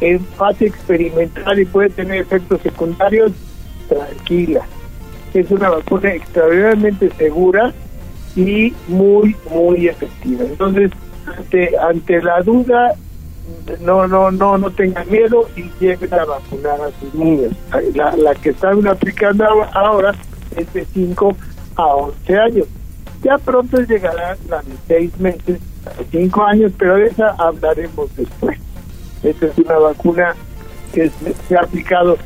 en 0.00 0.20
fase 0.20 0.66
experimental 0.66 1.58
y 1.58 1.64
puede 1.66 1.90
tener 1.90 2.22
efectos 2.22 2.60
secundarios, 2.62 3.32
tranquila. 3.88 4.66
Es 5.34 5.50
una 5.50 5.68
vacuna 5.68 6.14
extraordinariamente 6.14 7.10
segura 7.18 7.72
y 8.34 8.72
muy, 8.86 9.36
muy 9.50 9.88
efectiva. 9.88 10.44
Entonces, 10.44 10.90
ante, 11.26 11.76
ante 11.78 12.22
la 12.22 12.40
duda, 12.40 12.94
no, 13.80 14.06
no, 14.06 14.30
no, 14.30 14.58
no 14.58 14.70
tengan 14.70 15.08
miedo 15.10 15.48
y 15.56 15.70
lleguen 15.80 16.12
a 16.14 16.24
vacunar 16.24 16.80
a 16.80 16.90
sus 17.00 17.14
niños. 17.14 17.52
La, 17.94 18.16
la 18.16 18.34
que 18.34 18.50
están 18.50 18.86
aplicando 18.86 19.44
ahora 19.72 20.14
es 20.56 20.72
de 20.72 20.84
5 20.84 21.36
a 21.76 21.86
11 21.86 22.38
años. 22.38 22.66
Ya 23.22 23.36
pronto 23.38 23.80
llegará 23.82 24.36
la 24.48 24.62
de 24.62 24.72
seis 24.86 25.18
meses, 25.18 25.60
cinco 26.10 26.44
años, 26.44 26.72
pero 26.78 26.96
de 26.96 27.06
esa 27.06 27.30
hablaremos 27.38 28.14
después. 28.16 28.58
Esta 29.22 29.46
es 29.46 29.58
una 29.58 29.78
vacuna 29.78 30.34
que 30.92 31.10
se, 31.48 31.56
ha 31.56 31.60
aplicado, 31.60 32.16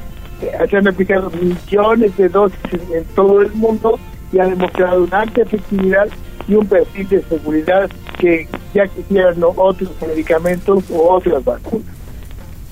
eh, 0.43 0.67
se 0.69 0.77
han 0.77 0.89
aplicado 0.89 1.31
millones 1.31 2.17
de 2.19 2.29
dosis 2.29 2.81
en 2.93 3.05
todo 3.15 3.41
el 3.41 3.53
mundo 3.55 3.99
y 4.33 4.39
ha 4.39 4.47
demostrado 4.47 5.05
una 5.05 5.21
alta 5.21 5.43
efectividad 5.43 6.09
y 6.53 6.55
un 6.55 6.67
perfil 6.67 7.09
de 7.09 7.23
seguridad 7.23 7.91
que 8.19 8.47
ya 8.75 8.87
quisieran 8.87 9.37
otros 9.43 9.91
medicamentos 10.07 10.85
o 10.91 11.15
otras 11.15 11.43
vacunas. 11.45 11.87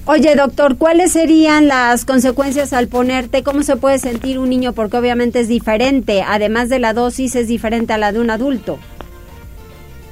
Oye, 0.04 0.34
doctor, 0.34 0.76
¿cuáles 0.76 1.12
serían 1.12 1.68
las 1.68 2.04
consecuencias 2.04 2.72
al 2.72 2.88
ponerte? 2.88 3.42
¿Cómo 3.42 3.62
se 3.62 3.76
puede 3.76 3.98
sentir 3.98 4.38
un 4.38 4.50
niño? 4.50 4.72
Porque 4.72 4.96
obviamente 4.96 5.40
es 5.40 5.48
diferente. 5.48 6.22
Además 6.26 6.68
de 6.68 6.78
la 6.78 6.92
dosis, 6.92 7.36
es 7.36 7.48
diferente 7.48 7.92
a 7.92 7.98
la 7.98 8.12
de 8.12 8.20
un 8.20 8.30
adulto. 8.30 8.78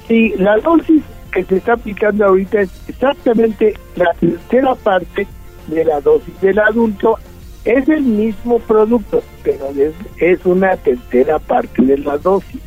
Sí, 0.07 0.33
la 0.37 0.57
dosis 0.57 1.03
que 1.31 1.43
se 1.43 1.57
está 1.57 1.73
aplicando 1.73 2.25
ahorita 2.25 2.61
es 2.61 2.69
exactamente 2.87 3.75
la 3.95 4.13
tercera 4.19 4.73
parte 4.75 5.27
de 5.67 5.85
la 5.85 6.01
dosis 6.01 6.41
del 6.41 6.59
adulto. 6.59 7.17
Es 7.65 7.87
el 7.89 8.01
mismo 8.01 8.59
producto, 8.59 9.21
pero 9.43 9.69
es, 9.77 9.93
es 10.17 10.43
una 10.45 10.75
tercera 10.77 11.37
parte 11.39 11.81
de 11.83 11.97
la 11.97 12.17
dosis. 12.17 12.61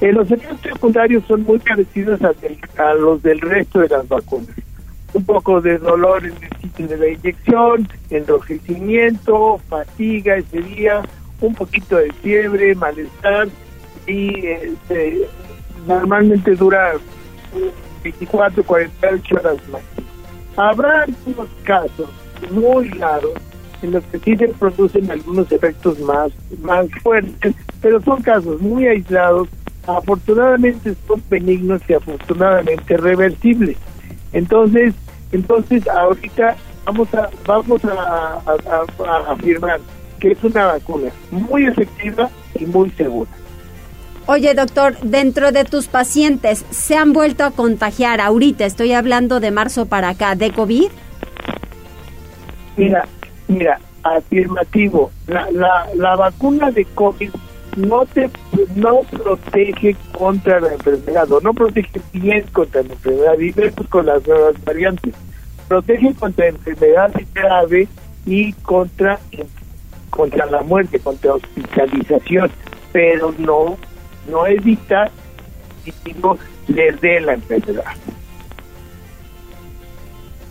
Eh, 0.00 0.12
los 0.12 0.30
efectos 0.30 0.60
secundarios 0.62 1.24
son 1.26 1.42
muy 1.42 1.58
parecidos 1.58 2.20
a, 2.22 2.94
los 2.94 3.22
del 3.22 3.40
resto 3.40 3.80
de 3.80 3.88
las 3.88 4.08
vacunas. 4.08 4.48
Un 5.12 5.24
poco 5.24 5.60
de 5.60 5.76
dolor 5.78 6.24
en 6.24 6.32
el 6.32 6.60
sitio 6.62 6.88
de 6.88 6.96
la 6.96 7.08
inyección, 7.08 7.88
enrojecimiento, 8.08 9.60
fatiga 9.68 10.36
ese 10.36 10.62
día, 10.62 11.02
un 11.40 11.54
poquito 11.54 11.96
de 11.96 12.12
fiebre, 12.22 12.74
malestar 12.76 13.48
y 14.06 14.46
este, 14.46 15.28
normalmente 15.86 16.54
dura 16.54 16.92
24, 18.02 18.62
48 18.62 19.34
horas 19.34 19.56
más. 19.70 19.82
Habrá 20.56 21.02
algunos 21.02 21.48
casos 21.64 22.08
muy 22.50 22.88
raros 22.90 23.34
en 23.82 23.92
los 23.92 24.04
que 24.04 24.18
sí 24.18 24.36
se 24.36 24.48
producen 24.48 25.10
algunos 25.10 25.50
efectos 25.50 25.98
más, 26.00 26.32
más 26.62 26.86
fuertes, 27.02 27.54
pero 27.80 28.00
son 28.02 28.22
casos 28.22 28.60
muy 28.60 28.86
aislados. 28.86 29.48
Afortunadamente 29.98 30.94
son 31.06 31.22
benignos 31.28 31.80
y 31.88 31.94
afortunadamente 31.94 32.96
reversibles. 32.96 33.76
Entonces, 34.32 34.94
entonces 35.32 35.86
ahorita 35.88 36.56
vamos 36.84 37.12
a 37.14 37.28
vamos 37.46 37.84
a, 37.84 37.90
a- 37.92 38.42
a- 38.46 39.10
a 39.28 39.32
afirmar 39.32 39.80
que 40.18 40.32
es 40.32 40.44
una 40.44 40.66
vacuna 40.66 41.10
muy 41.30 41.66
efectiva 41.66 42.28
y 42.58 42.66
muy 42.66 42.90
segura. 42.90 43.30
Oye, 44.26 44.54
doctor, 44.54 44.96
dentro 45.02 45.50
de 45.50 45.64
tus 45.64 45.88
pacientes, 45.88 46.64
¿se 46.70 46.96
han 46.96 47.12
vuelto 47.12 47.42
a 47.44 47.50
contagiar 47.50 48.20
ahorita? 48.20 48.64
Estoy 48.66 48.92
hablando 48.92 49.40
de 49.40 49.50
marzo 49.50 49.86
para 49.86 50.10
acá, 50.10 50.34
de 50.36 50.52
COVID. 50.52 50.88
Mira, 52.76 53.08
mira, 53.48 53.80
afirmativo. 54.02 55.10
La, 55.26 55.50
la, 55.50 55.86
la 55.96 56.16
vacuna 56.16 56.70
de 56.70 56.84
COVID 56.84 57.30
no 57.76 58.04
te 58.06 58.30
no 58.74 59.00
protege 59.10 59.96
contra 60.12 60.60
la 60.60 60.72
enfermedad 60.72 61.30
o 61.32 61.40
no 61.40 61.54
protege 61.54 62.00
bien 62.12 62.44
contra 62.52 62.82
la 62.82 62.92
enfermedad 62.92 63.38
y 63.38 63.52
vemos 63.52 63.86
con 63.88 64.06
las 64.06 64.26
nuevas 64.26 64.54
variantes. 64.64 65.14
Protege 65.68 66.14
contra 66.14 66.48
enfermedad 66.48 67.12
grave 67.34 67.88
y 68.26 68.52
contra 68.54 69.18
contra 70.10 70.46
la 70.46 70.62
muerte, 70.62 70.98
contra 70.98 71.34
hospitalización, 71.34 72.50
pero 72.92 73.32
no 73.38 73.76
no 74.28 74.46
evita 74.46 75.10
que 75.84 76.14
no 76.14 76.36
les 76.68 77.00
dé 77.00 77.20
la 77.20 77.34
enfermedad. 77.34 77.84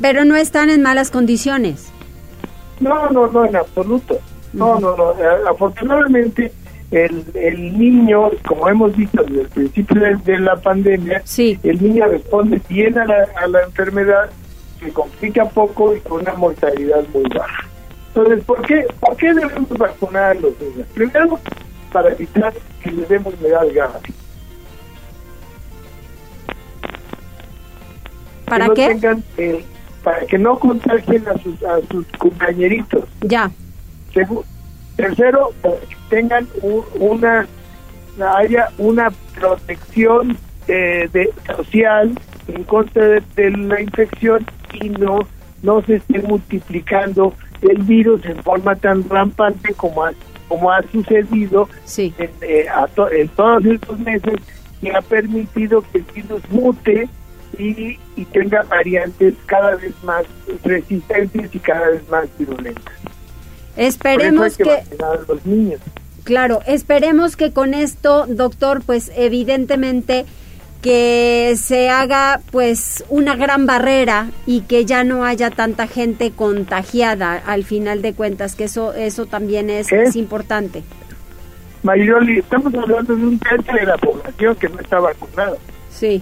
Pero 0.01 0.23
no 0.25 0.35
están 0.35 0.69
en 0.69 0.81
malas 0.81 1.11
condiciones. 1.11 1.91
No, 2.79 3.09
no, 3.09 3.27
no, 3.27 3.45
en 3.45 3.55
absoluto. 3.57 4.19
No, 4.53 4.79
no, 4.79 4.95
no. 4.95 5.11
Eh, 5.11 5.43
Afortunadamente, 5.49 6.51
el, 6.91 7.23
el 7.35 7.77
niño, 7.77 8.31
como 8.47 8.67
hemos 8.67 8.95
visto 8.95 9.23
desde 9.23 9.41
el 9.41 9.49
principio 9.49 10.01
de, 10.01 10.15
de 10.15 10.39
la 10.39 10.55
pandemia, 10.55 11.21
el 11.37 11.83
niño 11.83 12.05
responde 12.07 12.61
bien 12.67 12.97
a 12.97 13.05
la, 13.05 13.27
a 13.35 13.47
la 13.47 13.63
enfermedad, 13.63 14.29
se 14.79 14.91
complica 14.91 15.45
poco 15.49 15.95
y 15.95 15.99
con 15.99 16.21
una 16.21 16.33
mortalidad 16.33 17.03
muy 17.13 17.23
baja. 17.35 17.67
Entonces, 18.07 18.43
¿por 18.43 18.61
qué, 18.65 18.85
¿por 18.99 19.15
qué 19.17 19.33
debemos 19.33 19.69
vacunar 19.77 20.31
a 20.31 20.33
los 20.33 20.59
niños? 20.59 20.87
Primero, 20.93 21.39
para 21.91 22.11
evitar 22.11 22.53
que 22.81 22.91
les 22.91 23.07
demos 23.07 23.33
enfermedad 23.33 23.67
grave. 23.73 23.99
¿Para 28.45 28.65
que 28.65 28.69
no 28.69 28.73
qué? 28.73 28.87
tengan, 28.87 29.23
eh, 29.37 29.63
para 30.03 30.25
que 30.25 30.37
no 30.39 30.57
contagien 30.57 31.27
a 31.27 31.37
sus, 31.37 31.61
a 31.63 31.79
sus 31.91 32.05
compañeritos. 32.17 33.03
Ya. 33.21 33.51
Tercero, 34.95 35.53
para 35.61 35.75
que 35.75 35.98
tengan 36.09 36.47
un- 36.61 36.83
una 36.99 37.47
haya 38.37 38.69
una 38.77 39.11
protección 39.39 40.37
eh, 40.67 41.09
de, 41.13 41.29
social 41.55 42.11
en 42.47 42.63
contra 42.65 43.05
de, 43.07 43.23
de 43.35 43.51
la 43.51 43.81
infección 43.81 44.45
y 44.73 44.89
no 44.89 45.19
no 45.63 45.81
se 45.83 45.95
esté 45.95 46.19
multiplicando 46.21 47.33
el 47.61 47.79
virus 47.83 48.23
en 48.25 48.41
forma 48.43 48.75
tan 48.75 49.07
rampante 49.09 49.73
como 49.73 50.05
ha, 50.05 50.11
como 50.47 50.71
ha 50.71 50.81
sucedido 50.91 51.67
en, 52.17 52.29
eh, 52.41 52.65
a 52.69 52.87
to- 52.87 53.11
en 53.11 53.27
todos 53.29 53.65
estos 53.65 53.99
meses 53.99 54.35
y 54.81 54.89
ha 54.89 55.01
permitido 55.01 55.81
que 55.91 55.97
el 55.99 56.05
virus 56.15 56.41
mute 56.49 57.09
y, 57.57 57.99
y 58.15 58.25
tenga 58.31 58.63
variantes 58.63 59.33
cada 59.47 59.75
vez 59.75 59.93
más 60.03 60.23
resistentes 60.63 61.53
y 61.53 61.59
cada 61.59 61.89
vez 61.89 62.07
más 62.09 62.25
virulentas. 62.37 62.93
Esperemos 63.79 64.55
Por 64.57 64.67
eso 64.67 64.71
hay 64.71 64.83
que, 64.83 64.89
que 64.89 64.95
vacunar 64.97 65.19
a 65.19 65.33
los 65.33 65.45
niños. 65.45 65.81
claro, 66.23 66.59
esperemos 66.67 67.35
que 67.35 67.51
con 67.51 67.73
esto, 67.73 68.25
doctor, 68.27 68.81
pues 68.85 69.11
evidentemente 69.15 70.25
que 70.81 71.55
se 71.57 71.89
haga 71.89 72.39
pues 72.51 73.03
una 73.09 73.35
gran 73.35 73.65
barrera 73.65 74.29
y 74.45 74.61
que 74.61 74.85
ya 74.85 75.03
no 75.03 75.25
haya 75.25 75.49
tanta 75.49 75.87
gente 75.87 76.31
contagiada 76.31 77.35
al 77.35 77.63
final 77.65 78.01
de 78.01 78.13
cuentas, 78.13 78.55
que 78.55 78.65
eso 78.65 78.93
eso 78.93 79.25
también 79.25 79.69
es, 79.69 79.91
es 79.91 80.15
importante. 80.15 80.83
Mayroli, 81.83 82.39
estamos 82.39 82.73
hablando 82.75 83.15
de 83.15 83.23
un 83.25 83.39
tercio 83.39 83.73
de 83.73 83.85
la 83.85 83.97
población 83.97 84.55
que 84.55 84.69
no 84.69 84.79
está 84.79 84.99
vacunada. 84.99 85.55
Sí. 85.89 86.21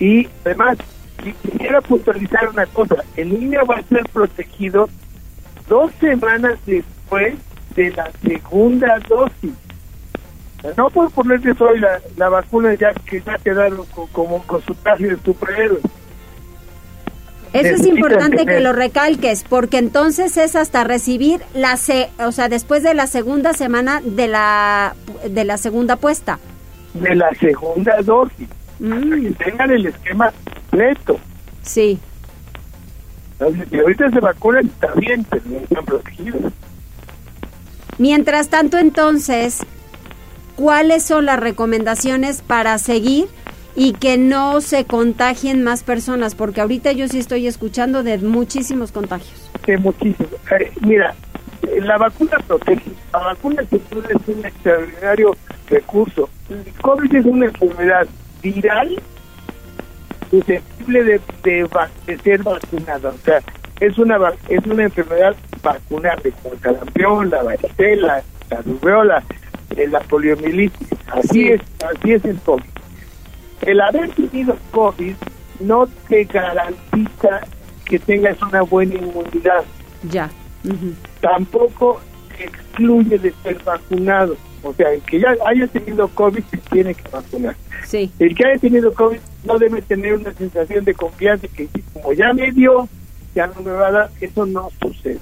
Y 0.00 0.28
además, 0.44 0.78
si 1.22 1.32
quisiera 1.32 1.80
puntualizar 1.80 2.48
una 2.48 2.66
cosa, 2.66 2.96
el 3.16 3.38
niño 3.40 3.60
va 3.66 3.76
a 3.76 3.82
ser 3.84 4.02
protegido 4.12 4.88
dos 5.68 5.90
semanas 6.00 6.54
después 6.66 7.34
de 7.76 7.90
la 7.90 8.10
segunda 8.22 8.98
dosis. 9.08 9.52
No 10.76 10.88
por 10.88 11.10
ponerle 11.10 11.54
hoy 11.58 11.78
la, 11.78 12.00
la 12.16 12.28
vacuna 12.30 12.72
ya 12.74 12.92
que 12.94 13.20
ya 13.20 13.36
quedaron 13.38 13.84
co- 13.94 14.08
como 14.12 14.42
con 14.44 14.62
su 14.62 14.74
traje 14.74 15.08
de 15.08 15.16
superhéroe. 15.22 15.80
Eso 17.52 17.74
es 17.74 17.86
importante 17.86 18.46
que 18.46 18.58
lo 18.60 18.72
recalques, 18.72 19.44
porque 19.44 19.78
entonces 19.78 20.36
es 20.38 20.56
hasta 20.56 20.82
recibir 20.82 21.40
la 21.54 21.76
se, 21.76 22.10
o 22.18 22.32
sea, 22.32 22.48
después 22.48 22.82
de 22.82 22.94
la 22.94 23.06
segunda 23.06 23.52
semana 23.52 24.00
de 24.04 24.26
la 24.26 24.96
de 25.28 25.44
la 25.44 25.56
segunda 25.56 25.96
puesta. 25.96 26.38
de 26.94 27.14
la 27.14 27.30
segunda 27.34 28.00
dosis. 28.02 28.48
Para 28.80 29.00
que 29.00 29.30
tengan 29.38 29.70
el 29.70 29.86
esquema 29.86 30.32
completo. 30.44 31.18
Sí. 31.62 32.00
Si 33.70 33.78
ahorita 33.78 34.10
se 34.10 34.20
vacunan, 34.20 34.70
bien, 34.96 35.24
pero 35.28 35.42
no 35.46 35.58
están 35.58 35.84
protegidos. 35.84 36.52
Mientras 37.98 38.48
tanto, 38.48 38.78
entonces, 38.78 39.60
¿cuáles 40.56 41.02
son 41.04 41.26
las 41.26 41.38
recomendaciones 41.38 42.42
para 42.42 42.78
seguir 42.78 43.26
y 43.76 43.92
que 43.92 44.18
no 44.18 44.60
se 44.60 44.84
contagien 44.84 45.62
más 45.62 45.84
personas? 45.84 46.34
Porque 46.34 46.60
ahorita 46.60 46.92
yo 46.92 47.06
sí 47.08 47.18
estoy 47.18 47.46
escuchando 47.46 48.02
de 48.02 48.18
muchísimos 48.18 48.92
contagios. 48.92 49.50
Sí, 49.64 49.76
muchísimo. 49.76 50.28
Eh, 50.58 50.72
mira, 50.80 51.14
la 51.82 51.98
vacuna 51.98 52.38
protege. 52.46 52.90
La 53.12 53.20
vacuna 53.20 53.62
es 53.62 54.28
un 54.28 54.44
extraordinario 54.44 55.36
recurso. 55.68 56.28
El 56.48 56.72
COVID 56.82 57.14
es 57.14 57.24
una 57.24 57.46
enfermedad 57.46 58.06
viral 58.42 59.00
susceptible 60.38 61.04
de, 61.04 61.20
de, 61.42 61.64
va- 61.64 61.90
de 62.06 62.18
ser 62.18 62.42
vacunada. 62.42 63.10
O 63.10 63.18
sea, 63.24 63.40
es 63.80 63.98
una 63.98 64.18
es 64.48 64.64
una 64.66 64.84
enfermedad 64.84 65.34
vacunable 65.62 66.32
como 66.42 66.54
el 66.54 66.60
sarampión, 66.60 67.30
la 67.30 67.42
varicela, 67.42 68.22
la 68.50 68.60
rubeola, 68.62 69.22
eh, 69.76 69.86
la 69.88 70.00
poliomielitis. 70.00 70.88
Así 71.12 71.48
es, 71.48 71.60
así 71.84 72.12
es 72.12 72.24
el 72.24 72.38
COVID. 72.40 72.64
El 73.62 73.80
haber 73.80 74.10
tenido 74.10 74.56
COVID 74.70 75.14
no 75.60 75.86
te 76.08 76.24
garantiza 76.24 77.40
que 77.84 77.98
tengas 77.98 78.40
una 78.42 78.62
buena 78.62 78.94
inmunidad. 78.94 79.64
Ya. 80.10 80.30
Tampoco 81.20 82.00
te 82.36 82.44
excluye 82.44 83.18
de 83.18 83.32
ser 83.42 83.62
vacunado. 83.64 84.36
O 84.64 84.72
sea, 84.74 84.90
el 84.92 85.02
que 85.02 85.20
ya 85.20 85.34
haya 85.46 85.66
tenido 85.68 86.08
COVID 86.08 86.42
se 86.50 86.56
tiene 86.56 86.94
que 86.94 87.08
vacunar. 87.10 87.54
Sí. 87.86 88.10
El 88.18 88.34
que 88.34 88.46
haya 88.46 88.58
tenido 88.58 88.92
COVID 88.94 89.18
no 89.44 89.58
debe 89.58 89.82
tener 89.82 90.14
una 90.14 90.32
sensación 90.32 90.84
de 90.84 90.94
confianza 90.94 91.46
que 91.48 91.68
como 91.92 92.12
ya 92.14 92.32
me 92.32 92.50
dio, 92.50 92.88
ya 93.34 93.46
no 93.48 93.60
me 93.62 93.70
va 93.72 93.88
a 93.88 93.92
dar. 93.92 94.10
Eso 94.20 94.46
no 94.46 94.70
sucede. 94.80 95.18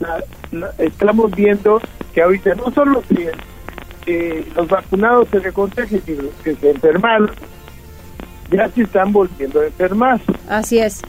La- 0.00 0.22
la- 0.52 0.74
estamos 0.78 1.30
viendo 1.32 1.80
que 2.14 2.22
ahorita 2.22 2.54
no 2.54 2.70
solo 2.72 3.02
que 3.08 3.30
eh, 4.06 4.44
los 4.56 4.68
vacunados 4.68 5.28
se 5.30 5.40
le 5.40 5.52
contagian, 5.52 6.00
sino 6.04 6.22
los 6.22 6.34
que 6.42 6.54
se 6.56 6.70
enfermaron, 6.70 7.30
ya 8.50 8.68
se 8.68 8.82
están 8.82 9.12
volviendo 9.12 9.60
a 9.60 9.66
enfermar. 9.66 10.20
Así 10.48 10.78
es. 10.78 11.02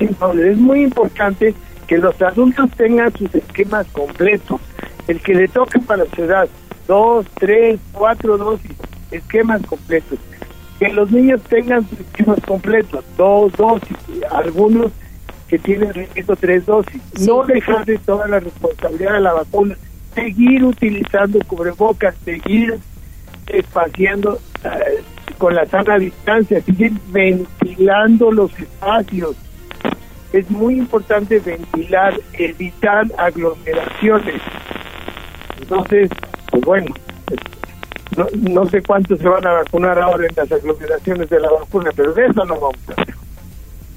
Entonces 0.00 0.46
es 0.52 0.56
muy 0.58 0.82
importante 0.84 1.54
que 1.86 1.98
los 1.98 2.20
adultos 2.22 2.70
tengan 2.76 3.12
sus 3.16 3.32
esquemas 3.34 3.86
completos. 3.92 4.60
El 5.06 5.20
que 5.20 5.34
le 5.34 5.48
toque 5.48 5.78
para 5.80 6.04
su 6.16 6.24
edad, 6.24 6.48
dos, 6.86 7.26
tres, 7.34 7.80
cuatro 7.92 8.36
dosis, 8.36 8.72
esquemas 9.10 9.62
completos. 9.66 10.18
Que 10.78 10.88
los 10.88 11.10
niños 11.10 11.40
tengan 11.48 11.88
sus 11.88 12.00
esquemas 12.00 12.40
completos, 12.46 13.04
dos 13.16 13.52
dosis, 13.52 13.96
algunos 14.30 14.90
que 15.48 15.58
tienen, 15.58 15.94
repito, 15.94 16.34
tres 16.36 16.66
dosis. 16.66 17.00
No 17.20 17.44
dejar 17.44 17.84
de 17.84 17.98
toda 17.98 18.26
la 18.28 18.40
responsabilidad 18.40 19.14
de 19.14 19.20
la 19.20 19.32
vacuna, 19.34 19.76
seguir 20.14 20.64
utilizando 20.64 21.38
cubrebocas, 21.46 22.14
seguir 22.24 22.78
espaciando 23.46 24.40
eh, 24.64 25.02
con 25.38 25.54
la 25.54 25.66
sana 25.66 25.98
distancia, 25.98 26.60
seguir 26.62 26.92
ventilando 27.08 28.30
los 28.32 28.58
espacios. 28.58 29.36
Es 30.32 30.50
muy 30.50 30.74
importante 30.78 31.38
ventilar, 31.38 32.18
evitar 32.32 33.06
aglomeraciones. 33.18 34.40
Entonces, 35.60 36.10
pues 36.54 36.64
bueno, 36.64 36.94
no, 38.16 38.26
no 38.32 38.66
sé 38.66 38.80
cuántos 38.82 39.18
se 39.18 39.28
van 39.28 39.44
a 39.44 39.52
vacunar 39.54 39.98
ahora 39.98 40.26
en 40.28 40.36
las 40.36 40.52
aglomeraciones 40.52 41.28
de 41.28 41.40
la 41.40 41.50
vacuna, 41.50 41.90
pero 41.96 42.12
de 42.12 42.26
eso 42.26 42.44
no 42.44 42.54
vamos 42.54 42.76
a 42.88 42.94
ver. 42.94 43.14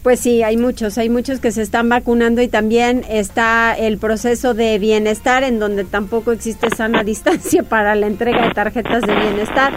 Pues 0.01 0.21
sí, 0.21 0.41
hay 0.41 0.57
muchos, 0.57 0.97
hay 0.97 1.09
muchos 1.09 1.39
que 1.39 1.51
se 1.51 1.61
están 1.61 1.89
vacunando 1.89 2.41
y 2.41 2.47
también 2.47 3.05
está 3.09 3.75
el 3.77 3.99
proceso 3.99 4.55
de 4.55 4.79
bienestar 4.79 5.43
en 5.43 5.59
donde 5.59 5.83
tampoco 5.83 6.31
existe 6.31 6.69
sana 6.75 7.03
distancia 7.05 7.61
para 7.61 7.93
la 7.93 8.07
entrega 8.07 8.47
de 8.47 8.53
tarjetas 8.53 9.03
de 9.03 9.13
bienestar. 9.13 9.73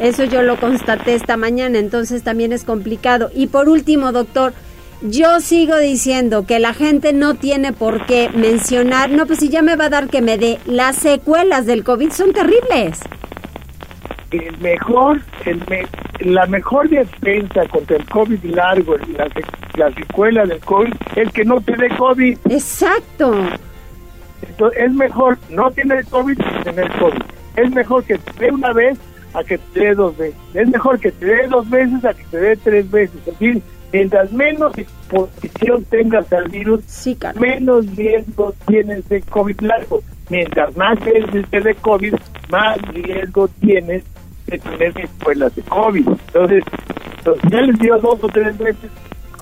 Eso 0.00 0.24
yo 0.24 0.42
lo 0.42 0.58
constaté 0.58 1.14
esta 1.14 1.36
mañana, 1.36 1.78
entonces 1.78 2.24
también 2.24 2.52
es 2.52 2.64
complicado. 2.64 3.30
Y 3.32 3.48
por 3.48 3.68
último, 3.68 4.10
doctor, 4.10 4.54
yo 5.02 5.40
sigo 5.40 5.76
diciendo 5.78 6.44
que 6.46 6.58
la 6.58 6.74
gente 6.74 7.12
no 7.12 7.34
tiene 7.34 7.72
por 7.72 8.04
qué 8.06 8.30
mencionar, 8.34 9.10
no, 9.10 9.26
pues 9.26 9.38
si 9.40 9.48
ya 9.48 9.62
me 9.62 9.76
va 9.76 9.84
a 9.86 9.90
dar 9.90 10.08
que 10.08 10.22
me 10.22 10.38
dé, 10.38 10.58
las 10.66 10.96
secuelas 10.96 11.66
del 11.66 11.84
COVID 11.84 12.10
son 12.10 12.32
terribles. 12.32 13.00
el 14.30 14.58
mejor, 14.58 15.22
el 15.46 15.62
me- 15.70 15.86
la 16.20 16.46
mejor 16.46 16.88
defensa 16.88 17.66
contra 17.68 17.96
el 17.96 18.04
COVID 18.06 18.44
largo, 18.44 18.96
la, 19.16 19.28
la 19.76 19.94
secuela 19.94 20.44
del 20.44 20.58
COVID, 20.60 20.92
es 21.16 21.32
que 21.32 21.44
no 21.44 21.60
te 21.60 21.76
dé 21.76 21.88
COVID. 21.96 22.36
Exacto. 22.50 23.34
Entonces, 24.46 24.82
es 24.82 24.92
mejor 24.92 25.38
no 25.48 25.70
tener 25.70 26.04
COVID 26.06 26.36
que 26.36 26.64
tener 26.64 26.90
COVID. 26.98 27.22
Es 27.56 27.70
mejor 27.70 28.04
que 28.04 28.18
te 28.18 28.32
dé 28.46 28.50
una 28.50 28.72
vez 28.72 28.98
a 29.32 29.44
que 29.44 29.58
te 29.58 29.80
dé 29.80 29.94
dos 29.94 30.16
veces. 30.16 30.36
Es 30.54 30.68
mejor 30.68 30.98
que 30.98 31.10
te 31.12 31.24
dé 31.24 31.46
dos 31.48 31.68
veces 31.70 32.04
a 32.04 32.12
que 32.14 32.24
te 32.24 32.36
dé 32.38 32.56
tres 32.56 32.90
veces. 32.90 33.16
Es 33.20 33.26
decir, 33.38 33.62
mientras 33.92 34.32
menos 34.32 34.76
exposición 34.76 35.84
tengas 35.84 36.32
al 36.32 36.48
virus, 36.48 36.84
menos 37.38 37.86
riesgo 37.96 38.54
tienes 38.66 39.08
de 39.08 39.22
COVID 39.22 39.60
largo. 39.60 40.02
Mientras 40.30 40.76
más 40.76 40.98
te 41.00 41.60
dé 41.60 41.74
COVID, 41.74 42.14
más 42.50 42.76
riesgo 42.92 43.48
tienes 43.60 44.04
de 44.46 44.58
tener 44.58 44.92
secuelas 44.92 45.54
de 45.54 45.62
COVID. 45.62 46.08
Entonces, 46.08 46.64
entonces, 47.18 47.50
ya 47.50 47.60
les 47.62 47.78
dio 47.78 47.98
dos 47.98 48.22
o 48.22 48.28
tres 48.28 48.56
veces 48.58 48.90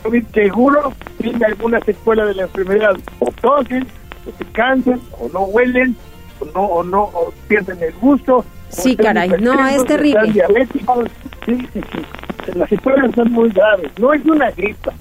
COVID, 0.03 0.25
seguro 0.33 0.93
tiene 1.19 1.45
alguna 1.45 1.81
secuela 1.81 2.25
de 2.27 2.35
la 2.35 2.43
enfermedad. 2.45 2.97
O 3.19 3.33
tosen, 3.33 3.87
o 4.27 4.39
se 4.39 4.45
cansan, 4.53 5.01
o 5.19 5.29
no 5.33 5.41
huelen, 5.45 5.97
o 6.41 6.45
no, 6.47 6.61
o 6.67 6.85
no 6.85 7.03
o 7.03 7.33
pierden 7.49 7.83
el 7.83 7.93
gusto. 7.95 8.45
Sí, 8.69 8.97
caray, 8.97 9.31
no, 9.41 9.67
es 9.67 9.85
terrible. 9.85 10.33
diabéticos. 10.33 11.09
Sí, 11.45 11.67
sí, 11.73 11.81
sí. 11.93 12.53
Las 12.55 12.69
secuelas 12.69 13.11
son 13.15 13.33
muy 13.33 13.51
graves. 13.51 13.91
No 13.99 14.13
es 14.13 14.25
una 14.25 14.51
gripa, 14.51 14.93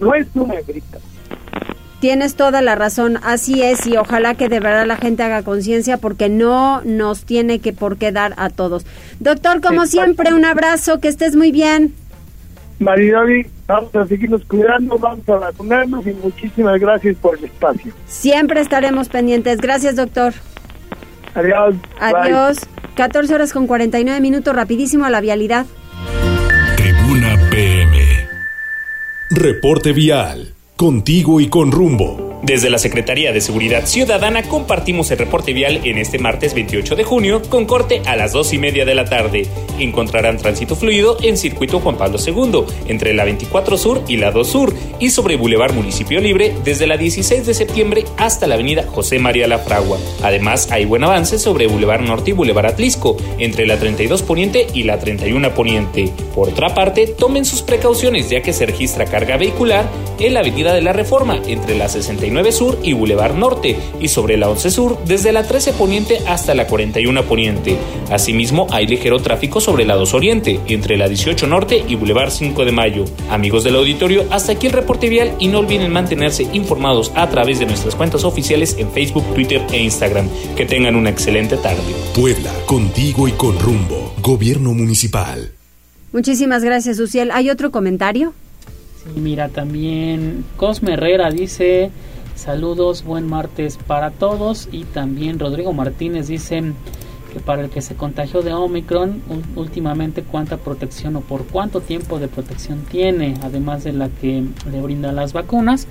no 0.00 0.14
es 0.14 0.26
una 0.34 0.60
gripa. 0.66 0.98
Tienes 2.00 2.34
toda 2.34 2.60
la 2.60 2.74
razón, 2.74 3.18
así 3.22 3.62
es 3.62 3.86
y 3.86 3.96
ojalá 3.96 4.34
que 4.34 4.50
de 4.50 4.60
verdad 4.60 4.84
la 4.84 4.96
gente 4.96 5.22
haga 5.22 5.42
conciencia 5.42 5.96
porque 5.96 6.28
no 6.28 6.82
nos 6.84 7.24
tiene 7.24 7.60
que 7.60 7.72
por 7.72 7.96
qué 7.96 8.12
dar 8.12 8.34
a 8.36 8.50
todos. 8.50 8.84
Doctor, 9.20 9.62
como 9.62 9.86
siempre, 9.86 10.34
un 10.34 10.44
abrazo, 10.44 11.00
que 11.00 11.08
estés 11.08 11.34
muy 11.34 11.50
bien. 11.50 11.94
Maridoli, 12.78 13.46
vamos 13.66 13.94
a 13.94 14.06
seguirnos 14.06 14.44
cuidando, 14.44 14.98
vamos 14.98 15.26
a 15.28 15.36
vacunarnos 15.36 16.06
y 16.06 16.10
muchísimas 16.10 16.78
gracias 16.78 17.16
por 17.16 17.38
el 17.38 17.44
espacio. 17.44 17.92
Siempre 18.06 18.60
estaremos 18.60 19.08
pendientes. 19.08 19.58
Gracias, 19.60 19.96
doctor. 19.96 20.34
Adiós. 21.34 21.74
Adiós. 22.00 22.58
14 22.94 23.34
horas 23.34 23.52
con 23.52 23.66
49 23.66 24.20
minutos, 24.20 24.54
rapidísimo 24.54 25.04
a 25.04 25.10
la 25.10 25.20
vialidad. 25.20 25.66
Tribuna 26.76 27.36
PM. 27.50 27.98
Reporte 29.30 29.92
vial. 29.92 30.54
Contigo 30.76 31.40
y 31.40 31.48
con 31.48 31.72
rumbo. 31.72 32.33
Desde 32.44 32.68
la 32.68 32.76
Secretaría 32.76 33.32
de 33.32 33.40
Seguridad 33.40 33.86
Ciudadana 33.86 34.42
compartimos 34.42 35.10
el 35.10 35.16
reporte 35.16 35.54
vial 35.54 35.80
en 35.84 35.96
este 35.96 36.18
martes 36.18 36.52
28 36.52 36.94
de 36.94 37.02
junio 37.02 37.40
con 37.48 37.64
corte 37.64 38.02
a 38.04 38.16
las 38.16 38.32
2 38.32 38.52
y 38.52 38.58
media 38.58 38.84
de 38.84 38.94
la 38.94 39.06
tarde. 39.06 39.46
Encontrarán 39.78 40.36
tránsito 40.36 40.76
fluido 40.76 41.16
en 41.22 41.38
circuito 41.38 41.80
Juan 41.80 41.96
Pablo 41.96 42.18
II, 42.18 42.64
entre 42.86 43.14
la 43.14 43.24
24 43.24 43.78
Sur 43.78 44.02
y 44.08 44.18
la 44.18 44.30
2 44.30 44.46
Sur, 44.46 44.74
y 45.00 45.08
sobre 45.08 45.36
Boulevard 45.36 45.72
Municipio 45.72 46.20
Libre 46.20 46.54
desde 46.64 46.86
la 46.86 46.98
16 46.98 47.46
de 47.46 47.54
septiembre 47.54 48.04
hasta 48.18 48.46
la 48.46 48.56
avenida 48.56 48.82
José 48.82 49.18
María 49.18 49.48
La 49.48 49.60
Fragua. 49.60 49.96
Además, 50.22 50.70
hay 50.70 50.84
buen 50.84 51.02
avance 51.02 51.38
sobre 51.38 51.66
Boulevard 51.66 52.02
Norte 52.02 52.32
y 52.32 52.34
Boulevard 52.34 52.66
Atlisco, 52.66 53.16
entre 53.38 53.66
la 53.66 53.78
32 53.78 54.22
Poniente 54.22 54.66
y 54.74 54.82
la 54.82 54.98
31 54.98 55.54
Poniente. 55.54 56.12
Por 56.34 56.50
otra 56.50 56.74
parte, 56.74 57.06
tomen 57.06 57.46
sus 57.46 57.62
precauciones 57.62 58.28
ya 58.28 58.42
que 58.42 58.52
se 58.52 58.66
registra 58.66 59.06
carga 59.06 59.38
vehicular 59.38 59.88
en 60.18 60.34
la 60.34 60.40
avenida 60.40 60.74
de 60.74 60.82
la 60.82 60.92
Reforma, 60.92 61.40
entre 61.46 61.74
la 61.74 61.88
69 61.88 62.33
Sur 62.52 62.78
y 62.82 62.92
Boulevard 62.92 63.34
Norte, 63.34 63.76
y 64.00 64.08
sobre 64.08 64.36
la 64.36 64.48
11 64.48 64.70
Sur 64.70 64.98
desde 65.06 65.32
la 65.32 65.46
13 65.46 65.72
Poniente 65.74 66.18
hasta 66.26 66.54
la 66.54 66.66
41 66.66 67.24
Poniente. 67.24 67.76
Asimismo, 68.10 68.66
hay 68.70 68.86
ligero 68.86 69.20
tráfico 69.20 69.60
sobre 69.60 69.84
la 69.84 69.94
2 69.94 70.14
Oriente, 70.14 70.60
entre 70.66 70.96
la 70.96 71.08
18 71.08 71.46
Norte 71.46 71.84
y 71.86 71.94
Boulevard 71.94 72.30
5 72.30 72.64
de 72.64 72.72
Mayo. 72.72 73.04
Amigos 73.30 73.64
del 73.64 73.76
auditorio, 73.76 74.24
hasta 74.30 74.52
aquí 74.52 74.66
el 74.66 74.72
reporte 74.72 75.08
vial 75.08 75.32
y 75.38 75.48
no 75.48 75.60
olviden 75.60 75.92
mantenerse 75.92 76.46
informados 76.52 77.12
a 77.14 77.28
través 77.28 77.58
de 77.58 77.66
nuestras 77.66 77.94
cuentas 77.94 78.24
oficiales 78.24 78.76
en 78.78 78.90
Facebook, 78.90 79.24
Twitter 79.34 79.62
e 79.72 79.82
Instagram. 79.82 80.28
Que 80.56 80.66
tengan 80.66 80.96
una 80.96 81.10
excelente 81.10 81.56
tarde. 81.56 81.82
Puebla, 82.14 82.52
contigo 82.66 83.28
y 83.28 83.32
con 83.32 83.58
rumbo. 83.58 84.14
Gobierno 84.20 84.72
municipal. 84.72 85.52
Muchísimas 86.12 86.62
gracias, 86.62 87.00
Uciel. 87.00 87.30
¿Hay 87.32 87.50
otro 87.50 87.70
comentario? 87.70 88.32
Sí, 89.02 89.20
mira, 89.20 89.48
también 89.48 90.44
Cosme 90.56 90.94
Herrera 90.94 91.30
dice 91.30 91.90
saludos, 92.34 93.04
buen 93.04 93.26
martes 93.28 93.78
para 93.86 94.10
todos 94.10 94.68
y 94.72 94.84
también 94.84 95.38
Rodrigo 95.38 95.72
Martínez 95.72 96.28
dice 96.28 96.62
que 97.32 97.40
para 97.40 97.62
el 97.62 97.70
que 97.70 97.82
se 97.82 97.94
contagió 97.94 98.42
de 98.42 98.52
Omicron 98.52 99.22
últimamente 99.56 100.22
cuánta 100.22 100.56
protección 100.56 101.16
o 101.16 101.20
por 101.20 101.46
cuánto 101.46 101.80
tiempo 101.80 102.18
de 102.18 102.28
protección 102.28 102.84
tiene, 102.90 103.34
además 103.42 103.84
de 103.84 103.92
la 103.92 104.08
que 104.08 104.44
le 104.70 104.80
brindan 104.80 105.16
las 105.16 105.32
vacunas. 105.32 105.86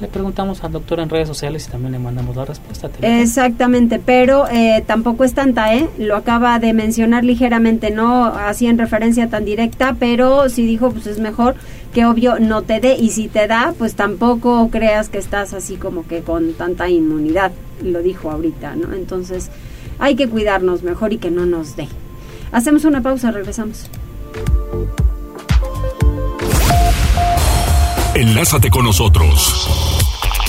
Le 0.00 0.08
preguntamos 0.08 0.62
al 0.62 0.72
doctor 0.72 1.00
en 1.00 1.08
redes 1.08 1.26
sociales 1.26 1.66
y 1.68 1.70
también 1.70 1.92
le 1.92 1.98
mandamos 1.98 2.36
la 2.36 2.44
respuesta. 2.44 2.88
Te- 2.90 3.22
Exactamente, 3.22 3.98
pero 3.98 4.46
eh, 4.48 4.84
tampoco 4.86 5.24
es 5.24 5.32
tanta, 5.32 5.74
¿eh? 5.74 5.88
Lo 5.98 6.16
acaba 6.16 6.58
de 6.58 6.74
mencionar 6.74 7.24
ligeramente, 7.24 7.90
no 7.90 8.26
así 8.26 8.66
en 8.66 8.76
referencia 8.76 9.28
tan 9.30 9.46
directa, 9.46 9.96
pero 9.98 10.50
sí 10.50 10.66
dijo, 10.66 10.90
pues 10.90 11.06
es 11.06 11.18
mejor 11.18 11.54
que 11.94 12.04
obvio 12.04 12.38
no 12.38 12.60
te 12.60 12.78
dé 12.78 12.94
y 12.94 13.08
si 13.08 13.28
te 13.28 13.46
da, 13.46 13.72
pues 13.78 13.94
tampoco 13.94 14.68
creas 14.70 15.08
que 15.08 15.16
estás 15.16 15.54
así 15.54 15.76
como 15.76 16.06
que 16.06 16.20
con 16.20 16.52
tanta 16.52 16.90
inmunidad, 16.90 17.52
lo 17.82 18.02
dijo 18.02 18.30
ahorita, 18.30 18.76
¿no? 18.76 18.92
Entonces 18.92 19.50
hay 19.98 20.14
que 20.14 20.28
cuidarnos 20.28 20.82
mejor 20.82 21.14
y 21.14 21.16
que 21.18 21.30
no 21.30 21.46
nos 21.46 21.74
dé. 21.74 21.88
Hacemos 22.52 22.84
una 22.84 23.00
pausa, 23.00 23.30
regresamos. 23.30 23.88
Enlázate 28.14 28.70
con 28.70 28.84
nosotros. 28.84 29.85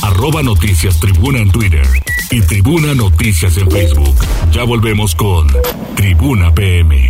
Arroba 0.08 0.42
Noticias 0.42 1.02
Tribuna 1.02 1.40
en 1.40 1.52
Twitter 1.52 1.86
y 2.32 2.40
Tribuna 2.40 2.94
Noticias 2.94 3.58
en 3.58 3.70
Facebook. 3.70 4.16
Ya 4.54 4.64
volvemos 4.64 5.14
con 5.14 5.50
Tribuna 5.98 6.56
PM. 6.56 7.10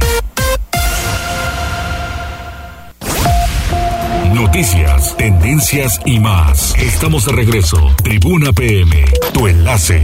Noticias, 4.34 5.16
tendencias 5.16 6.02
y 6.06 6.20
más. 6.20 6.74
Estamos 6.80 7.28
de 7.28 7.34
regreso. 7.34 7.78
Tribuna 8.04 8.52
PM, 8.52 9.06
tu 9.32 9.48
enlace. 9.48 10.02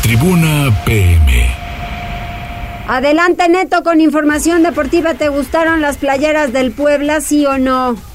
Tribuna 0.00 0.84
PM. 0.84 1.56
Adelante 2.86 3.48
Neto 3.48 3.82
con 3.82 4.00
información 4.00 4.62
deportiva. 4.62 5.14
¿Te 5.14 5.28
gustaron 5.28 5.80
las 5.80 5.96
playeras 5.96 6.52
del 6.52 6.70
Puebla, 6.70 7.20
sí 7.20 7.46
o 7.46 7.58
no? 7.58 8.13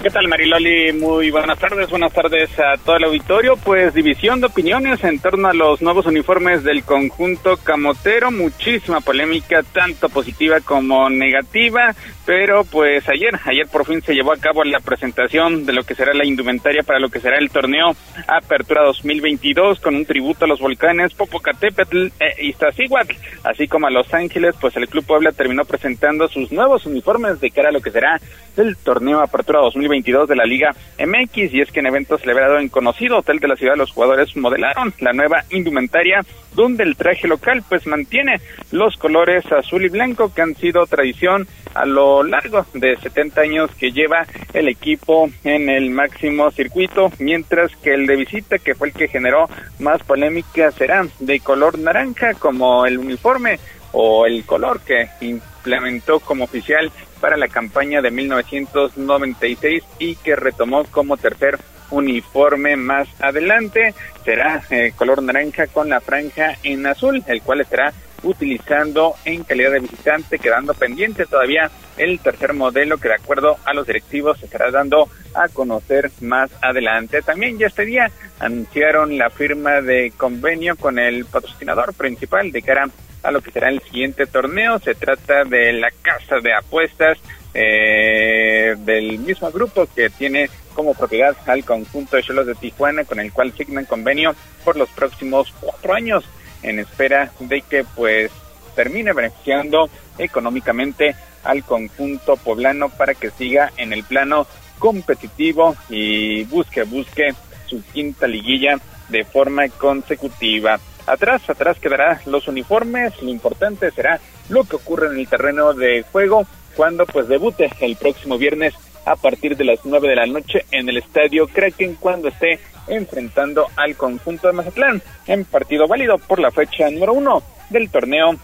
¿Qué 0.00 0.10
tal 0.10 0.28
Mariloli? 0.28 0.92
Muy 0.92 1.32
buenas 1.32 1.58
tardes, 1.58 1.90
buenas 1.90 2.12
tardes 2.12 2.48
a 2.60 2.76
todo 2.76 2.98
el 2.98 3.04
auditorio. 3.04 3.56
Pues 3.56 3.92
división 3.92 4.40
de 4.40 4.46
opiniones 4.46 5.02
en 5.02 5.18
torno 5.18 5.48
a 5.48 5.52
los 5.52 5.82
nuevos 5.82 6.06
uniformes 6.06 6.62
del 6.62 6.84
conjunto 6.84 7.56
camotero, 7.56 8.30
muchísima 8.30 9.00
polémica, 9.00 9.64
tanto 9.64 10.08
positiva 10.08 10.60
como 10.60 11.10
negativa, 11.10 11.96
pero 12.24 12.62
pues 12.62 13.08
ayer, 13.08 13.40
ayer 13.44 13.66
por 13.66 13.86
fin 13.86 14.00
se 14.00 14.14
llevó 14.14 14.32
a 14.32 14.36
cabo 14.36 14.62
la 14.62 14.78
presentación 14.78 15.66
de 15.66 15.72
lo 15.72 15.82
que 15.82 15.96
será 15.96 16.14
la 16.14 16.24
indumentaria 16.24 16.84
para 16.84 17.00
lo 17.00 17.08
que 17.08 17.18
será 17.18 17.38
el 17.38 17.50
torneo 17.50 17.96
Apertura 18.28 18.84
2022 18.84 19.80
con 19.80 19.96
un 19.96 20.06
tributo 20.06 20.44
a 20.44 20.48
los 20.48 20.60
volcanes 20.60 21.12
Popocatépetl 21.14 22.06
e 22.20 22.46
Iztaccíhuatl, 22.46 23.16
así 23.42 23.66
como 23.66 23.88
a 23.88 23.90
Los 23.90 24.14
Ángeles, 24.14 24.54
pues 24.60 24.76
el 24.76 24.88
Club 24.88 25.06
Puebla 25.06 25.32
terminó 25.32 25.64
presentando 25.64 26.28
sus 26.28 26.52
nuevos 26.52 26.86
uniformes 26.86 27.40
de 27.40 27.50
cara 27.50 27.70
a 27.70 27.72
lo 27.72 27.80
que 27.80 27.90
será 27.90 28.20
el 28.58 28.76
torneo 28.76 29.20
Apertura 29.20 29.60
2022 29.60 29.88
2022 29.88 30.28
de 30.28 30.36
la 30.36 30.44
Liga 30.44 30.74
MX 30.98 31.54
y 31.54 31.60
es 31.60 31.72
que 31.72 31.80
en 31.80 31.86
evento 31.86 32.18
celebrado 32.18 32.58
en 32.58 32.68
conocido 32.68 33.18
hotel 33.18 33.38
de 33.38 33.48
la 33.48 33.56
ciudad 33.56 33.76
los 33.76 33.92
jugadores 33.92 34.36
modelaron 34.36 34.92
la 35.00 35.12
nueva 35.12 35.44
indumentaria 35.50 36.24
donde 36.54 36.84
el 36.84 36.96
traje 36.96 37.28
local 37.28 37.62
pues 37.68 37.86
mantiene 37.86 38.40
los 38.70 38.96
colores 38.96 39.44
azul 39.52 39.84
y 39.84 39.88
blanco 39.88 40.32
que 40.34 40.42
han 40.42 40.54
sido 40.54 40.86
tradición 40.86 41.46
a 41.74 41.86
lo 41.86 42.22
largo 42.22 42.66
de 42.74 42.96
70 42.96 43.40
años 43.40 43.70
que 43.78 43.92
lleva 43.92 44.26
el 44.52 44.68
equipo 44.68 45.30
en 45.44 45.68
el 45.68 45.90
máximo 45.90 46.50
circuito, 46.50 47.12
mientras 47.18 47.74
que 47.76 47.94
el 47.94 48.06
de 48.06 48.16
visita, 48.16 48.58
que 48.58 48.74
fue 48.74 48.88
el 48.88 48.94
que 48.94 49.06
generó 49.06 49.48
más 49.78 50.02
polémica, 50.02 50.72
será 50.72 51.06
de 51.20 51.38
color 51.40 51.78
naranja 51.78 52.34
como 52.34 52.86
el 52.86 52.98
uniforme 52.98 53.58
o 53.92 54.26
el 54.26 54.44
color 54.44 54.80
que 54.80 55.08
implementó 55.20 56.20
como 56.20 56.44
oficial 56.44 56.90
para 57.20 57.36
la 57.36 57.48
campaña 57.48 58.00
de 58.00 58.10
1996 58.10 59.82
y 59.98 60.16
que 60.16 60.36
retomó 60.36 60.84
como 60.84 61.16
tercer 61.16 61.58
uniforme 61.90 62.76
más 62.76 63.08
adelante. 63.20 63.94
Será 64.24 64.62
eh, 64.70 64.92
color 64.96 65.22
naranja 65.22 65.66
con 65.66 65.88
la 65.88 66.00
franja 66.00 66.56
en 66.62 66.86
azul, 66.86 67.22
el 67.26 67.42
cual 67.42 67.60
estará 67.60 67.92
utilizando 68.22 69.14
en 69.24 69.44
calidad 69.44 69.72
de 69.72 69.80
visitante, 69.80 70.38
quedando 70.38 70.74
pendiente 70.74 71.26
todavía 71.26 71.70
el 71.96 72.18
tercer 72.20 72.52
modelo 72.52 72.98
que 72.98 73.08
de 73.08 73.14
acuerdo 73.14 73.56
a 73.64 73.74
los 73.74 73.86
directivos 73.86 74.38
se 74.38 74.46
estará 74.46 74.70
dando 74.70 75.08
a 75.34 75.48
conocer 75.48 76.10
más 76.20 76.50
adelante. 76.62 77.22
También 77.22 77.58
ya 77.58 77.66
este 77.68 77.84
día 77.84 78.10
anunciaron 78.38 79.18
la 79.18 79.30
firma 79.30 79.80
de 79.80 80.12
convenio 80.16 80.76
con 80.76 80.98
el 80.98 81.24
patrocinador 81.24 81.94
principal 81.94 82.50
de 82.52 82.62
cara 82.62 82.88
a 83.22 83.30
lo 83.30 83.40
que 83.40 83.50
será 83.50 83.68
el 83.68 83.82
siguiente 83.82 84.26
torneo. 84.26 84.78
Se 84.78 84.94
trata 84.94 85.44
de 85.44 85.72
la 85.72 85.90
casa 86.02 86.40
de 86.40 86.54
apuestas 86.54 87.18
eh, 87.54 88.76
del 88.78 89.18
mismo 89.18 89.50
grupo 89.50 89.88
que 89.94 90.10
tiene 90.10 90.48
como 90.74 90.94
propiedad 90.94 91.36
al 91.46 91.64
conjunto 91.64 92.16
de 92.16 92.22
Cholos 92.22 92.46
de 92.46 92.54
Tijuana, 92.54 93.04
con 93.04 93.18
el 93.18 93.32
cual 93.32 93.52
signan 93.52 93.84
convenio 93.84 94.34
por 94.64 94.76
los 94.76 94.88
próximos 94.90 95.52
cuatro 95.60 95.92
años, 95.94 96.24
en 96.62 96.78
espera 96.78 97.32
de 97.40 97.62
que 97.62 97.84
pues 97.84 98.30
termine 98.74 99.12
beneficiando 99.12 99.88
económicamente 100.18 101.14
al 101.44 101.64
conjunto 101.64 102.36
poblano 102.36 102.88
para 102.88 103.14
que 103.14 103.30
siga 103.30 103.72
en 103.76 103.92
el 103.92 104.04
plano 104.04 104.46
competitivo 104.78 105.76
y 105.88 106.44
busque, 106.44 106.82
busque 106.84 107.34
su 107.66 107.82
quinta 107.92 108.26
liguilla 108.26 108.78
de 109.08 109.24
forma 109.24 109.68
consecutiva. 109.68 110.78
Atrás, 111.06 111.48
atrás 111.48 111.78
quedará 111.78 112.20
los 112.26 112.48
uniformes. 112.48 113.20
Lo 113.22 113.30
importante 113.30 113.90
será 113.90 114.20
lo 114.48 114.64
que 114.64 114.76
ocurre 114.76 115.08
en 115.08 115.18
el 115.18 115.28
terreno 115.28 115.72
de 115.72 116.04
juego 116.12 116.46
cuando 116.76 117.06
pues 117.06 117.28
debute 117.28 117.70
el 117.80 117.96
próximo 117.96 118.38
viernes 118.38 118.74
a 119.04 119.16
partir 119.16 119.56
de 119.56 119.64
las 119.64 119.80
9 119.84 120.06
de 120.06 120.16
la 120.16 120.26
noche 120.26 120.66
en 120.70 120.88
el 120.88 120.98
estadio 120.98 121.48
Kraken 121.48 121.94
cuando 121.94 122.28
esté 122.28 122.60
enfrentando 122.88 123.66
al 123.76 123.96
conjunto 123.96 124.46
de 124.46 124.52
Mazatlán 124.52 125.02
en 125.26 125.44
partido 125.44 125.86
válido 125.86 126.18
por 126.18 126.38
la 126.38 126.50
fecha 126.50 126.90
número 126.90 127.12
uno 127.12 127.42
del 127.70 127.90
torneo 127.90 128.36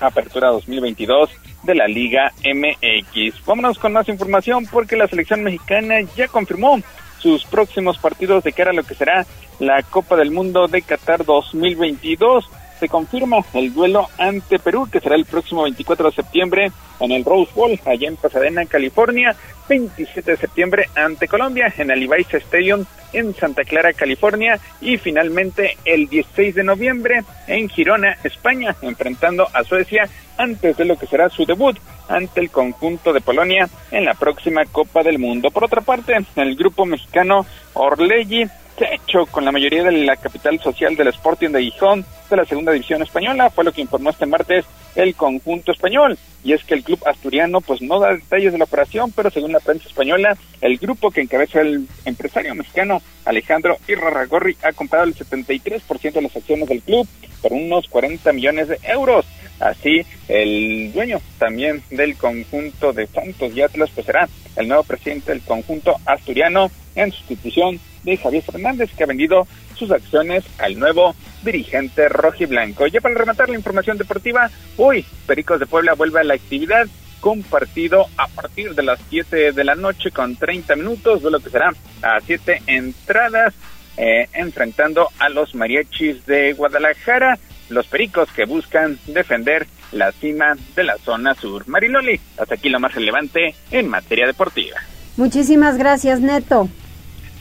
Apertura 0.00 0.48
2022 0.48 1.30
de 1.62 1.74
la 1.74 1.86
Liga 1.86 2.32
MX. 2.44 3.44
Vámonos 3.46 3.78
con 3.78 3.92
más 3.92 4.08
información 4.08 4.66
porque 4.66 4.96
la 4.96 5.08
selección 5.08 5.42
mexicana 5.42 6.00
ya 6.16 6.28
confirmó 6.28 6.80
sus 7.18 7.44
próximos 7.44 7.98
partidos 7.98 8.44
de 8.44 8.52
cara 8.52 8.70
a 8.70 8.74
lo 8.74 8.82
que 8.82 8.94
será 8.94 9.26
la 9.58 9.82
Copa 9.82 10.16
del 10.16 10.30
Mundo 10.30 10.68
de 10.68 10.82
Qatar 10.82 11.24
2022. 11.24 12.50
Se 12.80 12.88
confirma 12.88 13.38
el 13.52 13.72
duelo 13.72 14.08
ante 14.18 14.58
Perú, 14.58 14.88
que 14.90 15.00
será 15.00 15.14
el 15.14 15.24
próximo 15.24 15.62
24 15.62 16.10
de 16.10 16.16
septiembre 16.16 16.72
en 17.00 17.12
el 17.12 17.24
Rose 17.24 17.52
Bowl, 17.54 17.78
allá 17.84 18.08
en 18.08 18.16
Pasadena, 18.16 18.66
California. 18.66 19.36
27 19.68 20.32
de 20.32 20.36
septiembre 20.36 20.88
ante 20.94 21.26
Colombia 21.26 21.72
en 21.78 21.90
el 21.90 22.00
Levi's 22.00 22.34
Stadium 22.34 22.84
en 23.12 23.34
Santa 23.34 23.62
Clara, 23.64 23.92
California. 23.92 24.58
Y 24.80 24.98
finalmente 24.98 25.76
el 25.84 26.08
16 26.08 26.54
de 26.54 26.64
noviembre 26.64 27.22
en 27.46 27.68
Girona, 27.68 28.18
España, 28.24 28.76
enfrentando 28.82 29.48
a 29.52 29.64
Suecia 29.64 30.08
antes 30.36 30.76
de 30.76 30.84
lo 30.84 30.98
que 30.98 31.06
será 31.06 31.28
su 31.28 31.46
debut 31.46 31.78
ante 32.08 32.40
el 32.40 32.50
conjunto 32.50 33.12
de 33.12 33.20
Polonia 33.20 33.68
en 33.90 34.04
la 34.04 34.14
próxima 34.14 34.64
Copa 34.66 35.02
del 35.02 35.18
Mundo. 35.18 35.50
Por 35.50 35.64
otra 35.64 35.80
parte, 35.80 36.14
el 36.36 36.56
grupo 36.56 36.84
mexicano 36.84 37.46
Orlegui 37.74 38.46
hecho 38.80 39.26
con 39.26 39.44
la 39.44 39.52
mayoría 39.52 39.84
de 39.84 39.92
la 39.92 40.16
capital 40.16 40.58
social 40.60 40.96
del 40.96 41.08
Sporting 41.08 41.50
de 41.50 41.62
Gijón 41.62 42.04
de 42.28 42.36
la 42.36 42.44
segunda 42.44 42.72
división 42.72 43.02
española, 43.02 43.50
fue 43.50 43.64
lo 43.64 43.72
que 43.72 43.82
informó 43.82 44.10
este 44.10 44.26
martes 44.26 44.64
el 44.94 45.14
conjunto 45.14 45.72
español. 45.72 46.18
Y 46.42 46.52
es 46.52 46.64
que 46.64 46.74
el 46.74 46.82
club 46.82 47.00
asturiano 47.06 47.60
pues 47.60 47.80
no 47.80 47.98
da 48.00 48.14
detalles 48.14 48.52
de 48.52 48.58
la 48.58 48.64
operación, 48.64 49.12
pero 49.12 49.30
según 49.30 49.52
la 49.52 49.60
prensa 49.60 49.88
española, 49.88 50.36
el 50.60 50.78
grupo 50.78 51.10
que 51.10 51.22
encabeza 51.22 51.60
el 51.60 51.86
empresario 52.04 52.54
mexicano 52.54 53.00
Alejandro 53.24 53.78
Irraragorri 53.88 54.56
ha 54.62 54.72
comprado 54.72 55.04
el 55.04 55.14
73% 55.14 56.12
de 56.12 56.22
las 56.22 56.36
acciones 56.36 56.68
del 56.68 56.82
club 56.82 57.08
por 57.40 57.52
unos 57.52 57.88
40 57.88 58.32
millones 58.32 58.68
de 58.68 58.78
euros. 58.84 59.26
Así, 59.60 60.02
el 60.28 60.92
dueño 60.92 61.20
también 61.38 61.82
del 61.90 62.16
conjunto 62.16 62.92
de 62.92 63.06
Santos 63.06 63.52
y 63.54 63.62
Atlas 63.62 63.90
pues 63.94 64.06
será 64.06 64.28
el 64.56 64.68
nuevo 64.68 64.82
presidente 64.84 65.32
del 65.32 65.42
conjunto 65.42 65.96
asturiano 66.04 66.70
en 66.94 67.12
sustitución 67.12 67.80
de 68.04 68.16
Javier 68.16 68.42
Fernández, 68.42 68.90
que 68.96 69.04
ha 69.04 69.06
vendido 69.08 69.46
sus 69.76 69.90
acciones 69.90 70.44
al 70.58 70.78
nuevo 70.78 71.14
dirigente 71.42 72.08
rojiblanco. 72.08 72.86
Ya 72.86 73.00
para 73.00 73.14
rematar 73.14 73.48
la 73.48 73.56
información 73.56 73.98
deportiva, 73.98 74.50
hoy 74.76 75.04
Pericos 75.26 75.60
de 75.60 75.66
Puebla 75.66 75.94
vuelve 75.94 76.20
a 76.20 76.24
la 76.24 76.34
actividad 76.34 76.86
con 77.20 77.42
partido 77.42 78.06
a 78.18 78.28
partir 78.28 78.74
de 78.74 78.82
las 78.82 79.00
7 79.08 79.52
de 79.52 79.64
la 79.64 79.74
noche 79.74 80.10
con 80.10 80.36
30 80.36 80.76
minutos, 80.76 81.22
de 81.22 81.30
lo 81.30 81.40
que 81.40 81.50
será 81.50 81.72
a 82.02 82.20
7 82.20 82.62
entradas, 82.66 83.54
eh, 83.96 84.28
enfrentando 84.34 85.08
a 85.18 85.28
los 85.30 85.54
mariachis 85.54 86.26
de 86.26 86.52
Guadalajara, 86.52 87.38
los 87.70 87.86
Pericos 87.86 88.30
que 88.32 88.44
buscan 88.44 88.98
defender 89.06 89.66
la 89.92 90.12
cima 90.12 90.56
de 90.76 90.84
la 90.84 90.98
zona 90.98 91.34
sur. 91.34 91.66
Mariloli, 91.66 92.20
hasta 92.36 92.56
aquí 92.56 92.68
lo 92.68 92.80
más 92.80 92.94
relevante 92.94 93.54
en 93.70 93.88
materia 93.88 94.26
deportiva. 94.26 94.76
Muchísimas 95.16 95.78
gracias, 95.78 96.20
Neto. 96.20 96.68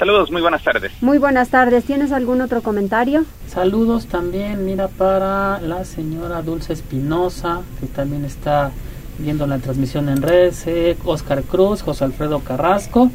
Saludos, 0.04 0.32
muy 0.32 0.42
buenas 0.42 0.62
tardes. 0.62 0.92
Muy 1.00 1.18
buenas 1.18 1.48
tardes. 1.48 1.86
¿Tienes 1.86 2.12
algún 2.12 2.42
otro 2.42 2.62
comentario? 2.62 3.24
Saludos 3.48 4.08
también, 4.08 4.66
mira, 4.66 4.90
para 4.90 5.62
la 5.62 5.86
señora 5.86 6.42
Dulce 6.42 6.74
Espinosa, 6.74 7.62
que 7.80 7.86
también 7.86 8.26
está 8.26 8.72
viendo 9.18 9.48
la 9.48 9.60
transmisión 9.60 10.10
en 10.10 10.22
redes, 10.22 10.66
Oscar 11.06 11.44
Cruz, 11.44 11.84
José 11.84 12.04
Alfredo 12.04 12.42
Carrasco 12.42 13.12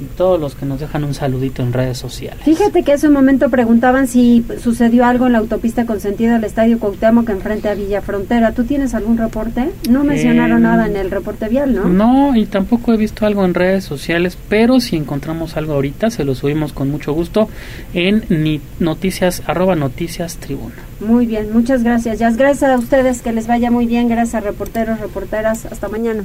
y 0.00 0.04
todos 0.04 0.40
los 0.40 0.54
que 0.54 0.66
nos 0.66 0.80
dejan 0.80 1.04
un 1.04 1.14
saludito 1.14 1.62
en 1.62 1.72
redes 1.72 1.98
sociales. 1.98 2.44
Fíjate 2.44 2.82
que 2.82 2.92
hace 2.92 3.08
un 3.08 3.14
momento 3.14 3.50
preguntaban 3.50 4.06
si 4.06 4.44
sucedió 4.62 5.04
algo 5.04 5.26
en 5.26 5.32
la 5.32 5.38
autopista 5.38 5.86
con 5.86 6.00
sentido 6.00 6.36
al 6.36 6.44
Estadio 6.44 6.78
Cuauhtémoc 6.78 7.28
enfrente 7.28 7.68
a 7.68 7.74
Villa 7.74 8.00
Frontera. 8.00 8.52
¿Tú 8.52 8.64
tienes 8.64 8.94
algún 8.94 9.18
reporte? 9.18 9.70
No 9.88 10.04
mencionaron 10.04 10.62
nada 10.62 10.86
en 10.86 10.96
el 10.96 11.10
reporte 11.10 11.48
vial, 11.48 11.74
¿no? 11.74 11.84
No, 11.88 12.36
y 12.36 12.46
tampoco 12.46 12.92
he 12.92 12.96
visto 12.96 13.26
algo 13.26 13.44
en 13.44 13.54
redes 13.54 13.84
sociales, 13.84 14.38
pero 14.48 14.80
si 14.80 14.96
encontramos 14.96 15.56
algo 15.56 15.74
ahorita, 15.74 16.10
se 16.10 16.24
lo 16.24 16.34
subimos 16.34 16.72
con 16.72 16.90
mucho 16.90 17.12
gusto 17.12 17.48
en 17.94 18.24
ni 18.28 18.60
noticias, 18.78 19.42
arroba 19.46 19.74
noticias 19.74 20.36
tribuna. 20.36 20.74
Muy 21.00 21.26
bien, 21.26 21.52
muchas 21.52 21.82
gracias. 21.82 22.18
Ya 22.18 22.30
gracias 22.30 22.70
a 22.70 22.78
ustedes, 22.78 23.22
que 23.22 23.32
les 23.32 23.46
vaya 23.46 23.70
muy 23.70 23.86
bien. 23.86 24.08
Gracias, 24.08 24.42
reporteros, 24.42 25.00
reporteras. 25.00 25.66
Hasta 25.66 25.88
mañana. 25.88 26.24